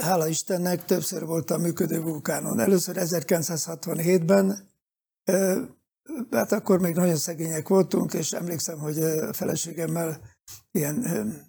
Hála 0.00 0.26
Istennek 0.26 0.84
többször 0.84 1.24
voltam 1.24 1.60
működő 1.60 2.00
vulkánon. 2.00 2.60
Először 2.60 2.96
1967-ben, 2.98 4.68
hát 6.30 6.52
akkor 6.52 6.80
még 6.80 6.94
nagyon 6.94 7.16
szegények 7.16 7.68
voltunk, 7.68 8.12
és 8.12 8.32
emlékszem, 8.32 8.78
hogy 8.78 8.98
a 8.98 9.32
feleségemmel 9.32 10.20
ilyen 10.70 11.04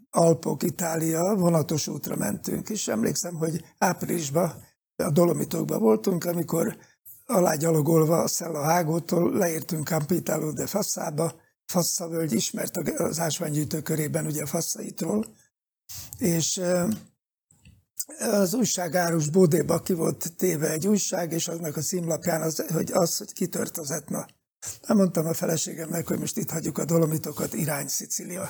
Alpok, 0.10 0.64
Itália, 0.64 1.36
vonatos 1.36 1.88
útra 1.88 2.16
mentünk, 2.16 2.70
és 2.70 2.88
emlékszem, 2.88 3.36
hogy 3.36 3.64
áprilisban 3.78 4.54
a 4.96 5.12
Dolomitokban 5.12 5.80
voltunk, 5.80 6.26
amikor 6.26 6.78
alágyalogolva 7.26 8.22
a 8.22 8.28
Szella 8.28 8.62
Hágótól 8.62 9.32
leértünk 9.32 9.88
Campitalo 9.88 10.52
de 10.52 10.68
Fasszába, 10.68 11.34
Fassa 11.66 12.08
völgy 12.08 12.34
ismert 12.34 12.78
az 12.78 13.20
ásványgyűjtő 13.20 13.82
körében 13.82 14.26
ugye 14.26 14.42
a 14.42 14.46
Fassaitról, 14.46 15.26
és 16.18 16.62
az 18.20 18.54
újságárus 18.54 19.30
Bódéba 19.30 19.80
ki 19.80 19.94
volt 19.94 20.36
téve 20.36 20.70
egy 20.70 20.88
újság, 20.88 21.32
és 21.32 21.48
aznak 21.48 21.78
a 21.78 21.82
címlapján 21.82 22.42
az, 22.42 22.66
hogy 22.72 22.92
az, 22.92 23.18
hogy 23.18 23.34
kitört 23.34 23.78
az 23.78 23.92
etna. 23.92 24.26
Nem 24.88 24.98
mondtam 24.98 25.26
a 25.26 25.34
feleségemnek, 25.34 26.08
hogy 26.08 26.20
most 26.20 26.38
itt 26.38 26.50
hagyjuk 26.50 26.78
a 26.78 26.86
dolomitokat, 26.86 27.54
irány 27.54 27.88
Szicília. 27.88 28.50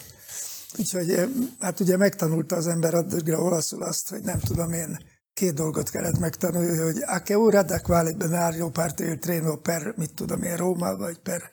Úgyhogy 0.78 1.11
eh, 1.11 1.28
hát 1.59 1.80
ugye 1.80 1.97
megtanulta 1.97 2.55
az 2.55 2.68
ember 2.68 2.93
addigra 2.93 3.41
olaszul 3.41 3.84
azt, 3.84 4.09
hogy 4.09 4.22
nem 4.22 4.39
tudom 4.39 4.72
én, 4.72 4.97
két 5.34 5.53
dolgot 5.53 5.89
kellett 5.89 6.20
megtanulni, 6.20 6.78
hogy 6.78 7.03
a 7.05 7.22
che 7.22 7.38
ora 7.38 7.63
da 7.63 7.82
quale 7.82 8.13
benario 8.13 8.70
parte 8.70 9.05
il 9.05 9.20
treno 9.20 9.57
per, 9.57 9.93
mit 9.97 10.13
tudom 10.13 10.43
én, 10.43 10.57
Róma, 10.57 10.95
vagy 10.95 11.20
per 11.20 11.51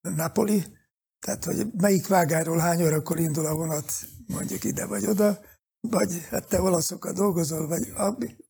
Napoli, 0.00 0.64
tehát 1.20 1.44
hogy 1.44 1.66
melyik 1.76 2.06
vágáról 2.06 2.58
hány 2.58 2.82
órakor 2.82 3.18
indul 3.18 3.46
a 3.46 3.54
vonat 3.54 3.92
mondjuk 4.26 4.64
ide 4.64 4.86
vagy 4.86 5.06
oda, 5.06 5.38
vagy 5.80 6.26
hát 6.30 6.48
te 6.48 6.60
olaszokkal 6.60 7.12
dolgozol, 7.12 7.66
vagy 7.66 7.92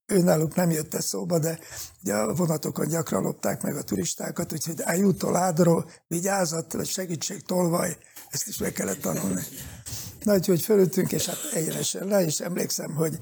náluk 0.06 0.54
nem 0.54 0.70
jött 0.70 0.94
ez 0.94 1.04
szóba, 1.04 1.38
de 1.38 1.58
ugye 2.02 2.14
a 2.14 2.34
vonatokon 2.34 2.88
gyakran 2.88 3.22
lopták 3.22 3.62
meg 3.62 3.76
a 3.76 3.82
turistákat, 3.82 4.52
úgyhogy 4.52 4.82
aiuto 4.84 5.30
ladro, 5.30 5.84
vigyázat, 6.06 6.72
vagy 6.72 6.88
segítség, 6.88 7.42
tolvaj, 7.42 7.96
ezt 8.30 8.48
is 8.48 8.58
meg 8.58 8.72
kellett 8.72 9.00
tanulni. 9.00 9.42
Na, 10.22 10.34
úgyhogy 10.34 10.62
fölültünk, 10.62 11.12
és 11.12 11.26
hát 11.26 11.38
egyenesen 11.54 12.06
le, 12.06 12.24
és 12.24 12.40
emlékszem, 12.40 12.94
hogy 12.94 13.18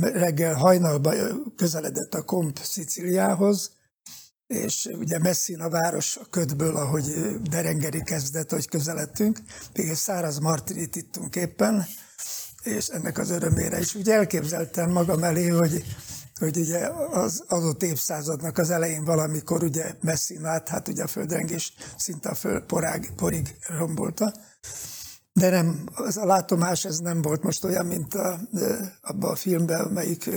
reggel 0.00 0.54
hajnalban 0.54 1.14
közeledett 1.56 2.14
a 2.14 2.22
komp 2.22 2.58
Sziciliához, 2.62 3.70
és 4.46 4.88
ugye 4.92 5.18
a 5.58 5.68
város 5.68 6.16
a 6.16 6.24
ködből, 6.30 6.76
ahogy 6.76 7.36
derengeri 7.50 8.02
kezdett, 8.02 8.50
hogy 8.50 8.68
közeledtünk, 8.68 9.38
még 9.74 9.88
egy 9.88 9.96
száraz 9.96 10.38
martinit 10.38 10.96
ittunk 10.96 11.36
éppen, 11.36 11.86
és 12.62 12.86
ennek 12.86 13.18
az 13.18 13.30
örömére 13.30 13.78
is. 13.78 13.94
Úgy 13.94 14.10
elképzeltem 14.10 14.90
magam 14.90 15.22
elé, 15.24 15.48
hogy, 15.48 15.84
hogy 16.38 16.56
ugye 16.56 16.88
az 17.10 17.44
adott 17.46 17.82
évszázadnak 17.82 18.58
az 18.58 18.70
elején 18.70 19.04
valamikor 19.04 19.62
ugye 19.62 19.94
Messinát, 20.00 20.68
hát 20.68 20.88
ugye 20.88 21.02
a 21.02 21.06
földrengés 21.06 21.74
szinte 21.96 22.28
a 22.28 22.34
föld 22.34 22.62
porág, 22.62 23.10
porig 23.16 23.56
rombolta, 23.78 24.32
de 25.32 25.50
nem, 25.50 25.88
az 25.94 26.16
a 26.16 26.26
látomás 26.26 26.84
ez 26.84 26.98
nem 26.98 27.22
volt 27.22 27.42
most 27.42 27.64
olyan, 27.64 27.86
mint 27.86 28.14
a, 28.14 28.40
abban 29.00 29.30
a 29.30 29.36
filmben, 29.36 29.80
amelyik 29.80 30.30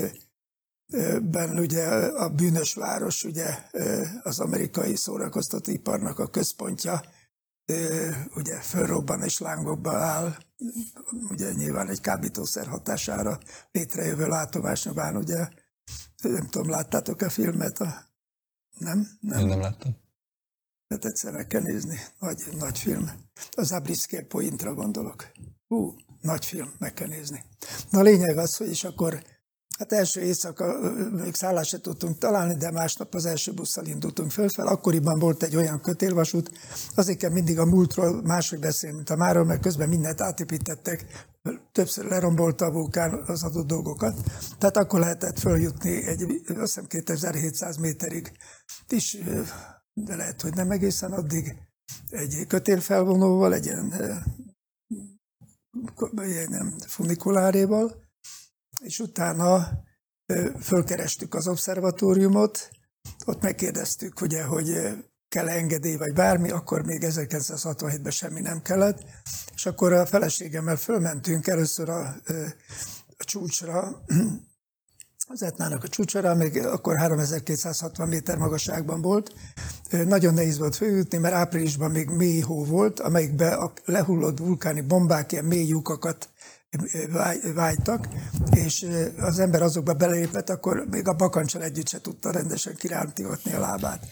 ben 1.21 1.59
ugye 1.59 1.85
a 1.97 2.29
bűnös 2.29 2.73
város, 2.73 3.23
ugye 3.23 3.57
az 4.23 4.39
amerikai 4.39 4.95
szórakoztatóiparnak 4.95 6.19
a 6.19 6.27
központja, 6.27 7.01
ugye 8.35 8.59
fölrobban 8.59 9.23
és 9.23 9.39
lángokba 9.39 9.95
áll, 9.97 10.35
ugye 11.29 11.53
nyilván 11.53 11.89
egy 11.89 12.01
kábítószer 12.01 12.67
hatására 12.67 13.39
létrejövő 13.71 14.27
látomás 14.27 14.85
nyilván, 14.85 15.15
ugye 15.15 15.47
nem 16.21 16.47
tudom, 16.47 16.69
láttátok 16.69 17.21
a 17.21 17.29
filmet, 17.29 17.79
a 17.79 18.09
Nem? 18.77 19.07
Nem, 19.19 19.39
Én 19.39 19.47
nem 19.47 19.59
láttam. 19.59 19.95
Tehát 20.87 21.05
egyszer 21.05 21.33
meg 21.33 21.47
kell 21.47 21.61
nézni. 21.61 21.99
Nagy, 22.19 22.43
nagy 22.57 22.79
film. 22.79 23.11
Az 23.51 23.71
Abriszké 23.71 24.21
Pointra 24.21 24.73
gondolok. 24.73 25.31
Hú, 25.67 25.95
nagy 26.21 26.45
film, 26.45 26.73
meg 26.77 26.93
kell 26.93 27.07
nézni. 27.07 27.43
Na 27.89 27.99
a 27.99 28.01
lényeg 28.01 28.37
az, 28.37 28.57
hogy 28.57 28.67
és 28.67 28.83
akkor 28.83 29.23
Hát 29.81 29.91
első 29.91 30.21
éjszaka 30.21 30.79
még 31.11 31.35
szállást 31.35 31.69
se 31.69 31.81
tudtunk 31.81 32.17
találni, 32.17 32.55
de 32.55 32.71
másnap 32.71 33.13
az 33.13 33.25
első 33.25 33.53
busszal 33.53 33.85
indultunk 33.85 34.31
fölfel. 34.31 34.67
Akkoriban 34.67 35.19
volt 35.19 35.43
egy 35.43 35.55
olyan 35.55 35.81
kötélvasút, 35.81 36.51
azért 36.95 37.17
kell 37.17 37.31
mindig 37.31 37.59
a 37.59 37.65
múltról 37.65 38.21
máshogy 38.21 38.59
beszélni, 38.59 38.95
mint 38.95 39.09
a 39.09 39.15
máról, 39.15 39.45
mert 39.45 39.61
közben 39.61 39.89
mindent 39.89 40.21
átépítettek, 40.21 41.27
többször 41.71 42.05
lerombolta 42.05 42.65
a 42.65 42.71
vulkán 42.71 43.23
az 43.25 43.43
adott 43.43 43.67
dolgokat. 43.67 44.17
Tehát 44.57 44.77
akkor 44.77 44.99
lehetett 44.99 45.39
följutni 45.39 46.07
egy, 46.07 46.41
azt 46.47 46.59
hiszem 46.59 46.85
2700 46.87 47.77
méterig 47.77 48.31
is, 48.89 49.17
de 49.93 50.15
lehet, 50.15 50.41
hogy 50.41 50.53
nem 50.53 50.71
egészen 50.71 51.11
addig, 51.11 51.55
egy 52.09 52.45
kötélfelvonóval, 52.47 53.53
egy 53.53 53.65
ilyen, 53.65 53.93
ilyen 56.15 56.73
funikuláréval, 56.87 58.09
és 58.81 58.99
utána 58.99 59.67
fölkerestük 60.61 61.33
az 61.33 61.47
obszervatóriumot, 61.47 62.69
ott 63.25 63.41
megkérdeztük, 63.41 64.21
ugye, 64.21 64.43
hogy 64.43 64.97
kell 65.29 65.49
engedély 65.49 65.95
vagy 65.95 66.13
bármi, 66.13 66.49
akkor 66.49 66.85
még 66.85 67.03
1967-ben 67.05 68.11
semmi 68.11 68.41
nem 68.41 68.61
kellett, 68.61 69.03
és 69.53 69.65
akkor 69.65 69.93
a 69.93 70.05
feleségemmel 70.05 70.75
fölmentünk 70.75 71.47
először 71.47 71.89
a, 71.89 72.15
a 73.17 73.23
csúcsra, 73.23 73.81
az 75.27 75.43
Etnának 75.43 75.83
a 75.83 75.87
csúcsára, 75.87 76.35
még 76.35 76.57
akkor 76.57 76.97
3260 76.97 78.07
méter 78.07 78.37
magasságban 78.37 79.01
volt. 79.01 79.33
Nagyon 79.91 80.33
nehéz 80.33 80.57
volt 80.57 80.75
följutni, 80.75 81.17
mert 81.17 81.33
áprilisban 81.33 81.91
még 81.91 82.09
mély 82.09 82.39
hó 82.39 82.65
volt, 82.65 82.99
amelyikbe 82.99 83.53
a 83.53 83.73
lehullott 83.85 84.37
vulkáni 84.37 84.81
bombák 84.81 85.31
ilyen 85.31 85.45
mély 85.45 85.67
lyukakat 85.67 86.29
vágytak, 87.53 88.07
és 88.51 88.87
az 89.19 89.39
ember 89.39 89.61
azokba 89.61 89.93
belépett, 89.93 90.49
akkor 90.49 90.85
még 90.89 91.07
a 91.07 91.13
bakancsal 91.13 91.63
együtt 91.63 91.87
se 91.87 92.01
tudta 92.01 92.31
rendesen 92.31 92.75
kirántigatni 92.75 93.53
a 93.53 93.59
lábát. 93.59 94.05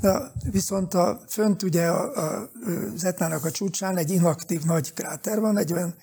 Na, 0.00 0.32
viszont 0.50 0.94
a, 0.94 1.20
fönt 1.28 1.62
ugye 1.62 1.86
a, 1.86 2.12
a, 2.16 2.50
az 2.94 3.04
Etnának 3.04 3.44
a 3.44 3.50
csúcsán 3.50 3.96
egy 3.96 4.10
inaktív 4.10 4.62
nagy 4.62 4.94
kráter 4.94 5.40
van, 5.40 5.58
egy 5.58 5.72
olyan 5.72 5.94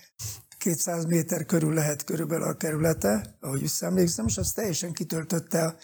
200 0.57 1.05
méter 1.05 1.45
körül 1.45 1.73
lehet 1.73 2.03
körülbelül 2.03 2.47
a 2.47 2.57
kerülete, 2.57 3.35
ahogy 3.41 3.61
visszaemlékszem, 3.61 4.25
és 4.27 4.37
az 4.37 4.51
teljesen 4.51 4.91
kitöltötte 4.91 5.63
a 5.65 5.75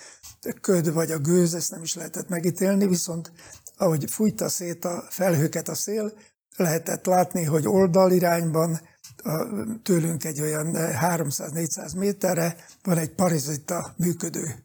köd 0.61 0.93
vagy 0.93 1.11
a 1.11 1.19
gőz, 1.19 1.53
ezt 1.53 1.71
nem 1.71 1.81
is 1.81 1.95
lehetett 1.95 2.29
megítélni, 2.29 2.87
viszont 2.87 3.31
ahogy 3.77 4.05
fújta 4.09 4.49
szét 4.49 4.85
a 4.85 5.03
felhőket 5.09 5.69
a 5.69 5.75
szél, 5.75 6.13
lehetett 6.55 7.05
látni, 7.05 7.43
hogy 7.43 7.67
oldalirányban 7.67 8.79
a, 9.23 9.47
tőlünk 9.83 10.23
egy 10.23 10.41
olyan 10.41 10.71
300-400 10.75 11.97
méterre 11.97 12.55
van 12.83 12.97
egy 12.97 13.15
parizita 13.15 13.93
működő 13.97 14.63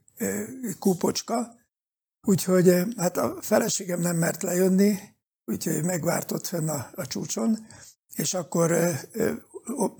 kúpocska, 0.78 1.54
úgyhogy 2.26 2.84
hát 2.96 3.16
a 3.16 3.36
feleségem 3.40 4.00
nem 4.00 4.16
mert 4.16 4.42
lejönni, 4.42 4.98
úgyhogy 5.44 5.84
megvártott 5.84 6.46
fenn 6.46 6.68
a, 6.68 6.90
a 6.94 7.06
csúcson, 7.06 7.66
és 8.14 8.34
akkor 8.34 8.76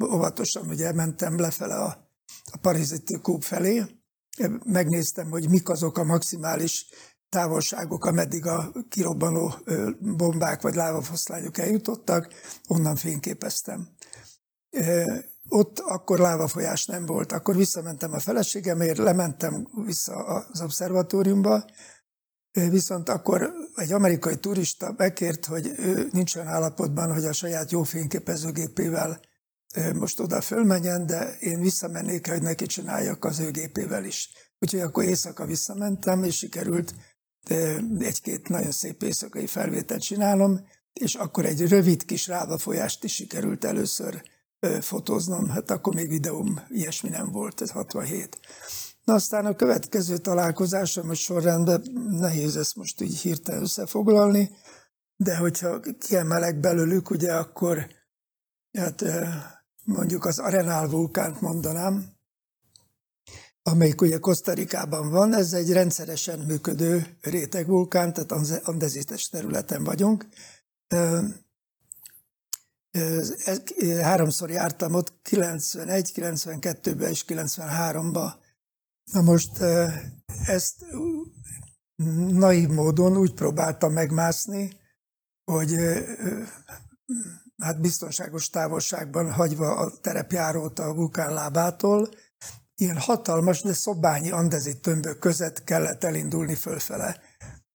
óvatosan 0.02 0.68
ugye 0.68 0.92
mentem 0.92 1.38
lefele 1.38 1.74
a, 1.74 2.10
a 2.52 2.56
pariziti 2.56 3.20
kúp 3.20 3.42
felé, 3.42 3.84
megnéztem, 4.64 5.30
hogy 5.30 5.48
mik 5.48 5.68
azok 5.68 5.98
a 5.98 6.04
maximális 6.04 6.86
távolságok, 7.28 8.04
ameddig 8.04 8.46
a 8.46 8.72
kirobbanó 8.88 9.54
bombák 10.00 10.62
vagy 10.62 10.74
lávafoszlányok 10.74 11.58
eljutottak, 11.58 12.28
onnan 12.66 12.96
fényképeztem. 12.96 13.88
Ott 15.48 15.78
akkor 15.78 16.18
lávafolyás 16.18 16.86
nem 16.86 17.06
volt. 17.06 17.32
Akkor 17.32 17.56
visszamentem 17.56 18.12
a 18.12 18.18
feleségemért, 18.18 18.98
lementem 18.98 19.68
vissza 19.84 20.14
az 20.14 20.60
obszervatóriumba, 20.60 21.64
viszont 22.52 23.08
akkor 23.08 23.52
egy 23.74 23.92
amerikai 23.92 24.36
turista 24.36 24.92
bekért, 24.92 25.44
hogy 25.44 25.72
ő 25.78 26.08
nincs 26.12 26.36
olyan 26.36 26.48
állapotban, 26.48 27.12
hogy 27.12 27.24
a 27.24 27.32
saját 27.32 27.70
jó 27.70 27.82
fényképezőgépével 27.82 29.20
most 29.94 30.20
oda 30.20 30.40
fölmenjen, 30.40 31.06
de 31.06 31.36
én 31.38 31.60
visszamennék, 31.60 32.28
hogy 32.28 32.42
neki 32.42 32.66
csináljak 32.66 33.24
az 33.24 33.38
ő 33.38 33.50
gépével 33.50 34.04
is. 34.04 34.30
Úgyhogy 34.58 34.80
akkor 34.80 35.04
éjszaka 35.04 35.46
visszamentem, 35.46 36.22
és 36.22 36.36
sikerült 36.36 36.94
egy-két 37.98 38.48
nagyon 38.48 38.70
szép 38.70 39.02
éjszakai 39.02 39.46
felvételt 39.46 40.02
csinálom, 40.02 40.60
és 40.92 41.14
akkor 41.14 41.44
egy 41.44 41.68
rövid 41.68 42.04
kis 42.04 42.26
rávafolyást 42.26 43.04
is 43.04 43.14
sikerült 43.14 43.64
először 43.64 44.22
fotóznom, 44.80 45.48
hát 45.48 45.70
akkor 45.70 45.94
még 45.94 46.08
videóm 46.08 46.60
ilyesmi 46.68 47.08
nem 47.08 47.30
volt, 47.30 47.60
ez 47.60 47.70
67. 47.70 48.38
Na 49.04 49.14
aztán 49.14 49.46
a 49.46 49.56
következő 49.56 50.18
találkozásom, 50.18 51.06
most 51.06 51.22
sorrendben 51.22 51.82
nehéz 52.10 52.56
ezt 52.56 52.76
most 52.76 53.00
így 53.00 53.18
hirtelen 53.18 53.62
összefoglalni, 53.62 54.50
de 55.16 55.36
hogyha 55.36 55.80
kiemelek 55.98 56.60
belőlük, 56.60 57.10
ugye 57.10 57.34
akkor 57.34 57.86
hát 58.78 59.04
mondjuk 59.84 60.24
az 60.24 60.38
Arenál 60.38 60.88
vulkánt 60.88 61.40
mondanám, 61.40 62.16
amelyik 63.62 64.00
ugye 64.00 64.18
Kosztarikában 64.18 65.10
van, 65.10 65.34
ez 65.34 65.52
egy 65.52 65.72
rendszeresen 65.72 66.38
működő 66.38 67.16
rétegvulkán, 67.20 68.12
tehát 68.12 68.62
andezites 68.68 69.28
területen 69.28 69.84
vagyunk. 69.84 70.26
Háromszor 74.00 74.50
jártam 74.50 74.94
ott, 74.94 75.12
91, 75.22 76.12
92-ben 76.14 77.10
és 77.10 77.24
93-ban. 77.28 78.32
Na 79.12 79.20
most 79.20 79.58
ezt 80.46 80.84
naív 82.28 82.68
módon 82.68 83.16
úgy 83.16 83.34
próbáltam 83.34 83.92
megmászni, 83.92 84.80
hogy 85.44 85.76
hát 87.56 87.80
biztonságos 87.80 88.50
távolságban 88.50 89.32
hagyva 89.32 89.76
a 89.76 89.98
terepjárót 90.00 90.78
a 90.78 90.94
vulkán 90.94 91.32
lábától, 91.32 92.08
ilyen 92.74 92.98
hatalmas, 92.98 93.62
de 93.62 93.72
szobányi 93.72 94.30
andezit 94.30 94.82
tömbök 94.82 95.18
között 95.18 95.64
kellett 95.64 96.04
elindulni 96.04 96.54
fölfele. 96.54 97.20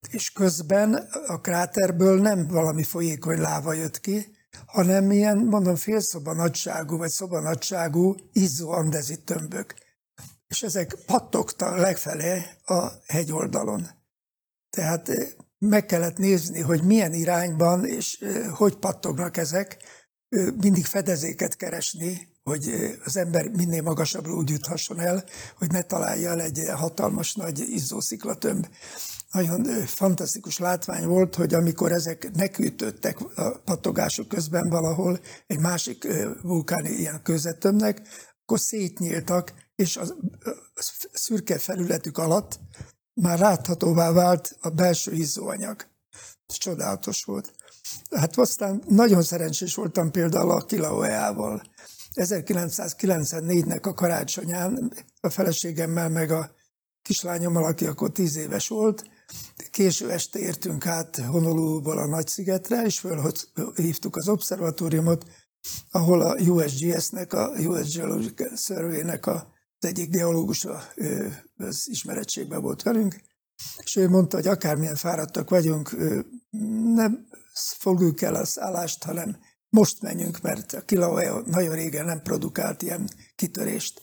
És 0.09 0.31
közben 0.31 0.93
a 1.27 1.41
kráterből 1.41 2.21
nem 2.21 2.47
valami 2.47 2.83
folyékony 2.83 3.39
láva 3.39 3.73
jött 3.73 3.99
ki, 3.99 4.32
hanem 4.65 5.11
ilyen, 5.11 5.37
mondom, 5.37 5.75
félszoba 5.75 6.33
nagyságú, 6.33 6.97
vagy 6.97 7.09
szoba 7.09 7.39
nagyságú 7.39 8.15
izzó 8.31 8.71
andezit 8.71 9.25
tömbök. 9.25 9.73
És 10.47 10.63
ezek 10.63 10.95
pattogtak 11.05 11.77
legfelé 11.77 12.41
a 12.65 12.87
hegyoldalon. 13.07 13.87
Tehát 14.69 15.09
eh, 15.09 15.27
meg 15.57 15.85
kellett 15.85 16.17
nézni, 16.17 16.59
hogy 16.59 16.83
milyen 16.83 17.13
irányban 17.13 17.85
és 17.85 18.19
eh, 18.21 18.51
hogy 18.51 18.75
pattognak 18.75 19.37
ezek, 19.37 19.77
mindig 20.61 20.85
fedezéket 20.85 21.55
keresni, 21.55 22.27
hogy 22.43 22.73
az 23.05 23.17
ember 23.17 23.49
minél 23.49 23.81
magasabbra 23.81 24.33
úgy 24.33 24.49
juthasson 24.49 24.99
el, 24.99 25.23
hogy 25.57 25.71
ne 25.71 25.81
találja 25.81 26.29
el 26.29 26.41
egy 26.41 26.69
hatalmas 26.73 27.33
nagy 27.33 27.59
izzósziklatömb. 27.59 28.67
Nagyon 29.33 29.85
fantasztikus 29.85 30.57
látvány 30.57 31.05
volt, 31.05 31.35
hogy 31.35 31.53
amikor 31.53 31.91
ezek 31.91 32.31
nekütöttek 32.33 33.17
a 33.35 33.61
patogások 33.65 34.27
közben 34.27 34.69
valahol 34.69 35.19
egy 35.47 35.59
másik 35.59 36.07
vulkáni 36.41 36.89
ilyen 36.89 37.21
közetömnek, 37.23 38.01
akkor 38.41 38.59
szétnyíltak, 38.59 39.53
és 39.75 39.97
a 39.97 40.03
szürke 41.13 41.57
felületük 41.57 42.17
alatt 42.17 42.59
már 43.13 43.39
láthatóvá 43.39 44.11
vált 44.11 44.57
a 44.61 44.69
belső 44.69 45.11
izzóanyag. 45.11 45.85
Ez 46.47 46.55
csodálatos 46.55 47.23
volt. 47.23 47.53
Hát 48.15 48.37
aztán 48.37 48.83
nagyon 48.87 49.23
szerencsés 49.23 49.75
voltam 49.75 50.11
például 50.11 50.51
a 50.51 50.65
Kilaueával. 50.65 51.61
1994-nek 52.13 53.81
a 53.81 53.93
karácsonyán 53.93 54.93
a 55.21 55.29
feleségemmel 55.29 56.09
meg 56.09 56.31
a 56.31 56.51
kislányommal, 57.01 57.63
aki 57.63 57.85
akkor 57.85 58.11
tíz 58.11 58.35
éves 58.35 58.67
volt, 58.67 59.11
késő 59.71 60.11
este 60.11 60.39
értünk 60.39 60.85
át 60.85 61.17
Honoluluból 61.17 61.97
a 61.97 62.05
Nagyszigetre, 62.05 62.85
és 62.85 62.99
fölhívtuk 62.99 64.15
az 64.15 64.27
obszervatóriumot, 64.27 65.25
ahol 65.91 66.21
a 66.21 66.35
USGS-nek, 66.35 67.33
a 67.33 67.47
US 67.47 67.95
Geological 67.95 68.55
Survey-nek 68.55 69.27
az 69.27 69.43
egyik 69.79 70.09
geológusa 70.09 70.83
az 71.57 71.89
ismerettségben 71.89 72.61
volt 72.61 72.81
velünk, 72.81 73.15
és 73.83 73.95
ő 73.95 74.09
mondta, 74.09 74.35
hogy 74.35 74.47
akármilyen 74.47 74.95
fáradtak 74.95 75.49
vagyunk, 75.49 75.95
nem 76.93 77.27
fogjuk 77.77 78.21
el 78.21 78.35
az 78.35 78.59
állást, 78.59 79.03
hanem 79.03 79.37
most 79.69 80.01
menjünk, 80.01 80.41
mert 80.41 80.73
a 80.73 80.81
Kilauea 80.81 81.41
nagyon 81.45 81.75
régen 81.75 82.05
nem 82.05 82.21
produkált 82.21 82.81
ilyen 82.81 83.09
kitörést. 83.35 84.01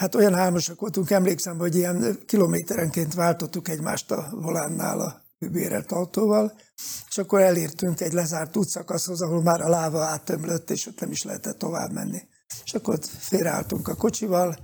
Hát 0.00 0.14
olyan 0.14 0.34
álmosak 0.34 0.80
voltunk, 0.80 1.10
emlékszem, 1.10 1.58
hogy 1.58 1.74
ilyen 1.74 2.18
kilométerenként 2.26 3.14
váltottuk 3.14 3.68
egymást 3.68 4.10
a 4.10 4.28
volánnál 4.30 5.00
a 5.00 5.22
bérelt 5.50 5.92
autóval, 5.92 6.52
és 7.08 7.18
akkor 7.18 7.40
elértünk 7.40 8.00
egy 8.00 8.12
lezárt 8.12 8.56
útszakaszhoz, 8.56 9.22
ahol 9.22 9.42
már 9.42 9.60
a 9.60 9.68
láva 9.68 10.00
átömlött, 10.02 10.70
és 10.70 10.86
ott 10.86 11.00
nem 11.00 11.10
is 11.10 11.22
lehetett 11.22 11.58
tovább 11.58 11.92
menni. 11.92 12.22
És 12.64 12.74
akkor 12.74 12.94
ott 12.94 13.06
félreálltunk 13.06 13.88
a 13.88 13.94
kocsival, 13.94 14.56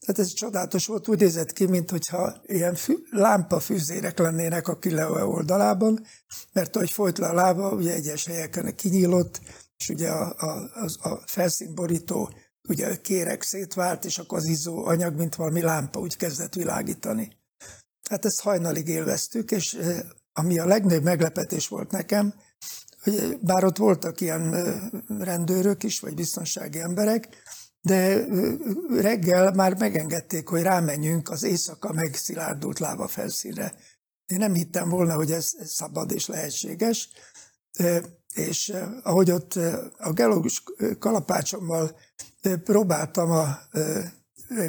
tehát 0.00 0.18
ez 0.20 0.32
csodálatos 0.32 0.86
volt, 0.86 1.08
úgy 1.08 1.20
nézett 1.20 1.52
ki, 1.52 1.66
mintha 1.66 2.36
ilyen 2.46 2.74
fű, 2.74 2.94
lámpafűzérek 3.10 4.18
lennének 4.18 4.68
a 4.68 4.78
Kileo 4.78 5.26
oldalában, 5.26 6.06
mert 6.52 6.76
ahogy 6.76 6.90
folyt 6.90 7.18
le 7.18 7.26
a 7.26 7.34
lába, 7.34 7.70
ugye 7.70 7.92
egyes 7.92 8.26
helyeken 8.26 8.74
kinyílott, 8.74 9.40
és 9.76 9.88
ugye 9.88 10.08
a, 10.08 10.34
a, 10.38 10.70
a, 10.74 11.08
a 11.08 11.22
felszínborító 11.26 12.30
ugye 12.68 13.00
kérek 13.00 13.42
szétvált, 13.42 14.04
és 14.04 14.18
akkor 14.18 14.38
az 14.38 14.44
izzó 14.44 14.86
anyag, 14.86 15.16
mint 15.16 15.34
valami 15.34 15.60
lámpa 15.60 16.00
úgy 16.00 16.16
kezdett 16.16 16.54
világítani. 16.54 17.36
Hát 18.08 18.24
ezt 18.24 18.40
hajnalig 18.40 18.88
élveztük, 18.88 19.50
és 19.50 19.78
ami 20.32 20.58
a 20.58 20.66
legnagyobb 20.66 21.02
meglepetés 21.02 21.68
volt 21.68 21.90
nekem, 21.90 22.34
hogy 23.02 23.38
bár 23.40 23.64
ott 23.64 23.76
voltak 23.76 24.20
ilyen 24.20 24.52
rendőrök 25.18 25.82
is, 25.82 26.00
vagy 26.00 26.14
biztonsági 26.14 26.78
emberek, 26.80 27.28
de 27.80 28.24
reggel 29.00 29.52
már 29.52 29.78
megengedték, 29.78 30.48
hogy 30.48 30.62
rámenjünk 30.62 31.30
az 31.30 31.42
éjszaka 31.42 31.92
megszilárdult 31.92 32.78
láva 32.78 33.08
felszínre. 33.08 33.74
Én 34.26 34.38
nem 34.38 34.54
hittem 34.54 34.88
volna, 34.88 35.14
hogy 35.14 35.32
ez 35.32 35.52
szabad 35.64 36.12
és 36.12 36.26
lehetséges, 36.26 37.08
és 38.34 38.72
ahogy 39.02 39.30
ott 39.30 39.54
a 39.96 40.12
geológus 40.12 40.62
kalapácsommal 40.98 41.96
próbáltam 42.64 43.30
a 43.30 43.58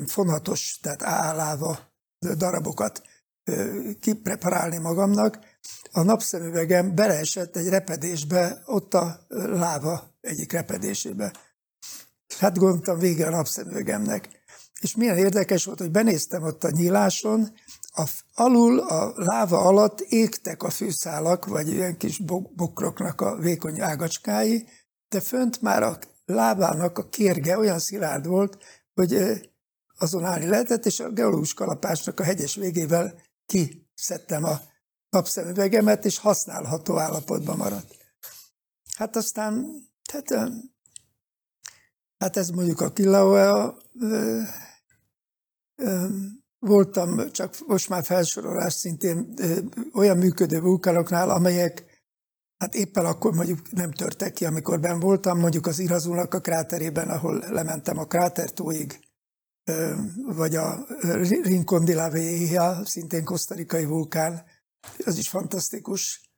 fonatos, 0.05 0.79
tehát 0.81 1.03
álláva 1.03 1.79
darabokat 2.37 3.01
kipreparálni 3.99 4.77
magamnak, 4.77 5.39
a 5.91 6.01
napszemüvegem 6.01 6.95
beleesett 6.95 7.55
egy 7.55 7.69
repedésbe, 7.69 8.61
ott 8.65 8.93
a 8.93 9.25
láva 9.27 10.15
egyik 10.21 10.51
repedésébe. 10.51 11.33
Hát 12.39 12.57
gondoltam, 12.57 12.99
vége 12.99 13.27
a 13.27 13.29
napszemüvegemnek. 13.29 14.29
És 14.81 14.95
milyen 14.95 15.17
érdekes 15.17 15.65
volt, 15.65 15.79
hogy 15.79 15.91
benéztem 15.91 16.43
ott 16.43 16.63
a 16.63 16.69
nyíláson, 16.69 17.53
a, 17.95 18.09
alul, 18.33 18.79
a 18.79 19.13
láva 19.15 19.59
alatt 19.59 19.99
égtek 19.99 20.63
a 20.63 20.69
fűszálak, 20.69 21.45
vagy 21.45 21.67
ilyen 21.67 21.97
kis 21.97 22.19
bokroknak 22.55 23.21
a 23.21 23.35
vékony 23.35 23.81
ágacskái, 23.81 24.67
de 25.09 25.21
fönt 25.21 25.61
már 25.61 25.83
a 25.83 25.99
lábának 26.26 26.97
a 26.97 27.09
kérge 27.09 27.57
olyan 27.57 27.80
szilárd 27.80 28.28
volt, 28.28 28.57
hogy 28.93 29.41
azon 29.97 30.26
állni 30.26 30.45
lehetett, 30.45 30.86
és 30.86 30.99
a 30.99 31.11
geológus 31.11 31.53
kalapásnak 31.53 32.19
a 32.19 32.23
hegyes 32.23 32.55
végével 32.55 33.21
kiszedtem 33.45 34.43
a 34.43 34.59
napszemüvegemet, 35.09 36.05
és 36.05 36.17
használható 36.17 36.97
állapotban 36.97 37.57
maradt. 37.57 37.95
Hát 38.95 39.15
aztán, 39.15 39.84
tehát, 40.11 40.51
hát 42.17 42.38
ez 42.38 42.49
mondjuk 42.49 42.82
a 42.82 42.91
Kilauea, 42.91 43.78
voltam 46.59 47.32
csak 47.32 47.55
most 47.67 47.89
már 47.89 48.03
felsorolás 48.03 48.73
szintén 48.73 49.34
olyan 49.93 50.17
működő 50.17 50.59
vulkánoknál, 50.59 51.30
amelyek 51.30 51.84
hát 52.58 52.76
éppen 52.76 53.06
akkor 53.06 53.34
mondjuk 53.34 53.72
nem 53.72 53.91
törtek 53.91 54.34
ki, 54.34 54.45
amikor 54.45 54.80
ben 54.80 54.99
voltam, 54.99 55.39
mondjuk 55.39 55.68
az 55.68 55.80
Irazulnak 55.80 56.34
a 56.34 56.41
kráterében, 56.41 57.10
ahol 57.10 57.43
lementem 57.49 57.97
a 57.97 58.06
krátertóig, 58.06 58.99
vagy 60.26 60.56
a 60.56 60.86
Rincon 61.43 61.86
de 61.86 61.95
la 61.95 62.10
Vieja, 62.10 62.86
szintén 62.86 63.24
kosztarikai 63.24 63.86
vulkán, 63.86 64.43
az 65.06 65.18
is 65.18 65.30
fantasztikus. 65.30 66.30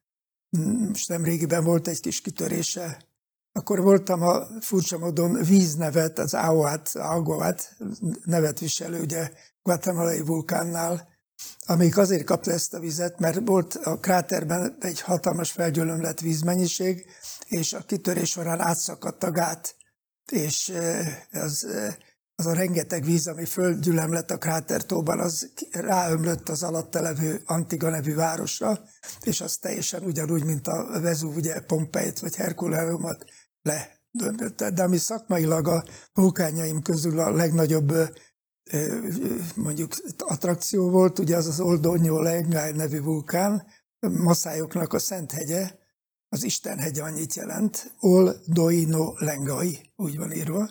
Most 0.88 1.10
nem 1.10 1.24
régiben 1.24 1.64
volt 1.64 1.88
egy 1.88 2.00
kis 2.00 2.22
kitörése. 2.22 3.06
Akkor 3.52 3.82
voltam 3.82 4.22
a 4.22 4.62
furcsa 4.62 4.98
módon 4.98 5.44
víznevet, 5.44 6.20
az 6.20 6.34
Aguat, 6.34 6.90
Aguat 6.94 7.78
nevet 8.24 8.60
viselő, 8.60 9.02
ugye 9.02 9.32
Guatemalai 9.62 10.22
vulkánnál, 10.22 11.17
amelyik 11.66 11.98
azért 11.98 12.24
kapta 12.24 12.52
ezt 12.52 12.74
a 12.74 12.80
vizet, 12.80 13.20
mert 13.20 13.40
volt 13.46 13.76
a 13.76 14.00
kráterben 14.00 14.78
egy 14.80 15.02
hatalmas 15.02 15.52
felgyőlömlett 15.52 16.20
vízmennyiség, 16.20 17.06
és 17.46 17.74
a 17.74 17.86
kitörés 17.86 18.30
során 18.30 18.60
átszakadt 18.60 19.24
a 19.24 19.32
gát, 19.32 19.76
és 20.32 20.74
az 21.32 21.68
az 22.40 22.46
a 22.46 22.54
rengeteg 22.54 23.04
víz, 23.04 23.28
ami 23.28 23.46
földgyülemlett 23.46 24.32
a 24.32 24.38
krátertóban, 24.38 25.20
az 25.20 25.52
ráömlött 25.72 26.50
az 26.50 26.64
alatta 26.64 27.02
levő 27.02 27.42
Antiga 27.46 27.90
nevű 27.90 28.16
városra, 28.16 28.80
és 29.22 29.42
az 29.42 29.58
teljesen 29.58 30.04
ugyanúgy, 30.04 30.44
mint 30.44 30.68
a 30.68 31.00
Vezú, 31.02 31.34
ugye 31.34 31.60
Pompeit 31.60 32.20
vagy 32.20 32.36
Herkuleumot 32.36 33.26
ledöntött. 33.62 34.74
De 34.74 34.84
ami 34.84 34.98
szakmailag 34.98 35.68
a 35.68 35.84
vulkányaim 36.14 36.82
közül 36.82 37.20
a 37.20 37.32
legnagyobb 37.32 37.94
mondjuk 39.56 39.94
attrakció 40.18 40.90
volt, 40.90 41.20
ugye 41.20 41.36
az 41.36 41.48
az 41.48 41.60
Oldonyó 41.60 42.22
Lengály 42.22 42.72
nevű 42.72 43.02
vulkán, 43.02 43.64
Maszájoknak 44.00 44.94
a 44.94 45.00
Szent 45.00 45.32
hegye, 45.32 45.72
az 46.30 46.44
Isten 46.44 46.78
hegye 46.78 47.04
annyit 47.04 47.34
jelent, 47.34 47.94
Oldoino 48.00 49.14
Lengai, 49.18 49.80
úgy 49.96 50.18
van 50.18 50.32
írva, 50.32 50.70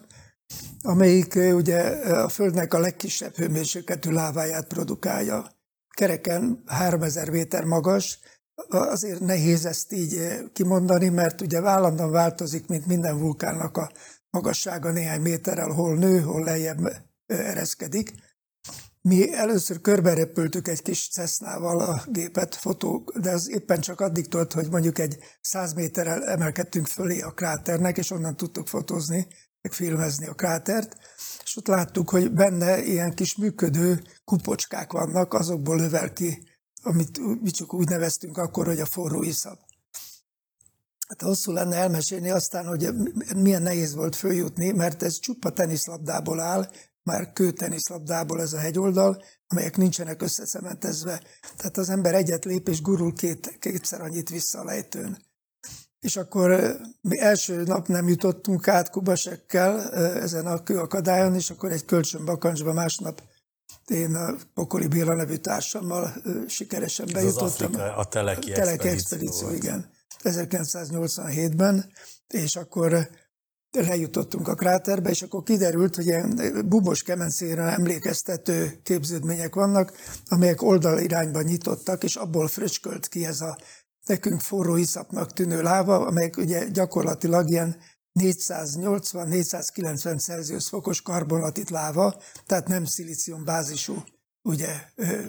amelyik 0.82 1.34
ugye 1.34 1.80
a 2.10 2.28
Földnek 2.28 2.74
a 2.74 2.78
legkisebb 2.78 3.34
hőmérsékletű 3.34 4.10
láváját 4.10 4.66
produkálja. 4.66 5.54
Kereken 5.94 6.62
3000 6.66 7.30
méter 7.30 7.64
magas, 7.64 8.18
azért 8.68 9.20
nehéz 9.20 9.64
ezt 9.64 9.92
így 9.92 10.18
kimondani, 10.52 11.08
mert 11.08 11.40
ugye 11.40 11.64
állandóan 11.64 12.10
változik, 12.10 12.66
mint 12.66 12.86
minden 12.86 13.18
vulkánnak 13.18 13.76
a 13.76 13.90
magassága 14.30 14.90
néhány 14.90 15.20
méterrel, 15.20 15.70
hol 15.70 15.94
nő, 15.94 16.20
hol 16.20 16.44
lejjebb 16.44 17.05
ereszkedik. 17.26 18.12
Mi 19.00 19.34
először 19.34 19.80
körbe 19.80 20.14
repültük 20.14 20.68
egy 20.68 20.82
kis 20.82 21.08
Cessnával 21.08 21.80
a 21.80 22.02
gépet, 22.06 22.54
fotó, 22.54 23.12
de 23.20 23.30
az 23.30 23.50
éppen 23.50 23.80
csak 23.80 24.00
addig 24.00 24.28
tolt, 24.28 24.52
hogy 24.52 24.70
mondjuk 24.70 24.98
egy 24.98 25.18
100 25.40 25.72
méterrel 25.72 26.24
emelkedtünk 26.24 26.86
fölé 26.86 27.20
a 27.20 27.30
kráternek, 27.30 27.98
és 27.98 28.10
onnan 28.10 28.36
tudtuk 28.36 28.66
fotózni 28.66 29.26
filmezni 29.68 30.26
a 30.26 30.34
krátert, 30.34 30.96
és 31.44 31.56
ott 31.56 31.66
láttuk, 31.66 32.10
hogy 32.10 32.32
benne 32.32 32.84
ilyen 32.84 33.14
kis 33.14 33.36
működő 33.36 34.02
kupocskák 34.24 34.92
vannak, 34.92 35.34
azokból 35.34 35.76
lövel 35.76 36.12
ki, 36.12 36.48
amit 36.82 37.42
mi 37.42 37.50
csak 37.50 37.74
úgy 37.74 37.88
neveztünk 37.88 38.36
akkor, 38.38 38.66
hogy 38.66 38.80
a 38.80 38.86
forró 38.86 39.22
iszap. 39.22 39.58
Hát 41.08 41.22
hosszú 41.22 41.52
lenne 41.52 41.76
elmesélni 41.76 42.30
aztán, 42.30 42.66
hogy 42.66 42.88
milyen 43.36 43.62
nehéz 43.62 43.94
volt 43.94 44.16
följutni, 44.16 44.70
mert 44.70 45.02
ez 45.02 45.18
csupa 45.18 45.50
teniszlabdából 45.50 46.40
áll, 46.40 46.70
már 47.06 47.32
kőteniszlabdából 47.32 48.40
ez 48.40 48.52
a 48.52 48.58
hegyoldal, 48.58 49.22
amelyek 49.46 49.76
nincsenek 49.76 50.22
összeszementezve. 50.22 51.20
Tehát 51.56 51.76
az 51.76 51.90
ember 51.90 52.14
egyet 52.14 52.44
lép, 52.44 52.68
és 52.68 52.82
gurul 52.82 53.12
két, 53.12 53.56
kétszer 53.58 54.00
annyit 54.00 54.28
vissza 54.30 54.58
a 54.58 54.64
lejtőn. 54.64 55.24
És 56.00 56.16
akkor 56.16 56.76
mi 57.00 57.20
első 57.20 57.62
nap 57.62 57.86
nem 57.86 58.08
jutottunk 58.08 58.68
át 58.68 58.90
Kubasekkel 58.90 59.92
ezen 60.14 60.46
a 60.46 60.62
kőakadályon, 60.62 61.34
és 61.34 61.50
akkor 61.50 61.72
egy 61.72 61.84
kölcsön 61.84 62.24
bakancsba 62.24 62.72
másnap 62.72 63.22
én 63.86 64.14
a 64.14 64.34
Pokoli 64.54 64.86
Béla 64.86 65.14
nevű 65.14 65.36
társammal 65.36 66.14
sikeresen 66.46 67.08
bejutottam. 67.12 67.46
Az 67.46 67.52
Afrika, 67.52 67.96
a 67.96 68.04
Teleki, 68.04 68.52
Teleki 68.52 68.88
expedíció, 68.88 69.50
igen. 69.50 69.90
1987-ben, 70.22 71.92
és 72.28 72.56
akkor 72.56 73.08
lejutottunk 73.82 74.48
a 74.48 74.54
kráterbe, 74.54 75.10
és 75.10 75.22
akkor 75.22 75.42
kiderült, 75.42 75.96
hogy 75.96 76.06
ilyen 76.06 76.40
bubos 76.68 77.02
kemencére 77.02 77.62
emlékeztető 77.62 78.78
képződmények 78.82 79.54
vannak, 79.54 79.92
amelyek 80.28 80.62
oldalirányban 80.62 81.44
nyitottak, 81.44 82.04
és 82.04 82.16
abból 82.16 82.48
fröcskölt 82.48 83.08
ki 83.08 83.26
ez 83.26 83.40
a 83.40 83.58
nekünk 84.06 84.40
forró 84.40 84.76
iszapnak 84.76 85.32
tűnő 85.32 85.62
láva, 85.62 86.06
amelyek 86.06 86.36
ugye 86.36 86.68
gyakorlatilag 86.68 87.50
ilyen 87.50 87.76
480-490 88.20 90.20
Celsius 90.20 90.68
fokos 90.68 91.02
karbonatit 91.02 91.70
láva, 91.70 92.20
tehát 92.46 92.68
nem 92.68 92.84
szilícium 92.84 93.44
bázisú 93.44 94.04
ugye, 94.42 94.80
ö, 94.94 95.20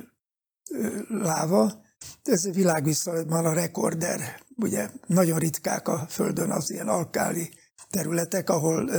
ö, 0.71 0.99
láva. 1.09 1.85
Ez 2.23 2.53
világviszonylatban 2.53 3.45
a 3.45 3.53
rekorder. 3.53 4.41
Ugye 4.55 4.89
nagyon 5.07 5.39
ritkák 5.39 5.87
a 5.87 6.05
Földön 6.09 6.51
az 6.51 6.71
ilyen 6.71 6.87
alkáli 6.87 7.49
területek, 7.89 8.49
ahol 8.49 8.91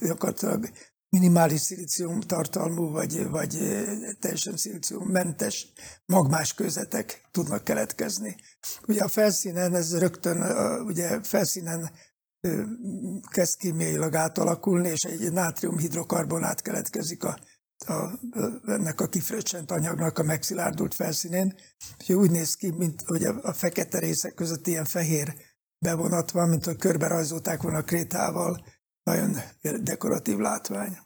gyakorlatilag 0.00 0.70
minimális 1.08 1.60
szilícium 1.60 2.20
tartalmú, 2.20 2.90
vagy, 2.90 3.28
vagy 3.28 3.58
teljesen 4.20 4.56
szilíciummentes 4.56 5.72
magmás 6.06 6.54
közetek 6.54 7.28
tudnak 7.30 7.64
keletkezni. 7.64 8.36
Ugye 8.86 9.02
a 9.02 9.08
felszínen 9.08 9.74
ez 9.74 9.98
rögtön, 9.98 10.42
ugye 10.84 11.22
felszínen 11.22 11.90
kezd 13.30 13.56
kémiailag 13.56 14.14
átalakulni, 14.14 14.88
és 14.88 15.02
egy 15.02 15.32
nátriumhidrokarbonát 15.32 16.62
keletkezik 16.62 17.24
a, 17.24 17.38
a, 17.86 18.18
ennek 18.66 19.00
a 19.00 19.08
kifröccsent 19.08 19.70
anyagnak 19.70 20.18
a 20.18 20.22
megszilárdult 20.22 20.94
felszínén. 20.94 21.54
Úgyhogy 21.98 22.16
úgy 22.16 22.30
néz 22.30 22.54
ki, 22.54 22.70
mint 22.70 23.02
hogy 23.06 23.24
a, 23.24 23.38
a 23.42 23.52
fekete 23.52 23.98
részek 23.98 24.34
között 24.34 24.66
ilyen 24.66 24.84
fehér 24.84 25.34
bevonat 25.78 26.30
van, 26.30 26.48
mint 26.48 26.64
hogy 26.64 26.76
körbe 26.76 27.06
rajzolták 27.06 27.62
volna 27.62 27.82
krétával. 27.82 28.64
Nagyon 29.02 29.36
dekoratív 29.82 30.36
látvány. 30.36 30.98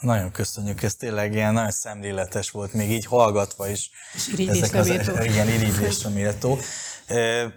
Nagyon 0.00 0.30
köszönjük, 0.30 0.82
ez 0.82 0.94
tényleg 0.94 1.32
ilyen 1.32 1.52
nagyon 1.52 1.70
szemléletes 1.70 2.50
volt, 2.50 2.72
még 2.72 2.90
így 2.90 3.04
hallgatva 3.06 3.68
is. 3.68 3.90
És 4.36 4.46
ezek 4.46 4.74
az, 4.74 4.88
Igen, 5.24 5.48
irigylésre 5.48 6.08
méltó. 6.08 6.58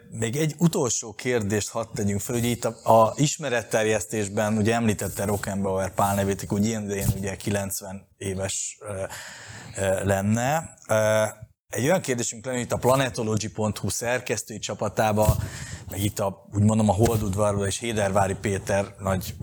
Még 0.10 0.36
egy 0.36 0.56
utolsó 0.58 1.14
kérdést 1.14 1.70
hadd 1.70 1.86
tegyünk 1.94 2.22
fel, 2.22 2.36
ugye 2.36 2.48
itt 2.48 2.66
a, 2.66 3.04
a 3.04 3.14
ismeretterjesztésben 3.16 4.58
ugye 4.58 4.74
említette 4.74 5.26
Rockenbauer 5.26 5.94
Pál 5.94 6.16
nevét, 6.16 6.46
hogy 6.48 6.66
ilyen 6.66 6.92
ugye 7.16 7.36
90 7.36 8.08
éves 8.18 8.78
lenne. 10.04 10.78
Egy 11.72 11.84
olyan 11.84 12.02
kérdésünk 12.02 12.46
lenne, 12.46 12.60
itt 12.60 12.72
a 12.72 12.78
planetology.hu 12.78 13.90
szerkesztői 13.90 14.60
csapatába, 14.60 15.36
meg 15.90 16.04
itt 16.04 16.20
a, 16.20 16.48
úgy 16.54 16.64
mondom, 16.64 16.90
a 16.90 16.94
Holdudvarról 16.94 17.66
és 17.66 17.78
Hédervári 17.80 18.36
Péter 18.42 18.96
nagy 19.00 19.36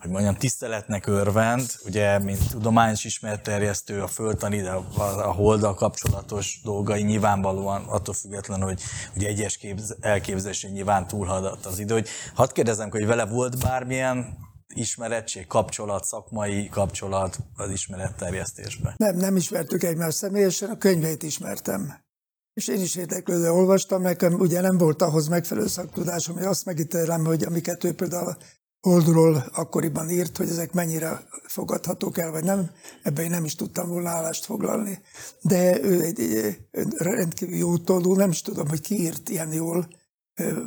hogy 0.00 0.10
mondjam, 0.10 0.34
tiszteletnek 0.34 1.06
örvend, 1.06 1.70
ugye, 1.84 2.18
mint 2.18 2.50
tudományos 2.50 3.04
ismeretterjesztő, 3.04 4.02
a 4.02 4.06
földtani, 4.06 4.60
de 4.60 4.70
a, 4.70 4.84
a 4.98 5.32
holddal 5.32 5.74
kapcsolatos 5.74 6.60
dolgai 6.64 7.02
nyilvánvalóan 7.02 7.84
attól 7.84 8.14
függetlenül, 8.14 8.66
hogy 8.66 8.82
ugye 9.16 9.28
egyes 9.28 9.56
képz, 9.56 9.96
elképzelésén 10.00 10.70
nyilván 10.70 11.06
túlhadott 11.06 11.66
az 11.66 11.78
idő. 11.78 11.94
Hogy 11.94 12.08
hadd 12.34 12.52
kérdezem, 12.52 12.90
hogy 12.90 13.06
vele 13.06 13.24
volt 13.24 13.58
bármilyen 13.58 14.38
ismeretség, 14.76 15.46
kapcsolat, 15.46 16.04
szakmai 16.04 16.68
kapcsolat 16.68 17.38
az 17.56 17.70
ismeretterjesztésben? 17.70 18.94
Nem, 18.96 19.16
nem 19.16 19.36
ismertük 19.36 19.82
egymást 19.82 20.16
személyesen, 20.16 20.70
a 20.70 20.78
könyveit 20.78 21.22
ismertem. 21.22 22.04
És 22.52 22.68
én 22.68 22.80
is 22.80 22.96
érdeklődve 22.96 23.50
olvastam, 23.50 24.02
nekem 24.02 24.34
ugye 24.34 24.60
nem 24.60 24.78
volt 24.78 25.02
ahhoz 25.02 25.28
megfelelő 25.28 25.66
szaktudásom, 25.66 26.34
hogy 26.36 26.44
azt 26.44 26.64
megítélem, 26.64 27.24
hogy 27.24 27.44
amiket 27.44 27.84
ő 27.84 27.94
például 27.94 28.36
oldalról 28.80 29.44
akkoriban 29.54 30.10
írt, 30.10 30.36
hogy 30.36 30.48
ezek 30.48 30.72
mennyire 30.72 31.26
fogadhatók 31.46 32.18
el, 32.18 32.30
vagy 32.30 32.44
nem. 32.44 32.70
Ebben 33.02 33.24
én 33.24 33.30
nem 33.30 33.44
is 33.44 33.54
tudtam 33.54 33.88
volna 33.88 34.08
állást 34.08 34.44
foglalni. 34.44 35.02
De 35.40 35.82
ő 35.82 36.02
egy, 36.02 36.20
egy 36.20 36.92
rendkívül 36.96 37.56
jó 37.56 37.78
toldó, 37.78 38.16
nem 38.16 38.30
is 38.30 38.42
tudom, 38.42 38.68
hogy 38.68 38.80
ki 38.80 39.00
írt 39.00 39.28
ilyen 39.28 39.52
jól 39.52 39.88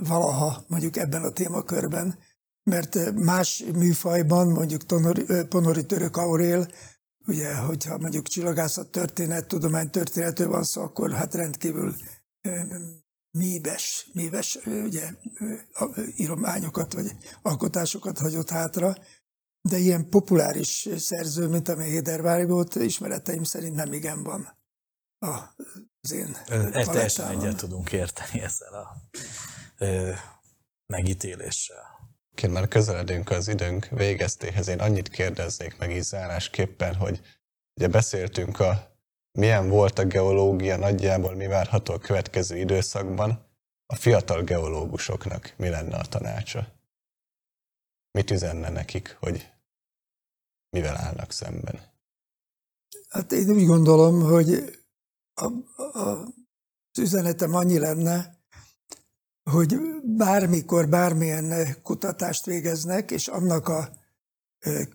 valaha 0.03 0.64
mondjuk 0.68 0.97
ebben 0.97 1.24
a 1.24 1.30
témakörben, 1.30 2.18
mert 2.70 3.13
más 3.13 3.63
műfajban, 3.74 4.47
mondjuk 4.47 4.86
Tonori, 4.86 5.26
Ponori 5.49 5.86
Török 5.86 6.17
Aurél, 6.17 6.67
ugye, 7.26 7.55
hogyha 7.55 7.97
mondjuk 7.97 8.28
csillagászat 8.28 8.91
történet, 8.91 9.47
tudomány 9.47 9.89
történetről 9.89 10.47
van 10.47 10.63
szó, 10.63 10.82
akkor 10.82 11.11
hát 11.11 11.34
rendkívül 11.34 11.95
míves, 13.32 14.09
míves 14.13 14.59
ugye, 14.65 15.13
írományokat 16.15 16.93
vagy 16.93 17.15
alkotásokat 17.41 18.17
hagyott 18.17 18.49
hátra, 18.49 18.95
de 19.61 19.78
ilyen 19.78 20.09
populáris 20.09 20.89
szerző, 20.97 21.47
mint 21.47 21.70
amely 21.70 21.89
Hédervári 21.89 22.45
volt, 22.45 22.76
ismereteim 22.76 23.43
szerint 23.43 23.76
nem 23.76 23.93
igen 23.93 24.24
van 24.24 24.57
az 25.20 26.11
én 26.11 26.38
e, 26.47 26.86
Teljesen 26.86 27.28
egyet 27.28 27.57
tudunk 27.57 27.91
érteni 27.91 28.41
ezzel 28.41 28.74
a 28.74 28.95
ö, 29.78 30.11
megítéléssel. 30.86 31.89
Én 32.42 32.50
már 32.50 32.68
közeledünk 32.68 33.30
az 33.30 33.48
időnk 33.48 33.86
végeztéhez. 33.86 34.68
Én 34.68 34.80
annyit 34.80 35.10
kérdeznék 35.10 35.78
meg 35.78 35.92
így 35.92 36.04
zárásképpen, 36.04 36.96
hogy 36.96 37.22
ugye 37.76 37.88
beszéltünk 37.88 38.60
a 38.60 38.98
milyen 39.32 39.70
volt 39.70 40.00
a 40.00 40.06
geológia 40.06 40.78
nagyjából, 40.78 41.36
mi 41.36 41.48
várható 41.48 41.94
a 41.94 41.98
következő 41.98 42.58
időszakban, 42.58 43.46
a 43.86 43.96
fiatal 43.96 44.44
geológusoknak 44.44 45.54
mi 45.58 45.70
lenne 45.70 45.98
a 45.98 46.06
tanácsa? 46.06 46.68
Mit 48.12 48.32
üzenne 48.32 48.70
nekik, 48.70 49.18
hogy 49.20 49.52
mivel 50.70 50.96
állnak 50.96 51.32
szemben? 51.32 51.80
Hát 53.10 53.32
én 53.32 53.50
úgy 53.50 53.66
gondolom, 53.66 54.22
hogy 54.22 54.80
a, 55.34 55.46
a, 55.82 55.94
az 56.92 57.00
üzenetem 57.00 57.54
annyi 57.54 57.80
lenne, 57.80 58.39
hogy 59.52 59.78
bármikor 60.04 60.89
bármilyen 60.89 61.78
kutatást 61.84 62.45
végeznek, 62.45 63.12
és 63.12 63.28
annak 63.28 63.68
a 63.68 63.89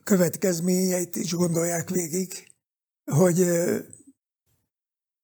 következményeit 0.04 1.16
is 1.16 1.32
gondolják 1.32 1.90
végig, 1.90 2.48
hogy 3.04 3.40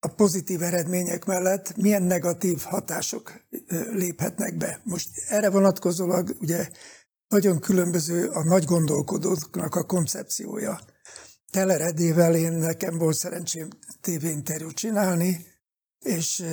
a 0.00 0.08
pozitív 0.08 0.62
eredmények 0.62 1.24
mellett 1.24 1.76
milyen 1.76 2.02
negatív 2.02 2.60
hatások 2.60 3.44
léphetnek 3.92 4.56
be. 4.56 4.80
Most 4.84 5.08
erre 5.28 5.50
vonatkozólag 5.50 6.36
ugye 6.40 6.68
nagyon 7.28 7.58
különböző 7.58 8.28
a 8.28 8.44
nagy 8.44 8.64
gondolkodóknak 8.64 9.74
a 9.74 9.84
koncepciója. 9.84 10.80
Teller 11.50 11.80
Edével 11.80 12.34
én 12.34 12.52
nekem 12.52 12.98
volt 12.98 13.16
szerencsém 13.16 13.68
tévéinterjút 14.00 14.74
csinálni, 14.74 15.46
és 15.98 16.44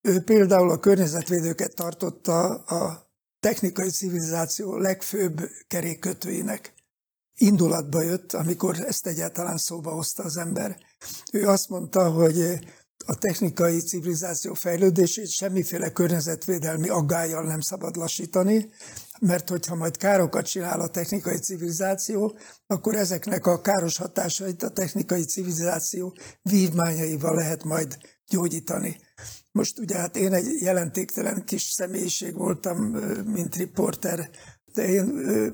ő 0.00 0.20
például 0.20 0.70
a 0.70 0.80
környezetvédőket 0.80 1.74
tartotta 1.74 2.54
a 2.54 3.10
technikai 3.40 3.88
civilizáció 3.88 4.76
legfőbb 4.76 5.40
kerékkötőinek. 5.66 6.74
Indulatba 7.34 8.02
jött, 8.02 8.32
amikor 8.32 8.78
ezt 8.80 9.06
egyáltalán 9.06 9.56
szóba 9.56 9.90
hozta 9.90 10.22
az 10.22 10.36
ember. 10.36 10.76
Ő 11.32 11.48
azt 11.48 11.68
mondta, 11.68 12.10
hogy 12.10 12.58
a 13.10 13.14
technikai 13.14 13.78
civilizáció 13.80 14.54
fejlődését 14.54 15.28
semmiféle 15.28 15.92
környezetvédelmi 15.92 16.88
aggájjal 16.88 17.44
nem 17.44 17.60
szabad 17.60 17.96
lassítani, 17.96 18.70
mert 19.20 19.48
hogyha 19.48 19.74
majd 19.74 19.96
károkat 19.96 20.46
csinál 20.46 20.80
a 20.80 20.88
technikai 20.88 21.36
civilizáció, 21.36 22.36
akkor 22.66 22.94
ezeknek 22.94 23.46
a 23.46 23.60
káros 23.60 23.96
hatásait 23.96 24.62
a 24.62 24.70
technikai 24.70 25.24
civilizáció 25.24 26.16
vívmányaival 26.42 27.34
lehet 27.34 27.64
majd 27.64 27.98
gyógyítani. 28.28 29.00
Most 29.52 29.78
ugye 29.78 29.96
hát 29.96 30.16
én 30.16 30.32
egy 30.32 30.60
jelentéktelen 30.60 31.44
kis 31.44 31.62
személyiség 31.62 32.34
voltam, 32.34 32.78
mint 33.24 33.56
riporter, 33.56 34.30
de 34.74 34.88
én 34.88 35.04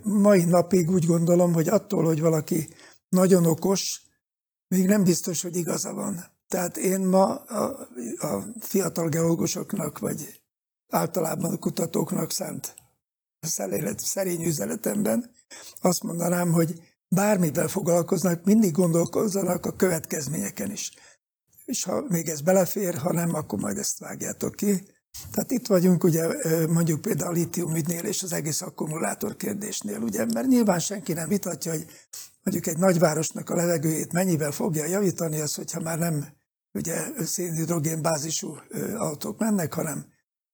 mai 0.03 0.45
napig 0.45 0.91
úgy 0.91 1.07
gondolom, 1.07 1.53
hogy 1.53 1.69
attól, 1.69 2.05
hogy 2.05 2.21
valaki 2.21 2.69
nagyon 3.09 3.47
okos, 3.47 4.03
még 4.69 4.87
nem 4.87 5.05
biztos, 5.05 5.43
hogy 5.43 5.57
igaza 5.57 5.93
van. 5.93 6.35
Tehát 6.49 6.77
én 6.77 7.01
ma 7.01 7.35
a, 7.35 7.89
a 8.19 8.45
fiatal 8.61 9.09
geológusoknak, 9.09 9.99
vagy 9.99 10.43
általában 10.89 11.53
a 11.53 11.59
kutatóknak 11.59 12.33
szánt 12.33 12.75
szelélet, 13.41 14.01
szerény 14.01 14.45
üzletemben 14.45 15.31
azt 15.81 16.03
mondanám, 16.03 16.53
hogy 16.53 16.81
bármivel 17.09 17.69
foglalkoznak, 17.69 18.45
mindig 18.45 18.73
gondolkozzanak 18.73 19.67
a 19.67 19.77
következményeken 19.77 20.71
is. 20.71 20.93
És 21.65 21.85
ha 21.85 22.05
még 22.09 22.29
ez 22.29 22.41
belefér, 22.41 22.95
ha 22.95 23.13
nem, 23.13 23.35
akkor 23.35 23.59
majd 23.59 23.79
ezt 23.79 23.99
vágjátok 23.99 24.55
ki. 24.55 24.87
Tehát 25.31 25.51
itt 25.51 25.67
vagyunk 25.67 26.05
ugye 26.05 26.27
mondjuk 26.67 27.01
például 27.01 27.31
a 27.31 27.33
litium 27.33 27.77
ügynél 27.77 28.05
és 28.05 28.23
az 28.23 28.33
egész 28.33 28.61
akkumulátor 28.61 29.37
kérdésnél, 29.37 29.99
ugye, 29.99 30.25
mert 30.25 30.47
nyilván 30.47 30.79
senki 30.79 31.13
nem 31.13 31.29
vitatja, 31.29 31.73
hogy 31.73 31.87
mondjuk 32.47 32.75
egy 32.75 32.79
nagyvárosnak 32.79 33.51
a 33.51 33.55
levegőjét 33.55 34.13
mennyivel 34.13 34.51
fogja 34.51 34.85
javítani, 34.85 35.41
az, 35.41 35.55
hogyha 35.55 35.81
már 35.81 35.99
nem 35.99 36.27
ugye 36.73 37.25
szénhidrogén 37.25 38.03
bázisú 38.03 38.57
autók 38.97 39.39
mennek, 39.39 39.75
hanem 39.75 40.07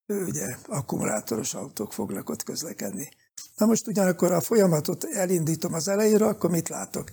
ugye 0.06 0.56
akkumulátoros 0.66 1.54
autók 1.54 1.92
fognak 1.92 2.30
ott 2.30 2.42
közlekedni. 2.42 3.08
Na 3.56 3.66
most 3.66 3.86
ugyanakkor 3.86 4.32
a 4.32 4.40
folyamatot 4.40 5.04
elindítom 5.04 5.74
az 5.74 5.88
elejére, 5.88 6.26
akkor 6.26 6.50
mit 6.50 6.68
látok? 6.68 7.10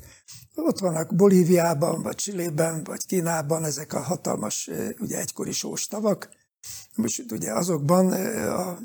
Ott 0.56 0.80
vannak 0.80 1.16
Bolíviában, 1.16 2.02
vagy 2.02 2.16
Csillében, 2.16 2.84
vagy 2.84 3.06
Kínában 3.06 3.64
ezek 3.64 3.94
a 3.94 4.00
hatalmas, 4.00 4.70
ugye 5.00 5.18
egykori 5.18 5.52
sós 5.52 5.88
tavak, 5.88 6.30
most 6.96 7.32
ugye 7.32 7.54
azokban 7.54 8.12
a 8.50 8.80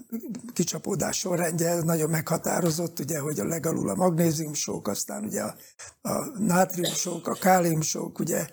kicsapódás 0.52 1.18
sorrendje 1.18 1.82
nagyon 1.82 2.10
meghatározott, 2.10 2.98
ugye, 2.98 3.18
hogy 3.18 3.40
a 3.40 3.44
legalul 3.44 3.88
a 3.88 3.94
magnéziumsók, 3.94 4.88
aztán 4.88 5.24
ugye 5.24 5.42
a, 5.42 5.56
a 6.00 6.38
nátriumsók, 6.38 7.26
a 7.26 7.34
káliumsók, 7.34 8.18
ugye 8.18 8.46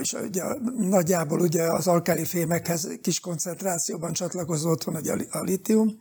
és 0.00 0.12
ugye 0.12 0.42
nagyjából 0.78 1.40
ugye 1.40 1.62
az 1.62 1.86
alkáli 1.86 2.24
fémekhez 2.24 2.88
kis 3.00 3.20
koncentrációban 3.20 4.12
csatlakozott 4.12 4.82
van 4.82 4.96
ugye 4.96 5.12
a 5.30 5.42
litium, 5.42 5.98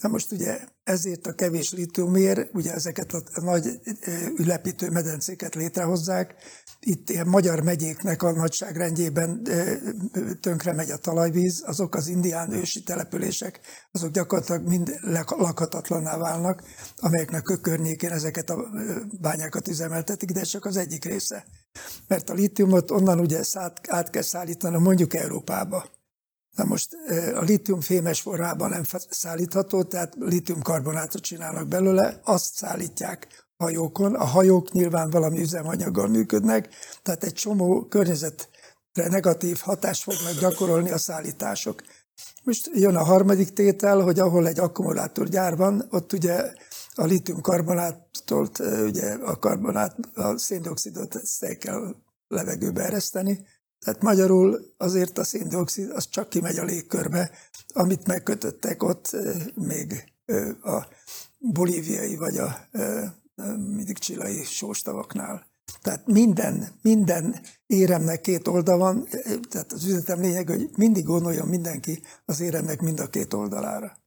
Na 0.00 0.08
most 0.08 0.32
ugye 0.32 0.60
ezért 0.82 1.26
a 1.26 1.32
kevés 1.32 1.72
litiumért, 1.72 2.54
ugye 2.54 2.72
ezeket 2.72 3.12
a 3.12 3.40
nagy 3.40 3.80
ülepítő 4.36 4.90
medencéket 4.90 5.54
létrehozzák, 5.54 6.34
itt 6.80 7.10
ilyen 7.10 7.26
magyar 7.26 7.62
megyéknek 7.62 8.22
a 8.22 8.32
nagyságrendjében 8.32 9.42
tönkre 10.40 10.72
megy 10.72 10.90
a 10.90 10.96
talajvíz, 10.96 11.62
azok 11.66 11.94
az 11.94 12.08
indián 12.08 12.52
ősi 12.52 12.82
települések, 12.82 13.60
azok 13.92 14.10
gyakorlatilag 14.10 14.66
mind 14.66 14.98
lakhatatlaná 15.28 16.16
válnak, 16.16 16.62
amelyeknek 16.96 17.48
a 17.48 17.56
környékén 17.56 18.10
ezeket 18.10 18.50
a 18.50 18.68
bányákat 19.20 19.68
üzemeltetik, 19.68 20.30
de 20.30 20.42
csak 20.42 20.64
az 20.64 20.76
egyik 20.76 21.04
része. 21.04 21.44
Mert 22.08 22.30
a 22.30 22.34
litiumot 22.34 22.90
onnan 22.90 23.20
ugye 23.20 23.42
át 23.88 24.10
kell 24.10 24.22
szállítani 24.22 24.78
mondjuk 24.78 25.14
Európába 25.14 25.84
Na 26.56 26.64
most 26.64 26.96
a 27.34 27.40
litium 27.40 27.80
fémes 27.80 28.20
formában 28.20 28.70
nem 28.70 28.82
szállítható, 29.10 29.82
tehát 29.82 30.14
litiumkarbonátot 30.18 31.22
csinálnak 31.22 31.68
belőle, 31.68 32.20
azt 32.24 32.54
szállítják 32.54 33.48
hajókon. 33.60 34.14
A 34.14 34.24
hajók 34.24 34.72
nyilván 34.72 35.10
valami 35.10 35.40
üzemanyaggal 35.40 36.08
működnek, 36.08 36.68
tehát 37.02 37.24
egy 37.24 37.32
csomó 37.32 37.86
környezetre 37.88 39.08
negatív 39.08 39.58
hatást 39.58 40.02
fognak 40.02 40.40
gyakorolni 40.40 40.90
a 40.90 40.98
szállítások. 40.98 41.82
Most 42.44 42.70
jön 42.74 42.96
a 42.96 43.04
harmadik 43.04 43.52
tétel, 43.52 44.00
hogy 44.00 44.18
ahol 44.18 44.46
egy 44.46 44.58
akkumulátorgyár 44.58 45.56
van, 45.56 45.86
ott 45.90 46.12
ugye 46.12 46.52
a 46.94 47.04
litiumkarbonátot, 47.04 48.58
ugye 48.58 49.12
a 49.12 49.38
karbonát, 49.38 49.96
a 50.14 50.38
széndiokszidot 50.38 51.14
ezt 51.14 51.58
kell 51.58 51.94
levegőbe 52.28 52.84
ereszteni, 52.84 53.46
tehát 53.84 54.02
magyarul 54.02 54.60
azért 54.76 55.18
a 55.18 55.24
széndiokszid 55.24 55.90
az 55.90 56.08
csak 56.08 56.28
kimegy 56.28 56.58
a 56.58 56.64
légkörbe, 56.64 57.30
amit 57.68 58.06
megkötöttek 58.06 58.82
ott 58.82 59.16
még 59.54 60.12
a 60.62 60.86
bolíviai 61.38 62.16
vagy 62.16 62.36
a 62.38 62.68
mindig 63.56 63.98
csilai 63.98 64.44
sóstavaknál. 64.44 65.46
Tehát 65.82 66.06
minden, 66.06 66.68
minden 66.82 67.40
éremnek 67.66 68.20
két 68.20 68.48
oldal 68.48 68.78
van, 68.78 69.08
tehát 69.50 69.72
az 69.72 69.84
üzenetem 69.84 70.20
lényeg, 70.20 70.48
hogy 70.48 70.70
mindig 70.76 71.04
gondoljon 71.04 71.48
mindenki 71.48 72.02
az 72.24 72.40
éremnek 72.40 72.80
mind 72.80 73.00
a 73.00 73.08
két 73.08 73.32
oldalára. 73.32 73.98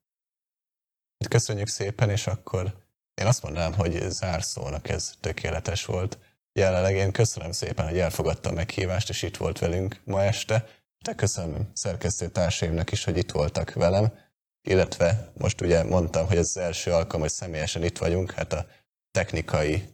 Köszönjük 1.29 1.67
szépen, 1.67 2.09
és 2.09 2.27
akkor 2.27 2.73
én 3.21 3.27
azt 3.27 3.43
mondanám, 3.43 3.73
hogy 3.73 4.09
zárszónak 4.09 4.89
ez 4.89 5.11
tökéletes 5.19 5.86
volt 5.86 6.17
jelenleg 6.53 6.95
én 6.95 7.11
köszönöm 7.11 7.51
szépen, 7.51 7.88
hogy 7.88 7.99
elfogadta 7.99 8.49
a 8.49 8.53
meghívást, 8.53 9.09
és 9.09 9.21
itt 9.21 9.38
volt 9.38 9.59
velünk 9.59 10.01
ma 10.03 10.23
este. 10.23 10.65
De 11.03 11.13
köszönöm 11.13 11.69
szerkesztő 11.73 12.27
társaimnak 12.27 12.91
is, 12.91 13.03
hogy 13.03 13.17
itt 13.17 13.31
voltak 13.31 13.73
velem, 13.73 14.13
illetve 14.61 15.31
most 15.38 15.61
ugye 15.61 15.84
mondtam, 15.84 16.27
hogy 16.27 16.38
ez 16.38 16.47
az 16.47 16.57
első 16.57 16.91
alkalom, 16.91 17.21
hogy 17.21 17.31
személyesen 17.31 17.84
itt 17.84 17.97
vagyunk, 17.97 18.31
hát 18.31 18.53
a 18.53 18.65
technikai 19.14 19.89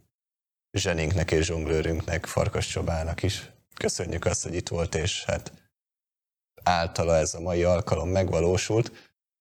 zseninknek 0.71 1.31
és 1.31 1.45
zsonglőrünknek, 1.45 2.25
Farkas 2.25 2.67
Csobának 2.67 3.23
is. 3.23 3.51
Köszönjük 3.75 4.25
azt, 4.25 4.43
hogy 4.43 4.53
itt 4.53 4.67
volt, 4.67 4.95
és 4.95 5.25
hát 5.25 5.53
általa 6.63 7.15
ez 7.15 7.33
a 7.33 7.39
mai 7.39 7.63
alkalom 7.63 8.09
megvalósult. 8.09 8.91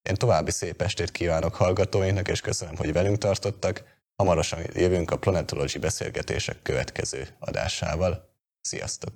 Én 0.02 0.14
további 0.14 0.50
szép 0.50 0.82
estét 0.82 1.10
kívánok 1.10 1.54
hallgatóinknak, 1.54 2.28
és 2.28 2.40
köszönöm, 2.40 2.76
hogy 2.76 2.92
velünk 2.92 3.18
tartottak. 3.18 3.84
Hamarosan 4.16 4.60
jövünk 4.72 5.10
a 5.10 5.18
Planetology 5.18 5.78
beszélgetések 5.80 6.62
következő 6.62 7.28
adásával. 7.38 8.28
Sziasztok! 8.60 9.12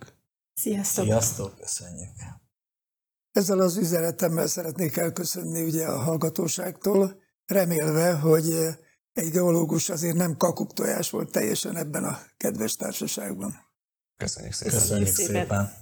Sziasztok! 0.55 1.05
Sziasztok, 1.05 1.57
köszönjük! 1.59 2.11
Ezzel 3.33 3.61
az 3.61 3.77
üzenetemmel 3.77 4.47
szeretnék 4.47 4.97
elköszönni 4.97 5.63
ugye 5.63 5.87
a 5.87 5.99
hallgatóságtól, 5.99 7.21
remélve, 7.47 8.13
hogy 8.13 8.79
egy 9.13 9.31
geológus 9.31 9.89
azért 9.89 10.17
nem 10.17 10.37
kakuktojás 10.37 11.11
volt 11.11 11.31
teljesen 11.31 11.77
ebben 11.77 12.05
a 12.05 12.21
kedves 12.37 12.77
társaságban. 12.77 13.71
Köszönjük 14.17 14.53
szépen! 14.53 14.79
Köszönjük 14.79 15.09
szépen. 15.09 15.82